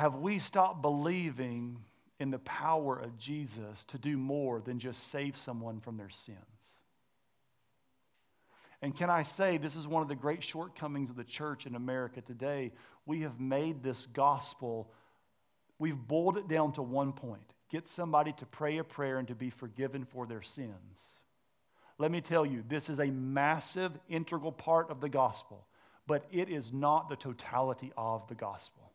Have 0.00 0.14
we 0.14 0.38
stopped 0.38 0.80
believing 0.80 1.76
in 2.18 2.30
the 2.30 2.38
power 2.38 2.98
of 2.98 3.18
Jesus 3.18 3.84
to 3.84 3.98
do 3.98 4.16
more 4.16 4.62
than 4.62 4.78
just 4.78 5.08
save 5.08 5.36
someone 5.36 5.78
from 5.78 5.98
their 5.98 6.08
sins? 6.08 6.38
And 8.80 8.96
can 8.96 9.10
I 9.10 9.24
say, 9.24 9.58
this 9.58 9.76
is 9.76 9.86
one 9.86 10.00
of 10.00 10.08
the 10.08 10.14
great 10.14 10.42
shortcomings 10.42 11.10
of 11.10 11.16
the 11.16 11.24
church 11.24 11.66
in 11.66 11.74
America 11.74 12.22
today. 12.22 12.72
We 13.04 13.20
have 13.20 13.40
made 13.40 13.82
this 13.82 14.06
gospel, 14.06 14.90
we've 15.78 15.98
boiled 16.08 16.38
it 16.38 16.48
down 16.48 16.72
to 16.72 16.82
one 16.82 17.12
point 17.12 17.52
get 17.68 17.86
somebody 17.86 18.32
to 18.32 18.46
pray 18.46 18.78
a 18.78 18.84
prayer 18.84 19.18
and 19.18 19.28
to 19.28 19.34
be 19.34 19.50
forgiven 19.50 20.06
for 20.06 20.24
their 20.24 20.40
sins. 20.40 21.08
Let 21.98 22.10
me 22.10 22.22
tell 22.22 22.46
you, 22.46 22.64
this 22.66 22.88
is 22.88 23.00
a 23.00 23.10
massive, 23.10 23.92
integral 24.08 24.50
part 24.50 24.90
of 24.90 25.02
the 25.02 25.10
gospel, 25.10 25.66
but 26.06 26.24
it 26.32 26.48
is 26.48 26.72
not 26.72 27.10
the 27.10 27.16
totality 27.16 27.92
of 27.98 28.26
the 28.28 28.34
gospel. 28.34 28.89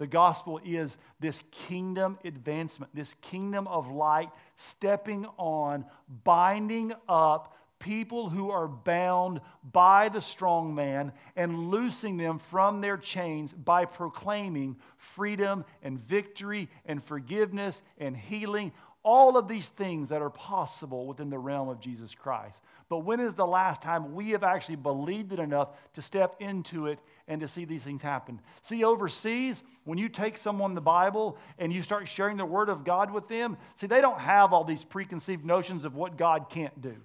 The 0.00 0.06
gospel 0.06 0.58
is 0.64 0.96
this 1.20 1.44
kingdom 1.68 2.18
advancement, 2.24 2.90
this 2.94 3.12
kingdom 3.20 3.68
of 3.68 3.90
light 3.90 4.30
stepping 4.56 5.26
on, 5.36 5.84
binding 6.24 6.94
up 7.06 7.54
people 7.78 8.30
who 8.30 8.50
are 8.50 8.66
bound 8.66 9.42
by 9.62 10.08
the 10.08 10.22
strong 10.22 10.74
man 10.74 11.12
and 11.36 11.68
loosing 11.68 12.16
them 12.16 12.38
from 12.38 12.80
their 12.80 12.96
chains 12.96 13.52
by 13.52 13.84
proclaiming 13.84 14.76
freedom 14.96 15.66
and 15.82 15.98
victory 15.98 16.70
and 16.86 17.04
forgiveness 17.04 17.82
and 17.98 18.16
healing. 18.16 18.72
All 19.02 19.36
of 19.36 19.48
these 19.48 19.68
things 19.68 20.08
that 20.08 20.22
are 20.22 20.30
possible 20.30 21.08
within 21.08 21.28
the 21.28 21.38
realm 21.38 21.68
of 21.68 21.78
Jesus 21.78 22.14
Christ. 22.14 22.56
But 22.88 23.00
when 23.00 23.20
is 23.20 23.34
the 23.34 23.46
last 23.46 23.82
time 23.82 24.14
we 24.14 24.30
have 24.30 24.42
actually 24.42 24.76
believed 24.76 25.32
it 25.32 25.38
enough 25.38 25.68
to 25.92 26.02
step 26.02 26.36
into 26.40 26.86
it 26.86 26.98
and 27.30 27.40
to 27.40 27.48
see 27.48 27.64
these 27.64 27.82
things 27.82 28.02
happen? 28.02 28.40
See, 28.60 28.84
overseas, 28.84 29.62
when 29.84 29.96
you 29.96 30.10
take 30.10 30.36
someone 30.36 30.74
the 30.74 30.82
Bible 30.82 31.38
and 31.58 31.72
you 31.72 31.82
start 31.82 32.08
sharing 32.08 32.36
the 32.36 32.44
Word 32.44 32.68
of 32.68 32.84
God 32.84 33.10
with 33.10 33.28
them, 33.28 33.56
see, 33.76 33.86
they 33.86 34.02
don't 34.02 34.18
have 34.18 34.52
all 34.52 34.64
these 34.64 34.84
preconceived 34.84 35.44
notions 35.44 35.86
of 35.86 35.94
what 35.94 36.18
God 36.18 36.50
can't 36.50 36.78
do. 36.82 36.96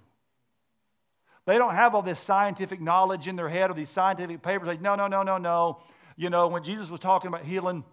They 1.46 1.58
don't 1.58 1.74
have 1.74 1.94
all 1.94 2.02
this 2.02 2.18
scientific 2.18 2.80
knowledge 2.80 3.28
in 3.28 3.36
their 3.36 3.48
head 3.48 3.70
or 3.70 3.74
these 3.74 3.88
scientific 3.88 4.42
papers. 4.42 4.66
Like, 4.66 4.82
no, 4.82 4.96
no, 4.96 5.06
no, 5.06 5.22
no, 5.22 5.38
no. 5.38 5.78
You 6.16 6.28
know, 6.28 6.48
when 6.48 6.62
Jesus 6.62 6.90
was 6.90 6.98
talking 6.98 7.28
about 7.28 7.44
healing 7.44 7.84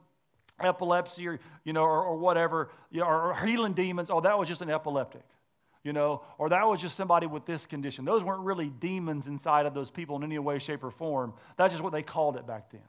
epilepsy 0.60 1.28
or, 1.28 1.40
you 1.64 1.72
know, 1.72 1.84
or, 1.84 2.04
or 2.04 2.18
whatever, 2.18 2.72
you 2.90 3.02
know, 3.02 3.06
or, 3.06 3.34
or 3.34 3.46
healing 3.46 3.74
demons, 3.74 4.10
oh, 4.10 4.22
that 4.22 4.38
was 4.38 4.50
just 4.50 4.62
an 4.62 4.72
epileptic 4.72 5.22
you 5.84 5.92
know, 5.92 6.22
or 6.38 6.50
that 6.50 6.66
was 6.66 6.82
just 6.82 6.96
somebody 6.96 7.28
with 7.28 7.46
this 7.46 7.66
condition. 7.66 8.06
Those 8.06 8.24
weren't 8.24 8.42
really 8.42 8.70
demons 8.70 9.28
inside 9.28 9.66
of 9.66 9.74
those 9.74 9.92
people 9.92 10.16
in 10.16 10.24
any 10.24 10.40
way, 10.40 10.60
shape, 10.60 10.84
or 10.84 10.92
form. 10.92 11.34
That's 11.58 11.74
just 11.74 11.84
what 11.84 11.92
they 11.92 12.04
called 12.04 12.38
it 12.38 12.48
back 12.48 12.72
then. 12.72 12.82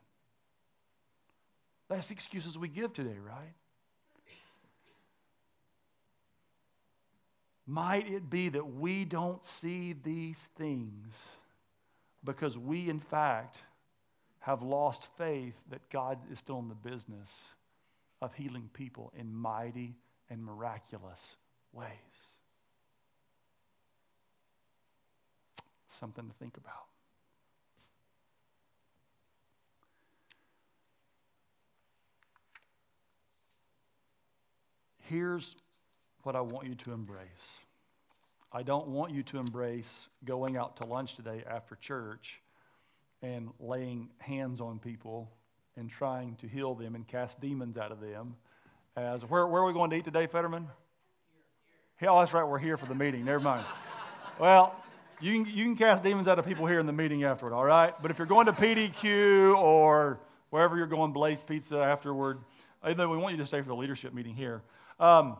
That's 1.88 2.08
the 2.08 2.14
excuses 2.14 2.56
we 2.56 2.68
give 2.68 2.92
today, 2.92 3.18
right? 3.18 3.54
Might 7.66 8.10
it 8.10 8.28
be 8.28 8.50
that 8.50 8.74
we 8.74 9.04
don't 9.04 9.44
see 9.44 9.94
these 9.94 10.48
things 10.56 11.18
because 12.22 12.58
we, 12.58 12.88
in 12.88 13.00
fact, 13.00 13.58
have 14.40 14.62
lost 14.62 15.08
faith 15.16 15.54
that 15.70 15.88
God 15.90 16.18
is 16.30 16.38
still 16.38 16.58
in 16.58 16.68
the 16.68 16.74
business 16.74 17.54
of 18.20 18.34
healing 18.34 18.68
people 18.74 19.12
in 19.18 19.34
mighty 19.34 19.94
and 20.28 20.44
miraculous 20.44 21.36
ways? 21.72 21.88
Something 25.94 26.26
to 26.26 26.34
think 26.34 26.56
about. 26.56 26.86
Here's 35.02 35.54
what 36.24 36.34
I 36.34 36.40
want 36.40 36.66
you 36.66 36.74
to 36.74 36.92
embrace. 36.92 37.60
I 38.50 38.62
don't 38.62 38.88
want 38.88 39.12
you 39.12 39.22
to 39.24 39.38
embrace 39.38 40.08
going 40.24 40.56
out 40.56 40.76
to 40.78 40.84
lunch 40.84 41.14
today 41.14 41.44
after 41.46 41.76
church 41.76 42.40
and 43.22 43.50
laying 43.60 44.08
hands 44.18 44.60
on 44.60 44.78
people 44.78 45.30
and 45.76 45.88
trying 45.88 46.36
to 46.36 46.48
heal 46.48 46.74
them 46.74 46.94
and 46.94 47.06
cast 47.06 47.40
demons 47.40 47.76
out 47.76 47.92
of 47.92 48.00
them. 48.00 48.34
As 48.96 49.22
where, 49.22 49.46
where 49.46 49.62
are 49.62 49.66
we 49.66 49.72
going 49.72 49.90
to 49.90 49.96
eat 49.96 50.04
today, 50.04 50.26
Fetterman? 50.26 50.68
Here, 52.00 52.10
Oh, 52.10 52.18
that's 52.18 52.32
right. 52.32 52.46
We're 52.46 52.58
here 52.58 52.76
for 52.76 52.86
the 52.86 52.94
meeting. 52.94 53.24
Never 53.24 53.40
mind. 53.40 53.64
well, 54.40 54.83
you 55.20 55.44
can, 55.44 55.54
you 55.54 55.64
can 55.64 55.76
cast 55.76 56.02
demons 56.02 56.28
out 56.28 56.38
of 56.38 56.46
people 56.46 56.66
here 56.66 56.80
in 56.80 56.86
the 56.86 56.92
meeting 56.92 57.24
afterward, 57.24 57.54
all 57.54 57.64
right? 57.64 57.94
But 58.00 58.10
if 58.10 58.18
you're 58.18 58.26
going 58.26 58.46
to 58.46 58.52
PDQ 58.52 59.56
or 59.56 60.20
wherever 60.50 60.76
you're 60.76 60.86
going, 60.86 61.12
Blaze 61.12 61.42
Pizza 61.42 61.78
afterward, 61.78 62.38
Although 62.82 63.08
we 63.08 63.16
want 63.16 63.32
you 63.32 63.40
to 63.40 63.46
stay 63.46 63.62
for 63.62 63.68
the 63.68 63.74
leadership 63.74 64.12
meeting 64.12 64.34
here. 64.34 64.62
Um, 65.00 65.38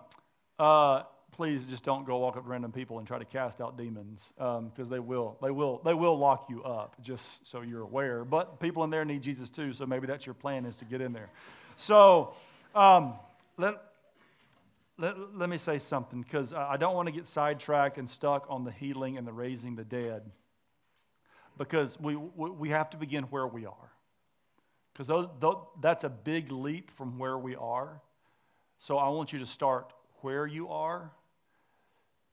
uh, 0.59 1.03
please 1.33 1.67
just 1.67 1.85
don't 1.85 2.07
go 2.07 2.19
walk 2.19 2.37
up 2.37 2.45
to 2.45 2.49
random 2.49 2.73
people 2.73 2.99
and 2.99 3.07
try 3.07 3.19
to 3.19 3.25
cast 3.25 3.61
out 3.61 3.77
demons 3.77 4.33
because 4.37 4.87
um, 4.87 4.89
they 4.89 5.01
will 5.01 5.37
they 5.43 5.51
will 5.51 5.81
they 5.85 5.93
will 5.93 6.17
lock 6.17 6.47
you 6.49 6.63
up 6.63 6.95
just 7.03 7.45
so 7.47 7.61
you're 7.61 7.83
aware 7.83 8.25
but 8.25 8.61
people 8.61 8.85
in 8.85 8.91
there 8.91 9.05
need 9.05 9.21
jesus 9.21 9.51
too 9.51 9.73
so 9.73 9.85
maybe 9.85 10.07
that's 10.07 10.25
your 10.25 10.35
plan 10.35 10.65
is 10.65 10.77
to 10.77 10.85
get 10.85 11.01
in 11.01 11.13
there 11.13 11.29
so 11.75 12.35
um, 12.77 13.15
let, 13.57 13.75
let, 14.99 15.37
let 15.37 15.49
me 15.49 15.59
say 15.59 15.79
something 15.79 16.23
because 16.23 16.53
i 16.53 16.77
don't 16.77 16.95
want 16.95 17.07
to 17.07 17.13
get 17.13 17.27
sidetracked 17.27 17.99
and 17.99 18.09
stuck 18.09 18.47
on 18.49 18.65
the 18.65 18.71
healing 18.71 19.19
and 19.19 19.27
the 19.27 19.33
raising 19.33 19.77
the 19.77 19.85
dead 19.85 20.23
because 21.57 21.99
we, 22.01 22.17
we 22.17 22.69
have 22.71 22.91
to 22.91 22.97
begin 22.97 23.25
where 23.25 23.47
we 23.47 23.67
are 23.67 23.93
because 24.93 25.29
that's 25.81 26.05
a 26.05 26.09
big 26.09 26.51
leap 26.51 26.91
from 26.91 27.19
where 27.19 27.39
we 27.39 27.57
are 27.57 28.01
so 28.79 28.99
i 28.99 29.09
want 29.09 29.33
you 29.33 29.39
to 29.39 29.47
start 29.47 29.93
where 30.21 30.47
you 30.47 30.69
are 30.69 31.11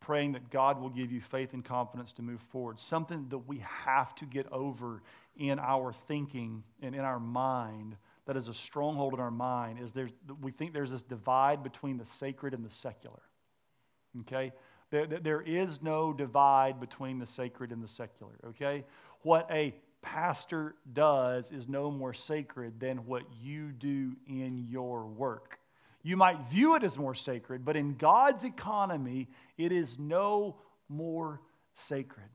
praying 0.01 0.33
that 0.33 0.49
God 0.49 0.81
will 0.81 0.89
give 0.89 1.11
you 1.11 1.21
faith 1.21 1.53
and 1.53 1.63
confidence 1.63 2.11
to 2.13 2.21
move 2.21 2.41
forward. 2.41 2.79
Something 2.79 3.27
that 3.29 3.37
we 3.37 3.59
have 3.85 4.13
to 4.15 4.25
get 4.25 4.51
over 4.51 5.01
in 5.37 5.59
our 5.59 5.93
thinking 5.93 6.63
and 6.81 6.93
in 6.93 7.01
our 7.01 7.19
mind 7.19 7.95
that 8.25 8.37
is 8.37 8.47
a 8.47 8.53
stronghold 8.53 9.13
in 9.13 9.19
our 9.19 9.31
mind 9.31 9.79
is 9.79 9.91
there's, 9.91 10.11
we 10.41 10.51
think 10.51 10.73
there's 10.73 10.91
this 10.91 11.03
divide 11.03 11.63
between 11.63 11.97
the 11.97 12.05
sacred 12.05 12.53
and 12.53 12.63
the 12.63 12.69
secular. 12.69 13.21
Okay? 14.21 14.51
There, 14.89 15.07
there 15.07 15.41
is 15.41 15.81
no 15.81 16.13
divide 16.13 16.79
between 16.79 17.19
the 17.19 17.25
sacred 17.25 17.71
and 17.71 17.83
the 17.83 17.87
secular. 17.87 18.33
Okay? 18.49 18.85
What 19.21 19.49
a 19.51 19.73
pastor 20.01 20.75
does 20.91 21.51
is 21.51 21.67
no 21.67 21.91
more 21.91 22.13
sacred 22.13 22.79
than 22.79 23.05
what 23.05 23.23
you 23.41 23.71
do 23.71 24.15
in 24.27 24.65
your 24.69 25.05
work. 25.05 25.59
You 26.03 26.17
might 26.17 26.49
view 26.49 26.75
it 26.75 26.83
as 26.83 26.97
more 26.97 27.13
sacred, 27.13 27.63
but 27.63 27.75
in 27.75 27.95
God's 27.95 28.43
economy, 28.43 29.29
it 29.57 29.71
is 29.71 29.99
no 29.99 30.57
more 30.89 31.41
sacred. 31.73 32.29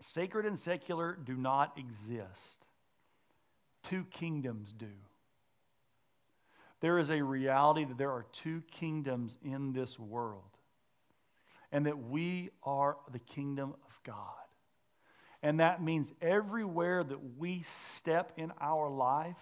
Sacred 0.00 0.46
and 0.46 0.58
secular 0.58 1.18
do 1.24 1.34
not 1.34 1.76
exist, 1.78 2.66
two 3.82 4.04
kingdoms 4.10 4.72
do. 4.72 4.86
There 6.80 6.98
is 6.98 7.10
a 7.10 7.22
reality 7.22 7.84
that 7.84 7.98
there 7.98 8.12
are 8.12 8.26
two 8.32 8.62
kingdoms 8.70 9.36
in 9.42 9.72
this 9.72 9.98
world, 9.98 10.42
and 11.72 11.86
that 11.86 11.98
we 11.98 12.50
are 12.62 12.96
the 13.10 13.18
kingdom 13.18 13.74
of 13.84 14.00
God. 14.04 14.14
And 15.42 15.60
that 15.60 15.82
means 15.82 16.12
everywhere 16.20 17.02
that 17.04 17.38
we 17.38 17.62
step 17.62 18.32
in 18.36 18.52
our 18.60 18.88
life, 18.88 19.36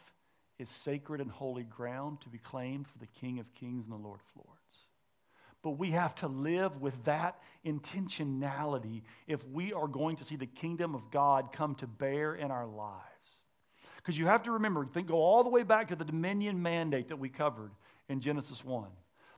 is 0.59 0.71
sacred 0.71 1.21
and 1.21 1.31
holy 1.31 1.65
ground 1.65 2.21
to 2.23 2.29
be 2.29 2.39
claimed 2.39 2.89
for 2.89 2.99
the 2.99 3.07
King 3.07 3.39
of 3.39 3.55
Kings 3.55 3.85
and 3.85 3.93
the 3.93 4.03
Lord 4.03 4.21
of 4.21 4.45
Lords. 4.45 4.79
But 5.63 5.73
we 5.73 5.91
have 5.91 6.15
to 6.17 6.29
live 6.29 6.81
with 6.81 7.05
that 7.05 7.39
intentionality 7.65 9.03
if 9.27 9.47
we 9.49 9.73
are 9.73 9.89
going 9.89 10.17
to 10.17 10.25
see 10.25 10.37
the 10.37 10.47
kingdom 10.47 10.95
of 10.95 11.11
God 11.11 11.53
come 11.53 11.75
to 11.77 11.87
bear 11.87 12.35
in 12.35 12.51
our 12.51 12.67
lives. 12.67 13.03
Because 14.07 14.21
you 14.21 14.27
have 14.27 14.45
to 14.45 14.53
remember, 14.53 14.87
think, 14.87 15.09
go 15.09 15.17
all 15.17 15.43
the 15.43 15.51
way 15.51 15.65
back 15.65 15.89
to 15.89 15.97
the 15.97 16.05
dominion 16.05 16.63
mandate 16.63 17.09
that 17.09 17.19
we 17.19 17.29
covered 17.29 17.73
in 18.09 18.21
Genesis 18.21 18.65
1. 18.65 18.89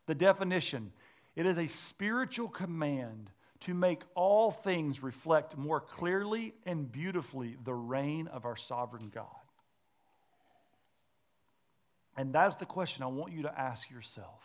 The 0.05 0.14
definition 0.14 0.93
it 1.35 1.47
is 1.47 1.57
a 1.57 1.66
spiritual 1.66 2.49
command 2.49 3.31
to 3.61 3.73
make 3.73 4.03
all 4.14 4.51
things 4.51 5.03
reflect 5.03 5.57
more 5.57 5.81
clearly 5.81 6.53
and 6.66 6.93
beautifully 6.93 7.57
the 7.64 7.73
reign 7.73 8.27
of 8.27 8.45
our 8.45 8.57
sovereign 8.57 9.09
God. 9.09 9.25
And 12.14 12.35
that's 12.35 12.57
the 12.57 12.66
question 12.66 13.05
I 13.05 13.07
want 13.07 13.33
you 13.33 13.45
to 13.45 13.59
ask 13.59 13.91
yourself. 13.91 14.43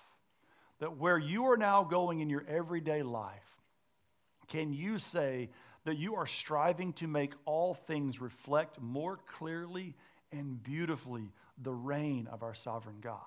That 0.79 0.95
where 0.95 1.17
you 1.17 1.47
are 1.47 1.57
now 1.57 1.83
going 1.83 2.21
in 2.21 2.29
your 2.29 2.45
everyday 2.47 3.03
life, 3.03 3.59
can 4.47 4.71
you 4.71 4.99
say 4.99 5.49
that 5.83 5.97
you 5.97 6.15
are 6.15 6.27
striving 6.27 6.93
to 6.93 7.07
make 7.07 7.33
all 7.43 7.73
things 7.73 8.21
reflect 8.21 8.79
more 8.79 9.19
clearly 9.25 9.95
and 10.33 10.61
beautifully 10.61 11.31
the 11.61 11.73
reign 11.73 12.27
of 12.31 12.43
our 12.43 12.53
sovereign 12.53 12.97
God? 13.01 13.19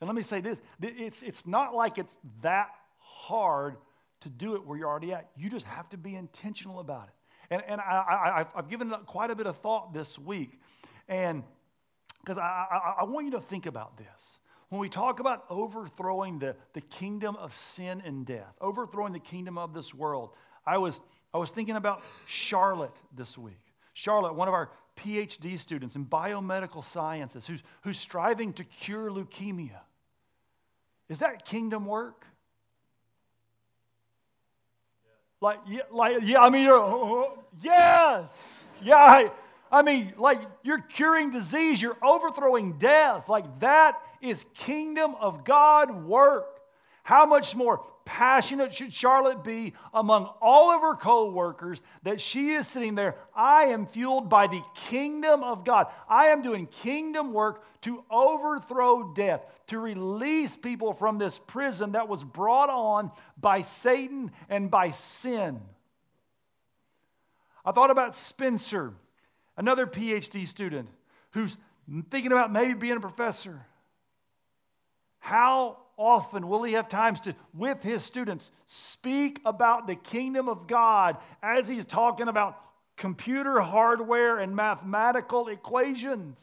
And 0.00 0.08
let 0.08 0.14
me 0.14 0.22
say 0.22 0.40
this 0.40 0.60
it's, 0.80 1.22
it's 1.22 1.46
not 1.46 1.74
like 1.74 1.98
it's 1.98 2.16
that 2.42 2.68
hard 2.98 3.76
to 4.20 4.28
do 4.28 4.54
it 4.54 4.66
where 4.66 4.78
you're 4.78 4.88
already 4.88 5.12
at. 5.12 5.30
You 5.36 5.50
just 5.50 5.66
have 5.66 5.88
to 5.90 5.96
be 5.96 6.14
intentional 6.14 6.80
about 6.80 7.08
it. 7.08 7.14
And, 7.50 7.62
and 7.66 7.80
I, 7.80 8.44
I, 8.44 8.46
I've 8.56 8.68
given 8.68 8.90
quite 9.06 9.30
a 9.30 9.36
bit 9.36 9.46
of 9.46 9.58
thought 9.58 9.92
this 9.92 10.18
week. 10.18 10.58
And 11.08 11.44
because 12.20 12.38
I, 12.38 12.42
I, 12.42 12.94
I 13.00 13.04
want 13.04 13.26
you 13.26 13.32
to 13.32 13.40
think 13.40 13.66
about 13.66 13.96
this. 13.96 14.38
When 14.68 14.80
we 14.80 14.88
talk 14.88 15.20
about 15.20 15.44
overthrowing 15.48 16.40
the, 16.40 16.56
the 16.72 16.80
kingdom 16.80 17.36
of 17.36 17.54
sin 17.54 18.02
and 18.04 18.26
death, 18.26 18.52
overthrowing 18.60 19.12
the 19.12 19.20
kingdom 19.20 19.58
of 19.58 19.72
this 19.72 19.94
world, 19.94 20.30
I 20.66 20.78
was, 20.78 21.00
I 21.32 21.38
was 21.38 21.52
thinking 21.52 21.76
about 21.76 22.02
Charlotte 22.26 22.96
this 23.14 23.38
week. 23.38 23.60
Charlotte, 23.92 24.34
one 24.34 24.48
of 24.48 24.54
our 24.54 24.70
PhD 24.96 25.58
students 25.58 25.96
in 25.96 26.06
biomedical 26.06 26.84
sciences, 26.84 27.46
who's, 27.46 27.62
who's 27.82 27.98
striving 27.98 28.52
to 28.54 28.64
cure 28.64 29.10
leukemia. 29.10 29.80
Is 31.08 31.20
that 31.20 31.44
kingdom 31.44 31.86
work? 31.86 32.24
Like, 35.40 35.58
yeah, 35.68 35.82
like, 35.90 36.18
yeah, 36.22 36.40
I 36.40 36.50
mean, 36.50 36.64
you're, 36.64 36.78
oh, 36.78 37.28
oh, 37.28 37.44
yes, 37.62 38.66
yeah, 38.82 38.96
I, 38.96 39.30
I 39.70 39.82
mean, 39.82 40.14
like 40.16 40.40
you're 40.62 40.80
curing 40.80 41.32
disease, 41.32 41.82
you're 41.82 41.98
overthrowing 42.02 42.78
death. 42.78 43.28
Like 43.28 43.60
that 43.60 44.00
is 44.20 44.44
kingdom 44.54 45.14
of 45.20 45.44
God 45.44 46.04
work. 46.04 46.55
How 47.06 47.24
much 47.24 47.54
more 47.54 47.84
passionate 48.04 48.74
should 48.74 48.92
Charlotte 48.92 49.44
be 49.44 49.74
among 49.94 50.24
all 50.42 50.72
of 50.72 50.82
her 50.82 50.96
co 50.96 51.30
workers 51.30 51.80
that 52.02 52.20
she 52.20 52.50
is 52.50 52.66
sitting 52.66 52.96
there? 52.96 53.14
I 53.32 53.66
am 53.66 53.86
fueled 53.86 54.28
by 54.28 54.48
the 54.48 54.60
kingdom 54.88 55.44
of 55.44 55.64
God. 55.64 55.86
I 56.08 56.26
am 56.30 56.42
doing 56.42 56.66
kingdom 56.66 57.32
work 57.32 57.62
to 57.82 58.02
overthrow 58.10 59.14
death, 59.14 59.46
to 59.68 59.78
release 59.78 60.56
people 60.56 60.94
from 60.94 61.18
this 61.18 61.38
prison 61.38 61.92
that 61.92 62.08
was 62.08 62.24
brought 62.24 62.70
on 62.70 63.12
by 63.40 63.62
Satan 63.62 64.32
and 64.48 64.68
by 64.68 64.90
sin. 64.90 65.60
I 67.64 67.70
thought 67.70 67.90
about 67.92 68.16
Spencer 68.16 68.94
Another 69.56 69.86
PhD 69.86 70.48
student 70.48 70.88
who's 71.30 71.56
thinking 72.10 72.32
about 72.32 72.52
maybe 72.52 72.74
being 72.74 72.96
a 72.96 73.00
professor. 73.00 73.64
How 75.20 75.78
often 75.96 76.48
will 76.48 76.62
he 76.62 76.74
have 76.74 76.88
times 76.88 77.20
to, 77.20 77.34
with 77.54 77.82
his 77.82 78.02
students, 78.02 78.50
speak 78.66 79.40
about 79.44 79.86
the 79.86 79.96
kingdom 79.96 80.48
of 80.48 80.66
God 80.66 81.16
as 81.42 81.66
he's 81.66 81.84
talking 81.84 82.28
about 82.28 82.60
computer 82.96 83.60
hardware 83.60 84.38
and 84.38 84.54
mathematical 84.54 85.48
equations? 85.48 86.40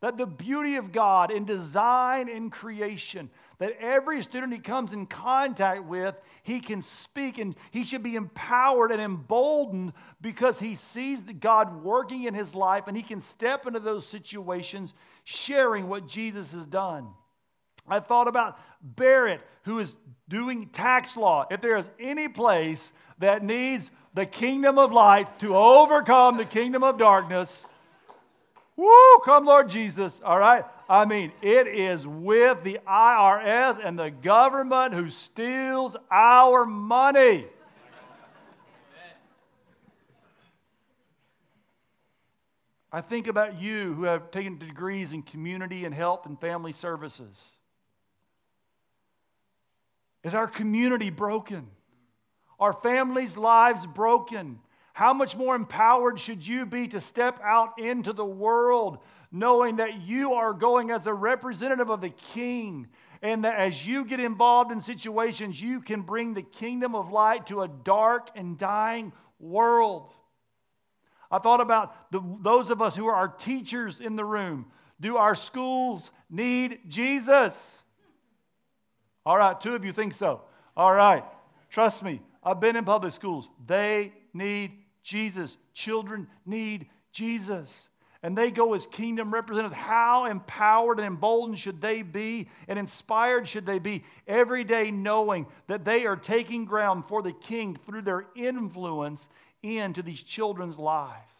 That 0.00 0.16
the 0.16 0.26
beauty 0.26 0.76
of 0.76 0.90
God 0.90 1.30
in 1.30 1.44
design 1.44 2.28
and 2.28 2.50
creation, 2.50 3.30
that 3.58 3.76
every 3.80 4.20
student 4.20 4.52
he 4.52 4.58
comes 4.58 4.92
in 4.92 5.06
contact 5.06 5.84
with, 5.84 6.16
he 6.42 6.58
can 6.58 6.82
speak 6.82 7.38
and 7.38 7.54
he 7.70 7.84
should 7.84 8.02
be 8.02 8.16
empowered 8.16 8.90
and 8.90 9.00
emboldened 9.00 9.92
because 10.20 10.58
he 10.58 10.74
sees 10.74 11.22
God 11.22 11.84
working 11.84 12.24
in 12.24 12.34
his 12.34 12.52
life 12.54 12.88
and 12.88 12.96
he 12.96 13.02
can 13.04 13.20
step 13.20 13.64
into 13.64 13.78
those 13.78 14.04
situations 14.04 14.92
sharing 15.22 15.88
what 15.88 16.08
Jesus 16.08 16.50
has 16.50 16.66
done. 16.66 17.06
I 17.88 18.00
thought 18.00 18.28
about 18.28 18.58
Barrett, 18.82 19.40
who 19.64 19.78
is 19.78 19.94
doing 20.28 20.68
tax 20.68 21.16
law. 21.16 21.46
If 21.50 21.60
there 21.60 21.76
is 21.76 21.88
any 21.98 22.28
place 22.28 22.92
that 23.18 23.42
needs 23.42 23.90
the 24.14 24.26
kingdom 24.26 24.78
of 24.78 24.92
light 24.92 25.38
to 25.40 25.56
overcome 25.56 26.36
the 26.36 26.44
kingdom 26.44 26.82
of 26.82 26.98
darkness, 26.98 27.66
Woo, 28.76 29.18
come 29.24 29.44
Lord 29.44 29.68
Jesus. 29.68 30.20
All 30.24 30.38
right. 30.38 30.64
I 30.88 31.04
mean, 31.04 31.32
it 31.42 31.66
is 31.66 32.06
with 32.06 32.64
the 32.64 32.80
IRS 32.86 33.78
and 33.84 33.98
the 33.98 34.10
government 34.10 34.94
who 34.94 35.10
steals 35.10 35.96
our 36.10 36.64
money. 36.64 37.46
I 42.94 43.00
think 43.00 43.26
about 43.26 43.60
you 43.60 43.94
who 43.94 44.04
have 44.04 44.30
taken 44.30 44.58
degrees 44.58 45.12
in 45.12 45.22
community 45.22 45.86
and 45.86 45.94
health 45.94 46.26
and 46.26 46.38
family 46.38 46.72
services. 46.72 47.52
Is 50.24 50.34
our 50.34 50.46
community 50.46 51.10
broken? 51.10 51.66
Our 52.60 52.72
families' 52.72 53.36
lives 53.36 53.86
broken? 53.86 54.60
How 54.92 55.14
much 55.14 55.36
more 55.36 55.54
empowered 55.54 56.20
should 56.20 56.46
you 56.46 56.66
be 56.66 56.86
to 56.88 57.00
step 57.00 57.40
out 57.42 57.78
into 57.78 58.12
the 58.12 58.24
world 58.24 58.98
knowing 59.30 59.76
that 59.76 60.02
you 60.02 60.34
are 60.34 60.52
going 60.52 60.90
as 60.90 61.06
a 61.06 61.14
representative 61.14 61.90
of 61.90 62.00
the 62.00 62.10
king? 62.10 62.88
And 63.22 63.44
that 63.44 63.56
as 63.58 63.86
you 63.86 64.04
get 64.04 64.20
involved 64.20 64.70
in 64.70 64.80
situations, 64.80 65.60
you 65.60 65.80
can 65.80 66.02
bring 66.02 66.34
the 66.34 66.42
kingdom 66.42 66.94
of 66.94 67.10
light 67.10 67.46
to 67.46 67.62
a 67.62 67.68
dark 67.68 68.28
and 68.34 68.58
dying 68.58 69.12
world. 69.38 70.10
I 71.30 71.38
thought 71.38 71.60
about 71.60 72.12
the, 72.12 72.20
those 72.40 72.70
of 72.70 72.82
us 72.82 72.94
who 72.94 73.06
are 73.06 73.14
our 73.14 73.28
teachers 73.28 74.00
in 74.00 74.16
the 74.16 74.24
room. 74.24 74.66
Do 75.00 75.16
our 75.16 75.34
schools 75.34 76.10
need 76.28 76.80
Jesus? 76.88 77.78
All 79.24 79.36
right, 79.36 79.60
two 79.60 79.74
of 79.74 79.84
you 79.84 79.92
think 79.92 80.12
so. 80.12 80.42
All 80.76 80.92
right, 80.92 81.24
trust 81.70 82.02
me, 82.02 82.20
I've 82.42 82.60
been 82.60 82.76
in 82.76 82.84
public 82.84 83.12
schools. 83.12 83.48
They 83.66 84.12
need 84.34 84.72
Jesus. 85.02 85.56
Children 85.74 86.26
need 86.44 86.86
Jesus. 87.12 87.88
And 88.24 88.38
they 88.38 88.52
go 88.52 88.74
as 88.74 88.86
kingdom 88.86 89.34
representatives. 89.34 89.80
How 89.80 90.26
empowered 90.26 90.98
and 90.98 91.06
emboldened 91.06 91.58
should 91.58 91.80
they 91.80 92.02
be 92.02 92.48
and 92.68 92.78
inspired 92.78 93.48
should 93.48 93.66
they 93.66 93.80
be 93.80 94.04
every 94.28 94.62
day 94.62 94.92
knowing 94.92 95.46
that 95.66 95.84
they 95.84 96.06
are 96.06 96.16
taking 96.16 96.64
ground 96.64 97.04
for 97.08 97.20
the 97.20 97.32
king 97.32 97.76
through 97.84 98.02
their 98.02 98.26
influence 98.36 99.28
into 99.62 100.02
these 100.02 100.22
children's 100.22 100.78
lives? 100.78 101.31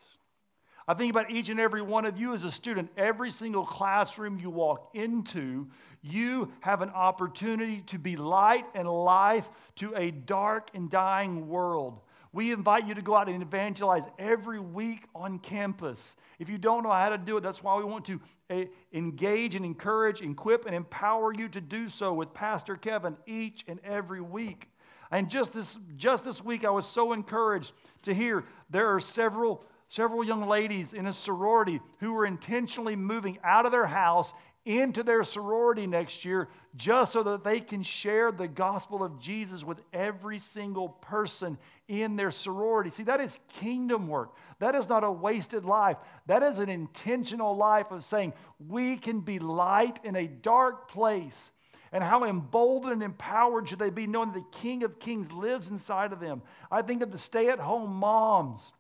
I 0.89 0.95
think 0.95 1.11
about 1.11 1.31
each 1.31 1.49
and 1.49 1.61
every 1.61 1.83
one 1.83 2.05
of 2.05 2.19
you 2.19 2.35
as 2.35 2.45
a 2.45 2.51
student. 2.51 2.91
Every 2.97 3.31
single 3.31 3.65
classroom 3.65 4.39
you 4.39 4.51
walk 4.51 4.91
into, 4.95 5.69
you 6.03 6.53
have 6.61 6.83
an 6.83 6.91
opportunity 6.91 7.83
to 7.87 7.99
be 7.99 8.17
light 8.17 8.65
and 8.75 8.89
life 8.89 9.49
to 9.77 9.95
a 9.95 10.11
dark 10.11 10.71
and 10.75 10.91
dying 10.91 11.49
world. 11.49 12.01
We 12.35 12.51
invite 12.51 12.87
you 12.87 12.95
to 12.95 13.03
go 13.03 13.15
out 13.15 13.29
and 13.29 13.43
evangelize 13.43 14.05
every 14.19 14.59
week 14.59 15.05
on 15.15 15.39
campus. 15.39 16.17
If 16.39 16.49
you 16.49 16.57
don't 16.57 16.83
know 16.83 16.91
how 16.91 17.11
to 17.11 17.19
do 17.19 17.37
it, 17.37 17.43
that's 17.43 17.63
why 17.63 17.77
we 17.77 17.85
want 17.85 18.07
to 18.07 18.21
eh, 18.49 18.65
engage 18.95 19.55
and 19.55 19.67
encourage, 19.67 20.23
equip, 20.23 20.65
and 20.65 20.75
empower 20.75 21.35
you 21.35 21.49
to 21.51 21.61
do 21.61 21.91
so 21.91 22.15
with 22.15 22.33
Pastor 22.33 22.75
Kevin 22.75 23.19
each 23.27 23.65
and 23.69 23.79
every 23.85 24.23
week. 24.23 24.71
And 25.11 25.29
just 25.29 25.53
this, 25.53 25.79
just 25.97 26.25
this 26.25 26.43
week, 26.43 26.65
I 26.65 26.71
was 26.71 26.87
so 26.87 27.13
encouraged 27.13 27.75
to 28.03 28.15
hear 28.15 28.45
there 28.71 28.95
are 28.95 29.01
several, 29.01 29.63
several 29.93 30.25
young 30.25 30.49
ladies 30.49 30.95
in 30.95 31.07
a 31.07 31.13
sorority 31.13 31.79
who 32.01 32.15
were 32.15 32.25
intentionally 32.25 32.97
moving 32.97 33.39
out 33.45 33.67
of 33.67 33.73
their 33.73 33.85
house 33.85 34.33
into 34.65 35.03
their 35.03 35.23
sorority 35.23 35.87
next 35.87 36.25
year 36.25 36.49
just 36.75 37.13
so 37.13 37.23
that 37.23 37.45
they 37.45 37.61
can 37.61 37.83
share 37.83 38.33
the 38.33 38.49
gospel 38.49 39.03
of 39.03 39.21
Jesus 39.21 39.63
with 39.63 39.83
every 39.93 40.39
single 40.39 40.89
person 40.89 41.59
in 41.89 42.17
their 42.17 42.31
sorority. 42.31 42.89
See, 42.89 43.03
that 43.03 43.21
is 43.21 43.39
kingdom 43.61 44.09
work. 44.09 44.35
That 44.61 44.75
is 44.75 44.89
not 44.89 45.05
a 45.05 45.13
wasted 45.13 45.67
life. 45.67 45.99
That 46.25 46.43
is 46.43 46.59
an 46.59 46.71
intentional 46.71 47.55
life 47.55 47.91
of 47.91 48.03
saying 48.03 48.33
we 48.67 48.97
can 48.97 49.21
be 49.21 49.41
light 49.41 50.01
in 50.05 50.17
a 50.17 50.27
dark 50.27 50.89
place. 50.89 51.51
And 51.93 52.03
how 52.03 52.25
emboldened 52.25 52.95
and 52.95 53.03
empowered 53.03 53.69
should 53.69 53.79
they 53.79 53.91
be 53.91 54.07
knowing 54.07 54.33
that 54.33 54.39
the 54.41 54.59
King 54.59 54.85
of 54.85 54.99
Kings 54.99 55.31
lives 55.31 55.69
inside 55.69 56.15
of 56.15 56.21
them? 56.21 56.41
I 56.71 56.81
think 56.81 57.03
of 57.03 57.13
the 57.13 57.19
stay 57.19 57.51
at 57.51 57.59
home 57.59 57.93
moms 57.93 58.73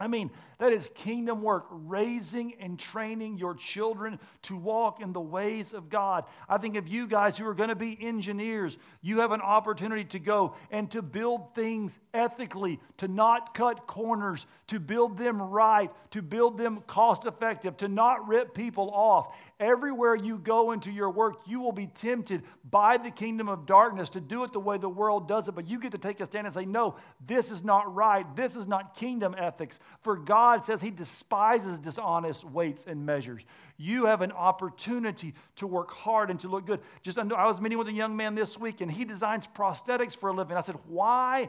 I 0.00 0.06
mean, 0.06 0.30
that 0.58 0.72
is 0.72 0.90
kingdom 0.94 1.42
work, 1.42 1.66
raising 1.70 2.54
and 2.60 2.78
training 2.78 3.38
your 3.38 3.54
children 3.54 4.20
to 4.42 4.56
walk 4.56 5.00
in 5.00 5.12
the 5.12 5.20
ways 5.20 5.72
of 5.72 5.88
God. 5.88 6.24
I 6.48 6.58
think 6.58 6.76
of 6.76 6.86
you 6.86 7.06
guys 7.06 7.36
who 7.36 7.46
are 7.46 7.54
going 7.54 7.68
to 7.68 7.74
be 7.74 7.98
engineers, 8.00 8.78
you 9.02 9.20
have 9.20 9.32
an 9.32 9.40
opportunity 9.40 10.04
to 10.04 10.18
go 10.18 10.54
and 10.70 10.90
to 10.92 11.02
build 11.02 11.54
things 11.54 11.98
ethically, 12.14 12.78
to 12.98 13.08
not 13.08 13.54
cut 13.54 13.86
corners, 13.86 14.46
to 14.68 14.78
build 14.78 15.16
them 15.16 15.42
right, 15.42 15.90
to 16.12 16.22
build 16.22 16.58
them 16.58 16.82
cost 16.86 17.26
effective, 17.26 17.76
to 17.78 17.88
not 17.88 18.28
rip 18.28 18.54
people 18.54 18.90
off. 18.90 19.34
Everywhere 19.60 20.14
you 20.14 20.38
go 20.38 20.70
into 20.70 20.92
your 20.92 21.10
work, 21.10 21.38
you 21.44 21.58
will 21.58 21.72
be 21.72 21.88
tempted 21.88 22.44
by 22.70 22.96
the 22.96 23.10
kingdom 23.10 23.48
of 23.48 23.66
darkness 23.66 24.08
to 24.10 24.20
do 24.20 24.44
it 24.44 24.52
the 24.52 24.60
way 24.60 24.78
the 24.78 24.88
world 24.88 25.26
does 25.26 25.48
it. 25.48 25.52
But 25.56 25.68
you 25.68 25.80
get 25.80 25.90
to 25.92 25.98
take 25.98 26.20
a 26.20 26.26
stand 26.26 26.46
and 26.46 26.54
say, 26.54 26.64
No, 26.64 26.94
this 27.26 27.50
is 27.50 27.64
not 27.64 27.92
right. 27.92 28.24
This 28.36 28.54
is 28.54 28.68
not 28.68 28.94
kingdom 28.94 29.34
ethics. 29.36 29.80
For 30.02 30.16
God 30.16 30.64
says 30.64 30.80
He 30.80 30.90
despises 30.90 31.80
dishonest 31.80 32.44
weights 32.44 32.84
and 32.86 33.04
measures. 33.04 33.42
You 33.76 34.06
have 34.06 34.22
an 34.22 34.30
opportunity 34.30 35.34
to 35.56 35.66
work 35.66 35.90
hard 35.90 36.30
and 36.30 36.38
to 36.40 36.48
look 36.48 36.64
good. 36.64 36.80
Just 37.02 37.18
I 37.18 37.46
was 37.46 37.60
meeting 37.60 37.78
with 37.78 37.88
a 37.88 37.92
young 37.92 38.16
man 38.16 38.36
this 38.36 38.58
week, 38.58 38.80
and 38.80 38.90
he 38.90 39.04
designs 39.04 39.48
prosthetics 39.56 40.16
for 40.16 40.28
a 40.28 40.32
living. 40.32 40.56
I 40.56 40.62
said, 40.62 40.76
Why? 40.86 41.48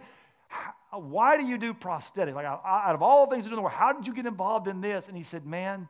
Why 0.92 1.38
do 1.38 1.46
you 1.46 1.60
do 1.60 1.76
prosthetics? 1.76 2.34
Like, 2.34 2.46
out 2.48 2.96
of 2.96 3.04
all 3.04 3.28
things 3.28 3.44
to 3.44 3.50
do 3.50 3.54
in 3.54 3.58
the 3.58 3.62
world, 3.62 3.76
how 3.76 3.94
did 3.94 4.08
you 4.08 4.16
get 4.16 4.26
involved 4.26 4.68
in 4.68 4.82
this? 4.82 5.08
And 5.08 5.16
he 5.16 5.22
said, 5.22 5.46
Man, 5.46 5.88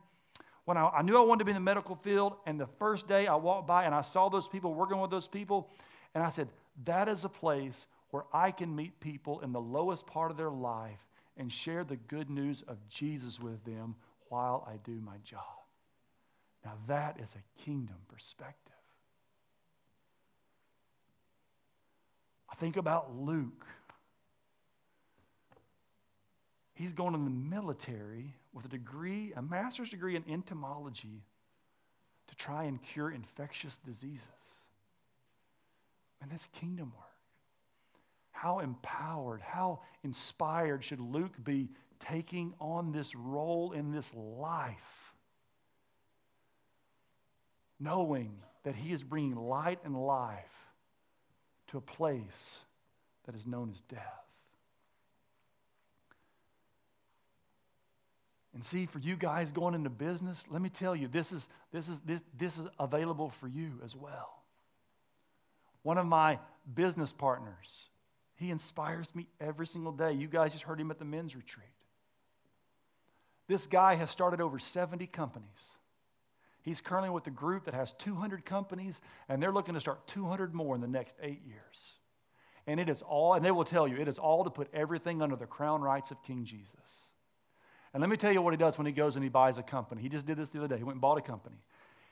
when 0.69 0.77
I, 0.77 0.87
I, 0.89 1.01
knew 1.01 1.17
I 1.17 1.21
wanted 1.21 1.39
to 1.39 1.45
be 1.45 1.49
in 1.49 1.55
the 1.55 1.61
medical 1.61 1.95
field, 1.95 2.35
and 2.45 2.59
the 2.59 2.67
first 2.77 3.07
day 3.07 3.25
I 3.25 3.33
walked 3.33 3.65
by 3.65 3.85
and 3.85 3.95
I 3.95 4.01
saw 4.01 4.29
those 4.29 4.47
people 4.47 4.75
working 4.75 4.99
with 4.99 5.09
those 5.09 5.27
people, 5.27 5.67
and 6.13 6.23
I 6.23 6.29
said, 6.29 6.47
That 6.85 7.09
is 7.09 7.23
a 7.23 7.29
place 7.29 7.87
where 8.11 8.25
I 8.31 8.51
can 8.51 8.75
meet 8.75 8.99
people 8.99 9.39
in 9.39 9.51
the 9.51 9.59
lowest 9.59 10.05
part 10.05 10.29
of 10.29 10.37
their 10.37 10.51
life 10.51 10.99
and 11.37 11.51
share 11.51 11.83
the 11.83 11.95
good 11.95 12.29
news 12.29 12.63
of 12.67 12.77
Jesus 12.87 13.39
with 13.39 13.65
them 13.65 13.95
while 14.27 14.63
I 14.71 14.77
do 14.83 15.01
my 15.01 15.15
job. 15.23 15.41
Now, 16.63 16.73
that 16.87 17.19
is 17.19 17.33
a 17.33 17.63
kingdom 17.63 17.97
perspective. 18.07 18.73
I 22.47 22.53
think 22.57 22.77
about 22.77 23.15
Luke. 23.15 23.65
He's 26.75 26.93
going 26.93 27.15
in 27.15 27.23
the 27.23 27.31
military 27.31 28.35
with 28.53 28.65
a 28.65 28.69
degree, 28.69 29.33
a 29.35 29.41
master's 29.41 29.89
degree 29.89 30.15
in 30.15 30.23
entomology, 30.27 31.23
to 32.27 32.35
try 32.35 32.63
and 32.65 32.81
cure 32.81 33.11
infectious 33.11 33.77
diseases. 33.77 34.27
And 36.21 36.31
that's 36.31 36.47
kingdom 36.47 36.91
work. 36.97 37.05
How 38.31 38.59
empowered, 38.59 39.41
how 39.41 39.81
inspired 40.03 40.83
should 40.83 40.99
Luke 40.99 41.33
be 41.43 41.69
taking 41.99 42.53
on 42.59 42.91
this 42.91 43.15
role 43.15 43.73
in 43.73 43.91
this 43.91 44.11
life, 44.15 45.13
knowing 47.79 48.31
that 48.63 48.75
he 48.75 48.91
is 48.93 49.03
bringing 49.03 49.35
light 49.35 49.79
and 49.83 49.95
life 49.95 50.45
to 51.67 51.77
a 51.77 51.81
place 51.81 52.59
that 53.25 53.35
is 53.35 53.45
known 53.45 53.69
as 53.69 53.81
death? 53.81 54.28
And 58.53 58.65
see, 58.65 58.85
for 58.85 58.99
you 58.99 59.15
guys 59.15 59.51
going 59.51 59.75
into 59.75 59.89
business, 59.89 60.45
let 60.49 60.61
me 60.61 60.69
tell 60.69 60.95
you, 60.95 61.07
this 61.07 61.31
is, 61.31 61.47
this 61.71 61.87
is, 61.87 61.99
this, 61.99 62.21
this 62.37 62.57
is 62.57 62.67
available 62.79 63.29
for 63.29 63.47
you 63.47 63.73
as 63.83 63.95
well. 63.95 64.43
One 65.83 65.97
of 65.97 66.05
my 66.05 66.39
business 66.73 67.13
partners, 67.13 67.85
he 68.35 68.49
inspires 68.49 69.13
me 69.13 69.27
every 69.39 69.67
single 69.67 69.91
day. 69.91 70.13
You 70.13 70.27
guys 70.27 70.53
just 70.53 70.63
heard 70.63 70.79
him 70.79 70.91
at 70.91 70.99
the 70.99 71.05
men's 71.05 71.35
retreat. 71.35 71.67
This 73.47 73.67
guy 73.67 73.95
has 73.95 74.09
started 74.09 74.41
over 74.41 74.59
70 74.59 75.07
companies. 75.07 75.73
He's 76.61 76.81
currently 76.81 77.09
with 77.09 77.25
a 77.27 77.31
group 77.31 77.65
that 77.65 77.73
has 77.73 77.93
200 77.93 78.45
companies, 78.45 78.99
and 79.27 79.41
they're 79.41 79.51
looking 79.51 79.75
to 79.75 79.79
start 79.79 80.05
200 80.07 80.53
more 80.53 80.75
in 80.75 80.81
the 80.81 80.87
next 80.87 81.15
eight 81.21 81.41
years. 81.45 81.93
And 82.67 82.79
it 82.79 82.89
is 82.89 83.01
all, 83.01 83.33
and 83.33 83.43
they 83.43 83.51
will 83.51 83.63
tell 83.63 83.87
you, 83.87 83.97
it 83.97 84.07
is 84.07 84.19
all 84.19 84.43
to 84.43 84.49
put 84.49 84.69
everything 84.73 85.21
under 85.21 85.35
the 85.35 85.47
crown 85.47 85.81
rights 85.81 86.11
of 86.11 86.21
King 86.23 86.45
Jesus. 86.45 87.08
And 87.93 88.01
let 88.01 88.09
me 88.09 88.17
tell 88.17 88.31
you 88.31 88.41
what 88.41 88.53
he 88.53 88.57
does 88.57 88.77
when 88.77 88.85
he 88.85 88.93
goes 88.93 89.15
and 89.15 89.23
he 89.23 89.29
buys 89.29 89.57
a 89.57 89.63
company. 89.63 90.01
He 90.01 90.09
just 90.09 90.25
did 90.25 90.37
this 90.37 90.49
the 90.49 90.59
other 90.59 90.67
day. 90.67 90.77
He 90.77 90.83
went 90.83 90.95
and 90.95 91.01
bought 91.01 91.17
a 91.17 91.21
company. 91.21 91.57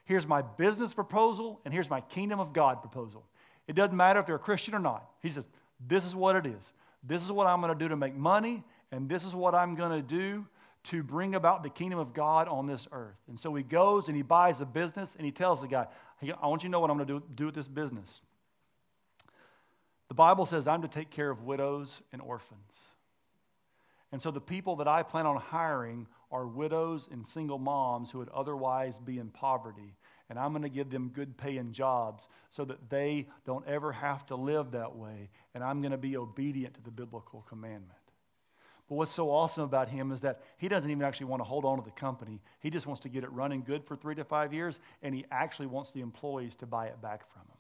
Here's 0.06 0.26
my 0.26 0.42
business 0.42 0.94
proposal, 0.94 1.60
and 1.66 1.74
here's 1.74 1.90
my 1.90 2.02
kingdom 2.02 2.40
of 2.40 2.54
God 2.54 2.82
proposal. 2.82 3.26
It 3.68 3.76
doesn't 3.76 3.96
matter 3.96 4.20
if 4.20 4.26
they're 4.26 4.36
a 4.36 4.40
Christian 4.40 4.74
or 4.74 4.80
not. 4.80 5.06
He 5.22 5.30
says, 5.30 5.48
This 5.86 6.06
is 6.06 6.16
what 6.16 6.36
it 6.36 6.46
is. 6.46 6.74
This 7.04 7.24
is 7.24 7.32
what 7.32 7.46
I'm 7.46 7.62
going 7.62 7.74
to 7.74 7.78
do 7.78 7.90
to 7.90 7.96
make 7.96 8.16
money, 8.16 8.64
and 8.92 9.10
this 9.10 9.24
is 9.24 9.36
what 9.36 9.54
I'm 9.54 9.76
going 9.76 9.92
to 9.92 10.02
do 10.02 10.46
to 10.86 11.04
bring 11.04 11.36
about 11.36 11.64
the 11.64 11.70
kingdom 11.70 12.00
of 12.00 12.14
God 12.14 12.48
on 12.48 12.66
this 12.66 12.88
earth. 12.94 13.18
And 13.28 13.38
so 13.38 13.54
he 13.54 13.64
goes 13.64 14.08
and 14.08 14.16
he 14.16 14.24
buys 14.24 14.62
a 14.62 14.66
business, 14.66 15.16
and 15.16 15.26
he 15.26 15.32
tells 15.32 15.62
the 15.62 15.68
guy, 15.68 15.88
I 16.42 16.48
want 16.48 16.64
you 16.64 16.70
to 16.70 16.72
know 16.72 16.80
what 16.80 16.90
I'm 16.90 16.98
going 16.98 17.08
to 17.08 17.20
do, 17.20 17.26
do 17.36 17.46
with 17.48 17.56
this 17.56 17.68
business. 17.68 18.22
The 20.08 20.14
Bible 20.14 20.46
says 20.46 20.68
I'm 20.68 20.82
to 20.84 20.88
take 20.88 21.10
care 21.10 21.30
of 21.30 21.44
widows 21.44 22.02
and 22.14 22.22
orphans. 22.22 22.80
And 24.12 24.22
so 24.22 24.32
the 24.32 24.42
people 24.42 24.78
that 24.78 24.88
I 24.88 25.04
plan 25.04 25.26
on 25.26 25.38
hiring 25.38 26.08
are 26.32 26.48
widows 26.48 27.08
and 27.12 27.26
single 27.26 27.58
moms 27.58 28.12
who 28.12 28.20
would 28.20 28.30
otherwise 28.30 29.00
be 29.00 29.20
in 29.20 29.30
poverty. 29.30 29.96
And 30.30 30.38
I'm 30.38 30.52
going 30.52 30.64
to 30.64 30.70
give 30.70 30.90
them 30.90 31.10
good 31.10 31.38
paying 31.38 31.72
jobs 31.72 32.28
so 32.50 32.66
that 32.66 32.90
they 32.90 33.28
don't 33.46 33.68
ever 33.68 33.92
have 33.92 34.26
to 34.28 34.36
live 34.36 34.72
that 34.72 34.96
way. 34.96 35.30
And 35.54 35.64
I'm 35.64 35.82
going 35.82 35.92
to 35.92 35.98
be 35.98 36.18
obedient 36.18 36.74
to 36.76 36.82
the 36.82 36.92
biblical 36.92 37.46
commandment. 37.48 38.00
But 38.90 38.96
what's 38.96 39.12
so 39.12 39.30
awesome 39.30 39.64
about 39.64 39.90
him 39.90 40.12
is 40.12 40.22
that 40.22 40.42
he 40.58 40.70
doesn't 40.70 40.90
even 40.90 41.04
actually 41.04 41.28
want 41.28 41.42
to 41.42 41.46
hold 41.46 41.66
on 41.66 41.78
to 41.78 41.84
the 41.84 41.92
company. 41.92 42.40
He 42.60 42.70
just 42.70 42.88
wants 42.88 43.02
to 43.02 43.10
get 43.10 43.24
it 43.24 43.32
running 43.32 43.64
good 43.64 43.84
for 43.84 43.98
three 43.98 44.16
to 44.16 44.24
five 44.24 44.54
years, 44.54 44.80
and 45.04 45.14
he 45.14 45.26
actually 45.30 45.68
wants 45.68 45.92
the 45.92 46.00
employees 46.00 46.56
to 46.56 46.66
buy 46.66 46.88
it 46.88 47.02
back 47.02 47.30
from 47.32 47.42
him. 47.42 47.58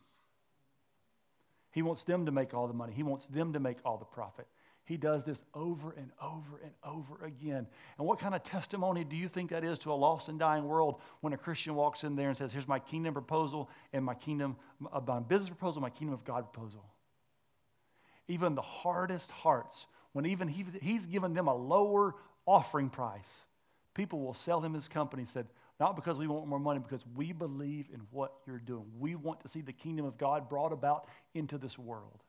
He 1.71 1.81
wants 1.81 2.03
them 2.03 2.25
to 2.25 2.31
make 2.31 2.53
all 2.53 2.67
the 2.67 2.73
money, 2.73 2.93
he 2.93 3.03
wants 3.03 3.25
them 3.25 3.53
to 3.53 3.59
make 3.59 3.77
all 3.83 3.97
the 3.97 4.05
profit. 4.05 4.47
He 4.87 4.95
does 4.95 5.25
this 5.25 5.43
over 5.53 5.91
and 5.91 6.11
over 6.21 6.61
and 6.63 6.71
over 6.81 7.25
again. 7.25 7.67
And 7.97 8.07
what 8.07 8.19
kind 8.19 8.33
of 8.33 8.41
testimony 8.43 9.03
do 9.03 9.17
you 9.17 9.27
think 9.27 9.49
that 9.49 9.65
is 9.65 9.77
to 9.79 9.91
a 9.91 9.93
lost 9.93 10.29
and 10.29 10.39
dying 10.39 10.63
world 10.63 11.01
when 11.19 11.33
a 11.33 11.37
Christian 11.37 11.75
walks 11.75 12.05
in 12.05 12.15
there 12.15 12.29
and 12.29 12.37
says, 12.37 12.53
Here's 12.53 12.69
my 12.69 12.79
kingdom 12.79 13.13
proposal 13.13 13.69
and 13.91 14.05
my 14.05 14.13
kingdom, 14.13 14.55
uh, 14.93 15.01
my 15.05 15.19
business 15.19 15.49
proposal, 15.49 15.81
my 15.81 15.89
kingdom 15.89 16.13
of 16.13 16.23
God 16.23 16.53
proposal? 16.53 16.85
Even 18.29 18.55
the 18.55 18.61
hardest 18.61 19.29
hearts, 19.29 19.87
when 20.13 20.25
even 20.25 20.47
he, 20.47 20.65
he's 20.81 21.05
given 21.05 21.33
them 21.33 21.49
a 21.49 21.55
lower 21.55 22.15
offering 22.45 22.89
price, 22.89 23.41
people 23.93 24.21
will 24.21 24.33
sell 24.33 24.61
him 24.61 24.73
his 24.73 24.87
company 24.87 25.25
said, 25.25 25.47
Not 25.81 25.97
because 25.97 26.17
we 26.17 26.27
want 26.27 26.47
more 26.47 26.59
money, 26.59 26.79
because 26.79 27.03
we 27.13 27.33
believe 27.33 27.87
in 27.93 27.99
what 28.11 28.35
you're 28.47 28.57
doing. 28.57 28.85
We 28.97 29.15
want 29.15 29.41
to 29.41 29.49
see 29.49 29.59
the 29.59 29.73
kingdom 29.73 30.05
of 30.05 30.17
God 30.17 30.47
brought 30.47 30.71
about 30.71 31.09
into 31.33 31.57
this 31.57 31.77
world. 31.77 32.23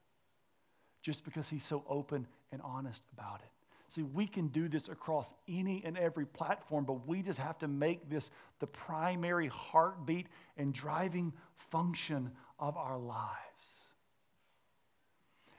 Just 1.02 1.24
because 1.24 1.48
He's 1.48 1.64
so 1.64 1.84
open 1.88 2.26
and 2.52 2.60
honest 2.62 3.02
about 3.12 3.40
it. 3.40 3.50
See, 3.90 4.02
we 4.02 4.26
can 4.26 4.48
do 4.48 4.68
this 4.68 4.88
across 4.88 5.32
any 5.48 5.82
and 5.84 5.96
every 5.96 6.26
platform, 6.26 6.84
but 6.84 7.06
we 7.06 7.22
just 7.22 7.38
have 7.38 7.58
to 7.60 7.68
make 7.68 8.10
this 8.10 8.30
the 8.60 8.66
primary 8.66 9.48
heartbeat 9.48 10.26
and 10.58 10.74
driving 10.74 11.32
function 11.70 12.30
of 12.58 12.76
our 12.76 12.98
lives. 12.98 13.38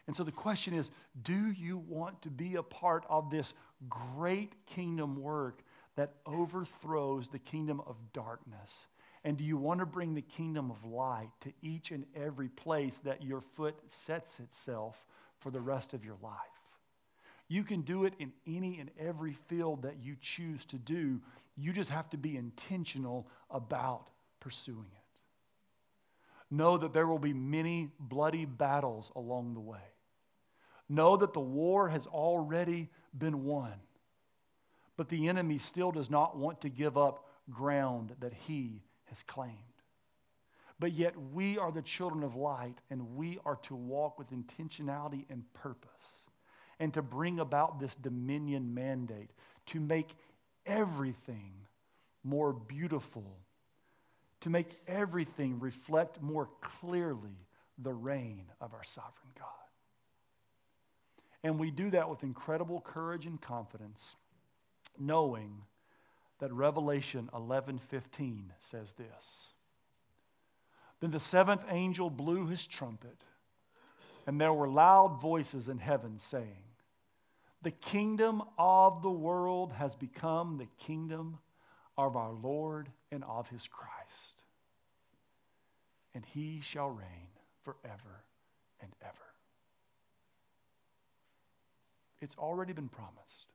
And 0.05 0.15
so 0.15 0.23
the 0.23 0.31
question 0.31 0.73
is 0.73 0.91
do 1.23 1.51
you 1.51 1.77
want 1.77 2.21
to 2.23 2.29
be 2.29 2.55
a 2.55 2.63
part 2.63 3.03
of 3.09 3.29
this 3.29 3.53
great 3.89 4.53
kingdom 4.67 5.21
work 5.21 5.63
that 5.95 6.13
overthrows 6.25 7.29
the 7.29 7.39
kingdom 7.39 7.81
of 7.85 7.95
darkness? 8.13 8.85
And 9.23 9.37
do 9.37 9.43
you 9.43 9.57
want 9.57 9.79
to 9.81 9.85
bring 9.85 10.13
the 10.13 10.21
kingdom 10.21 10.71
of 10.71 10.85
light 10.85 11.29
to 11.41 11.51
each 11.61 11.91
and 11.91 12.05
every 12.15 12.47
place 12.47 12.97
that 13.03 13.23
your 13.23 13.41
foot 13.41 13.75
sets 13.87 14.39
itself 14.39 15.03
for 15.39 15.51
the 15.51 15.59
rest 15.59 15.93
of 15.93 16.05
your 16.05 16.15
life? 16.21 16.59
You 17.50 17.64
can 17.64 17.82
do 17.82 18.06
it 18.06 18.14
in 18.20 18.32
any 18.47 18.80
and 18.80 18.91
every 19.00 19.34
field 19.34 19.82
that 19.82 19.95
you 20.04 20.16
choose 20.22 20.66
to 20.66 20.78
do. 20.78 21.20
You 21.58 21.74
just 21.74 21.89
have 21.89 22.10
to 22.12 22.18
be 22.18 22.38
intentional 22.38 23.28
about 23.50 24.12
pursuing 24.39 24.86
it. 24.91 25.22
Know 26.52 26.78
that 26.78 26.93
there 26.93 27.08
will 27.08 27.20
be 27.20 27.34
many 27.34 27.89
bloody 28.00 28.45
battles 28.45 29.12
along 29.16 29.56
the 29.56 29.60
way. 29.60 29.80
Know 30.88 31.18
that 31.18 31.34
the 31.34 31.39
war 31.39 31.89
has 31.89 32.06
already 32.06 32.88
been 33.18 33.43
won. 33.43 33.74
But 34.95 35.10
the 35.10 35.28
enemy 35.28 35.58
still 35.58 35.91
does 35.91 36.10
not 36.10 36.38
want 36.38 36.62
to 36.62 36.70
give 36.70 36.97
up 36.97 37.26
ground 37.50 38.16
that 38.20 38.34
he 38.34 38.84
has 39.06 39.24
claimed. 39.24 39.56
But 40.80 40.93
yet, 40.93 41.14
we 41.34 41.58
are 41.58 41.72
the 41.72 41.82
children 41.82 42.24
of 42.24 42.36
light, 42.36 42.78
and 42.89 43.16
we 43.16 43.39
are 43.45 43.58
to 43.64 43.76
walk 43.76 44.18
with 44.18 44.28
intentionality 44.32 45.26
and 45.30 45.43
purpose 45.54 46.18
and 46.80 46.93
to 46.93 47.01
bring 47.01 47.39
about 47.39 47.80
this 47.80 47.95
dominion 47.95 48.73
mandate 48.73 49.30
to 49.67 49.80
make 49.80 50.09
everything 50.65 51.51
more 52.23 52.53
beautiful, 52.53 53.38
to 54.41 54.49
make 54.49 54.80
everything 54.88 55.59
reflect 55.59 56.21
more 56.21 56.49
clearly 56.61 57.47
the 57.77 57.93
reign 57.93 58.45
of 58.61 58.73
our 58.73 58.84
sovereign 58.84 59.32
God. 59.38 59.47
And 61.43 61.59
we 61.59 61.71
do 61.71 61.89
that 61.91 62.09
with 62.09 62.23
incredible 62.23 62.82
courage 62.82 63.25
and 63.25 63.39
confidence, 63.39 64.15
knowing 64.97 65.63
that 66.39 66.51
Revelation 66.51 67.30
11:15 67.34 68.53
says 68.59 68.93
this. 68.93 69.53
Then 70.99 71.11
the 71.11 71.19
seventh 71.19 71.63
angel 71.69 72.09
blew 72.09 72.47
his 72.47 72.67
trumpet, 72.67 73.23
and 74.27 74.39
there 74.39 74.53
were 74.53 74.67
loud 74.67 75.21
voices 75.21 75.69
in 75.69 75.77
heaven 75.77 76.19
saying, 76.19 76.63
the 77.62 77.72
kingdom 77.72 78.41
of 78.57 79.01
the 79.01 79.10
world 79.10 79.74
has 79.74 79.95
become 79.95 80.57
the 80.57 80.68
kingdom 80.86 81.38
of 81.97 82.16
our 82.16 82.32
Lord 82.32 82.89
and 83.12 83.24
of 83.26 83.49
his 83.49 83.68
Christ. 83.68 84.43
And 86.16 86.24
he 86.26 86.62
shall 86.62 86.89
reign 86.89 87.28
forever 87.64 88.24
and 88.82 88.91
ever. 89.01 89.16
It's 92.22 92.36
already 92.38 92.74
been 92.74 92.89
promised. 92.89 93.53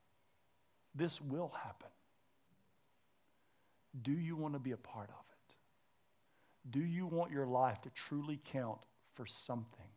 This 0.95 1.21
will 1.21 1.53
happen. 1.63 1.89
Do 4.03 4.13
you 4.13 4.37
want 4.37 4.55
to 4.55 4.61
be 4.61 4.73
a 4.73 4.77
part 4.77 5.09
of 5.09 5.25
it? 5.31 5.55
Do 6.71 6.85
you 6.85 7.07
want 7.07 7.31
your 7.31 7.47
life 7.47 7.81
to 7.83 7.91
truly 7.91 8.41
count 8.53 8.81
for 9.15 9.27
something? 9.27 9.94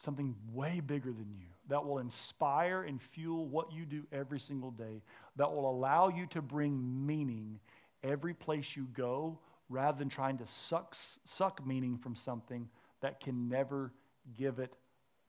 Something 0.00 0.34
way 0.52 0.80
bigger 0.80 1.12
than 1.12 1.30
you 1.38 1.46
that 1.68 1.84
will 1.84 1.98
inspire 1.98 2.82
and 2.82 3.00
fuel 3.00 3.46
what 3.46 3.70
you 3.72 3.84
do 3.84 4.02
every 4.12 4.40
single 4.40 4.70
day, 4.72 5.02
that 5.36 5.50
will 5.50 5.70
allow 5.70 6.08
you 6.08 6.26
to 6.26 6.42
bring 6.42 7.06
meaning 7.06 7.60
every 8.02 8.34
place 8.34 8.74
you 8.74 8.88
go 8.94 9.38
rather 9.68 9.98
than 9.98 10.08
trying 10.08 10.38
to 10.38 10.46
suck, 10.46 10.96
suck 10.96 11.64
meaning 11.64 11.96
from 11.96 12.16
something 12.16 12.68
that 13.02 13.20
can 13.20 13.48
never 13.48 13.92
give 14.36 14.58
it 14.58 14.72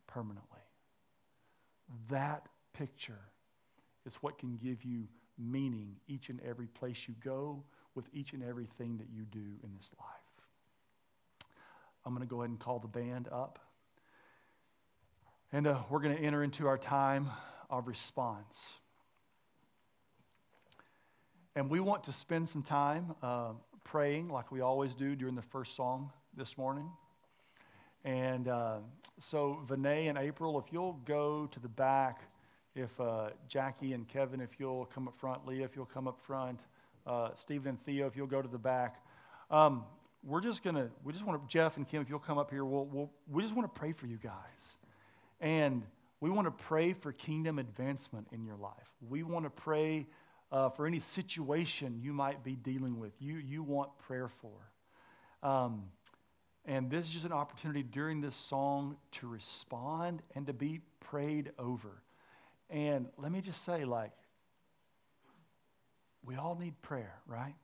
permanently. 0.08 0.48
That 2.10 2.48
picture 2.74 3.20
is 4.06 4.16
what 4.16 4.40
can 4.40 4.58
give 4.58 4.84
you 4.84 5.08
meaning 5.38 5.96
each 6.08 6.30
and 6.30 6.40
every 6.48 6.68
place 6.68 7.08
you 7.08 7.16
go 7.24 7.62
with 7.94 8.06
each 8.14 8.34
and 8.34 8.44
everything 8.44 8.98
that 8.98 9.08
you 9.14 9.26
do 9.32 9.60
in 9.64 9.70
this 9.78 9.90
life. 10.00 10.08
I'm 12.06 12.16
going 12.16 12.28
to 12.28 12.30
go 12.30 12.42
ahead 12.42 12.50
and 12.50 12.60
call 12.60 12.80
the 12.80 12.88
band 12.88 13.28
up. 13.32 13.60
And 15.54 15.68
uh, 15.68 15.80
we're 15.90 16.00
going 16.00 16.16
to 16.16 16.24
enter 16.24 16.44
into 16.44 16.66
our 16.66 16.78
time 16.78 17.30
of 17.70 17.86
response. 17.86 18.74
And 21.58 21.70
we 21.70 21.82
want 21.82 22.06
to 22.06 22.14
spend 22.14 22.48
some 22.48 22.64
time 22.64 23.14
uh, 23.22 23.50
praying, 23.84 24.30
like 24.30 24.50
we 24.54 24.62
always 24.62 24.96
do 24.96 25.14
during 25.14 25.36
the 25.36 25.42
first 25.42 25.76
song 25.76 26.10
this 26.38 26.58
morning. 26.58 26.90
And 28.06 28.48
uh, 28.48 28.78
so, 29.20 29.60
Vinay 29.68 30.08
and 30.08 30.18
April, 30.18 30.58
if 30.58 30.72
you'll 30.72 31.02
go 31.04 31.48
to 31.48 31.60
the 31.60 31.68
back, 31.68 32.22
if 32.74 32.98
uh, 33.02 33.32
Jackie 33.50 33.92
and 33.92 34.08
Kevin, 34.08 34.40
if 34.40 34.58
you'll 34.58 34.86
come 34.86 35.10
up 35.10 35.20
front, 35.20 35.46
Leah, 35.46 35.66
if 35.66 35.76
you'll 35.76 35.84
come 35.86 36.08
up 36.08 36.22
front, 36.22 36.62
uh, 37.06 37.32
Stephen 37.36 37.72
and 37.72 37.84
Theo, 37.84 38.08
if 38.08 38.16
you'll 38.16 38.26
go 38.26 38.42
to 38.42 38.48
the 38.48 38.58
back. 38.58 39.04
Um, 39.52 39.84
we're 40.24 40.40
just 40.40 40.64
going 40.64 40.78
to, 40.78 40.90
we 41.04 41.12
just 41.12 41.26
want 41.26 41.42
to, 41.42 41.48
Jeff 41.52 41.76
and 41.76 41.86
Kim, 41.86 42.02
if 42.02 42.10
you'll 42.10 42.20
come 42.20 42.38
up 42.38 42.52
here, 42.52 42.64
we'll, 42.64 42.86
we'll, 42.86 43.12
we 43.30 43.44
just 43.44 43.54
want 43.54 43.74
to 43.74 43.78
pray 43.78 43.92
for 43.92 44.08
you 44.08 44.18
guys. 44.18 44.78
And 45.42 45.84
we 46.22 46.30
want 46.30 46.46
to 46.46 46.52
pray 46.52 46.94
for 46.94 47.12
kingdom 47.12 47.60
advancement 47.60 48.28
in 48.32 48.46
your 48.46 48.56
life. 48.56 48.88
We 49.10 49.24
want 49.24 49.46
to 49.46 49.50
pray 49.50 50.08
uh, 50.52 50.70
for 50.70 50.86
any 50.86 51.00
situation 51.00 52.00
you 52.02 52.14
might 52.14 52.44
be 52.44 52.56
dealing 52.56 53.00
with, 53.00 53.14
you, 53.20 53.36
you 53.36 53.64
want 53.64 53.98
prayer 53.98 54.30
for. 54.30 55.48
Um, 55.48 55.86
and 56.66 56.92
this 56.92 57.06
is 57.06 57.12
just 57.12 57.26
an 57.26 57.32
opportunity 57.32 57.82
during 57.82 58.22
this 58.22 58.36
song 58.36 58.98
to 59.14 59.28
respond 59.28 60.22
and 60.36 60.46
to 60.46 60.54
be 60.54 60.82
prayed 61.00 61.52
over. 61.58 62.04
And 62.70 63.08
let 63.18 63.32
me 63.32 63.42
just 63.42 63.64
say, 63.64 63.84
like, 63.84 64.12
we 66.24 66.36
all 66.36 66.56
need 66.56 66.80
prayer, 66.84 67.16
right? 67.26 67.56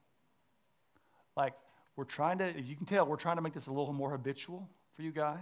Like, 1.35 1.53
we're 1.95 2.05
trying 2.05 2.39
to, 2.39 2.45
as 2.45 2.67
you 2.67 2.75
can 2.75 2.87
tell, 2.87 3.05
we're 3.05 3.17
trying 3.17 3.35
to 3.35 3.41
make 3.41 3.53
this 3.53 3.67
a 3.67 3.71
little 3.71 3.93
more 3.93 4.11
habitual 4.11 4.67
for 4.95 5.03
you 5.03 5.11
guys. 5.11 5.37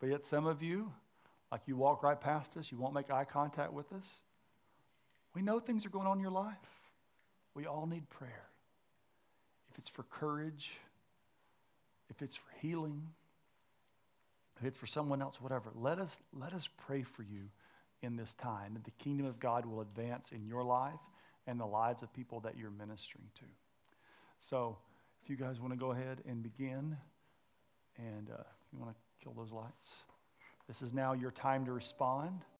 But 0.00 0.08
yet, 0.08 0.24
some 0.24 0.46
of 0.46 0.62
you, 0.62 0.92
like 1.50 1.62
you 1.66 1.76
walk 1.76 2.02
right 2.02 2.20
past 2.20 2.56
us, 2.56 2.70
you 2.72 2.78
won't 2.78 2.94
make 2.94 3.10
eye 3.10 3.24
contact 3.24 3.72
with 3.72 3.92
us. 3.92 4.20
We 5.34 5.42
know 5.42 5.60
things 5.60 5.86
are 5.86 5.90
going 5.90 6.06
on 6.06 6.16
in 6.16 6.22
your 6.22 6.32
life. 6.32 6.56
We 7.54 7.66
all 7.66 7.86
need 7.86 8.08
prayer. 8.10 8.44
If 9.70 9.78
it's 9.78 9.88
for 9.88 10.02
courage, 10.04 10.72
if 12.10 12.22
it's 12.22 12.36
for 12.36 12.50
healing, 12.60 13.08
if 14.58 14.64
it's 14.64 14.76
for 14.76 14.86
someone 14.86 15.20
else, 15.20 15.40
whatever, 15.40 15.70
let 15.74 15.98
us, 15.98 16.18
let 16.32 16.52
us 16.52 16.68
pray 16.86 17.02
for 17.02 17.22
you 17.22 17.50
in 18.02 18.16
this 18.16 18.34
time 18.34 18.74
that 18.74 18.84
the 18.84 18.90
kingdom 18.92 19.26
of 19.26 19.38
God 19.38 19.66
will 19.66 19.80
advance 19.80 20.30
in 20.32 20.46
your 20.46 20.64
life 20.64 21.00
and 21.46 21.60
the 21.60 21.66
lives 21.66 22.02
of 22.02 22.12
people 22.12 22.40
that 22.40 22.56
you're 22.56 22.70
ministering 22.70 23.30
to. 23.36 23.44
So, 24.40 24.78
if 25.22 25.30
you 25.30 25.36
guys 25.36 25.60
want 25.60 25.72
to 25.72 25.78
go 25.78 25.92
ahead 25.92 26.18
and 26.28 26.42
begin, 26.42 26.96
and 27.98 28.30
uh, 28.30 28.42
you 28.72 28.78
want 28.78 28.92
to 28.92 29.24
kill 29.24 29.32
those 29.32 29.52
lights. 29.52 30.02
This 30.68 30.82
is 30.82 30.92
now 30.92 31.12
your 31.12 31.30
time 31.30 31.64
to 31.66 31.72
respond. 31.72 32.44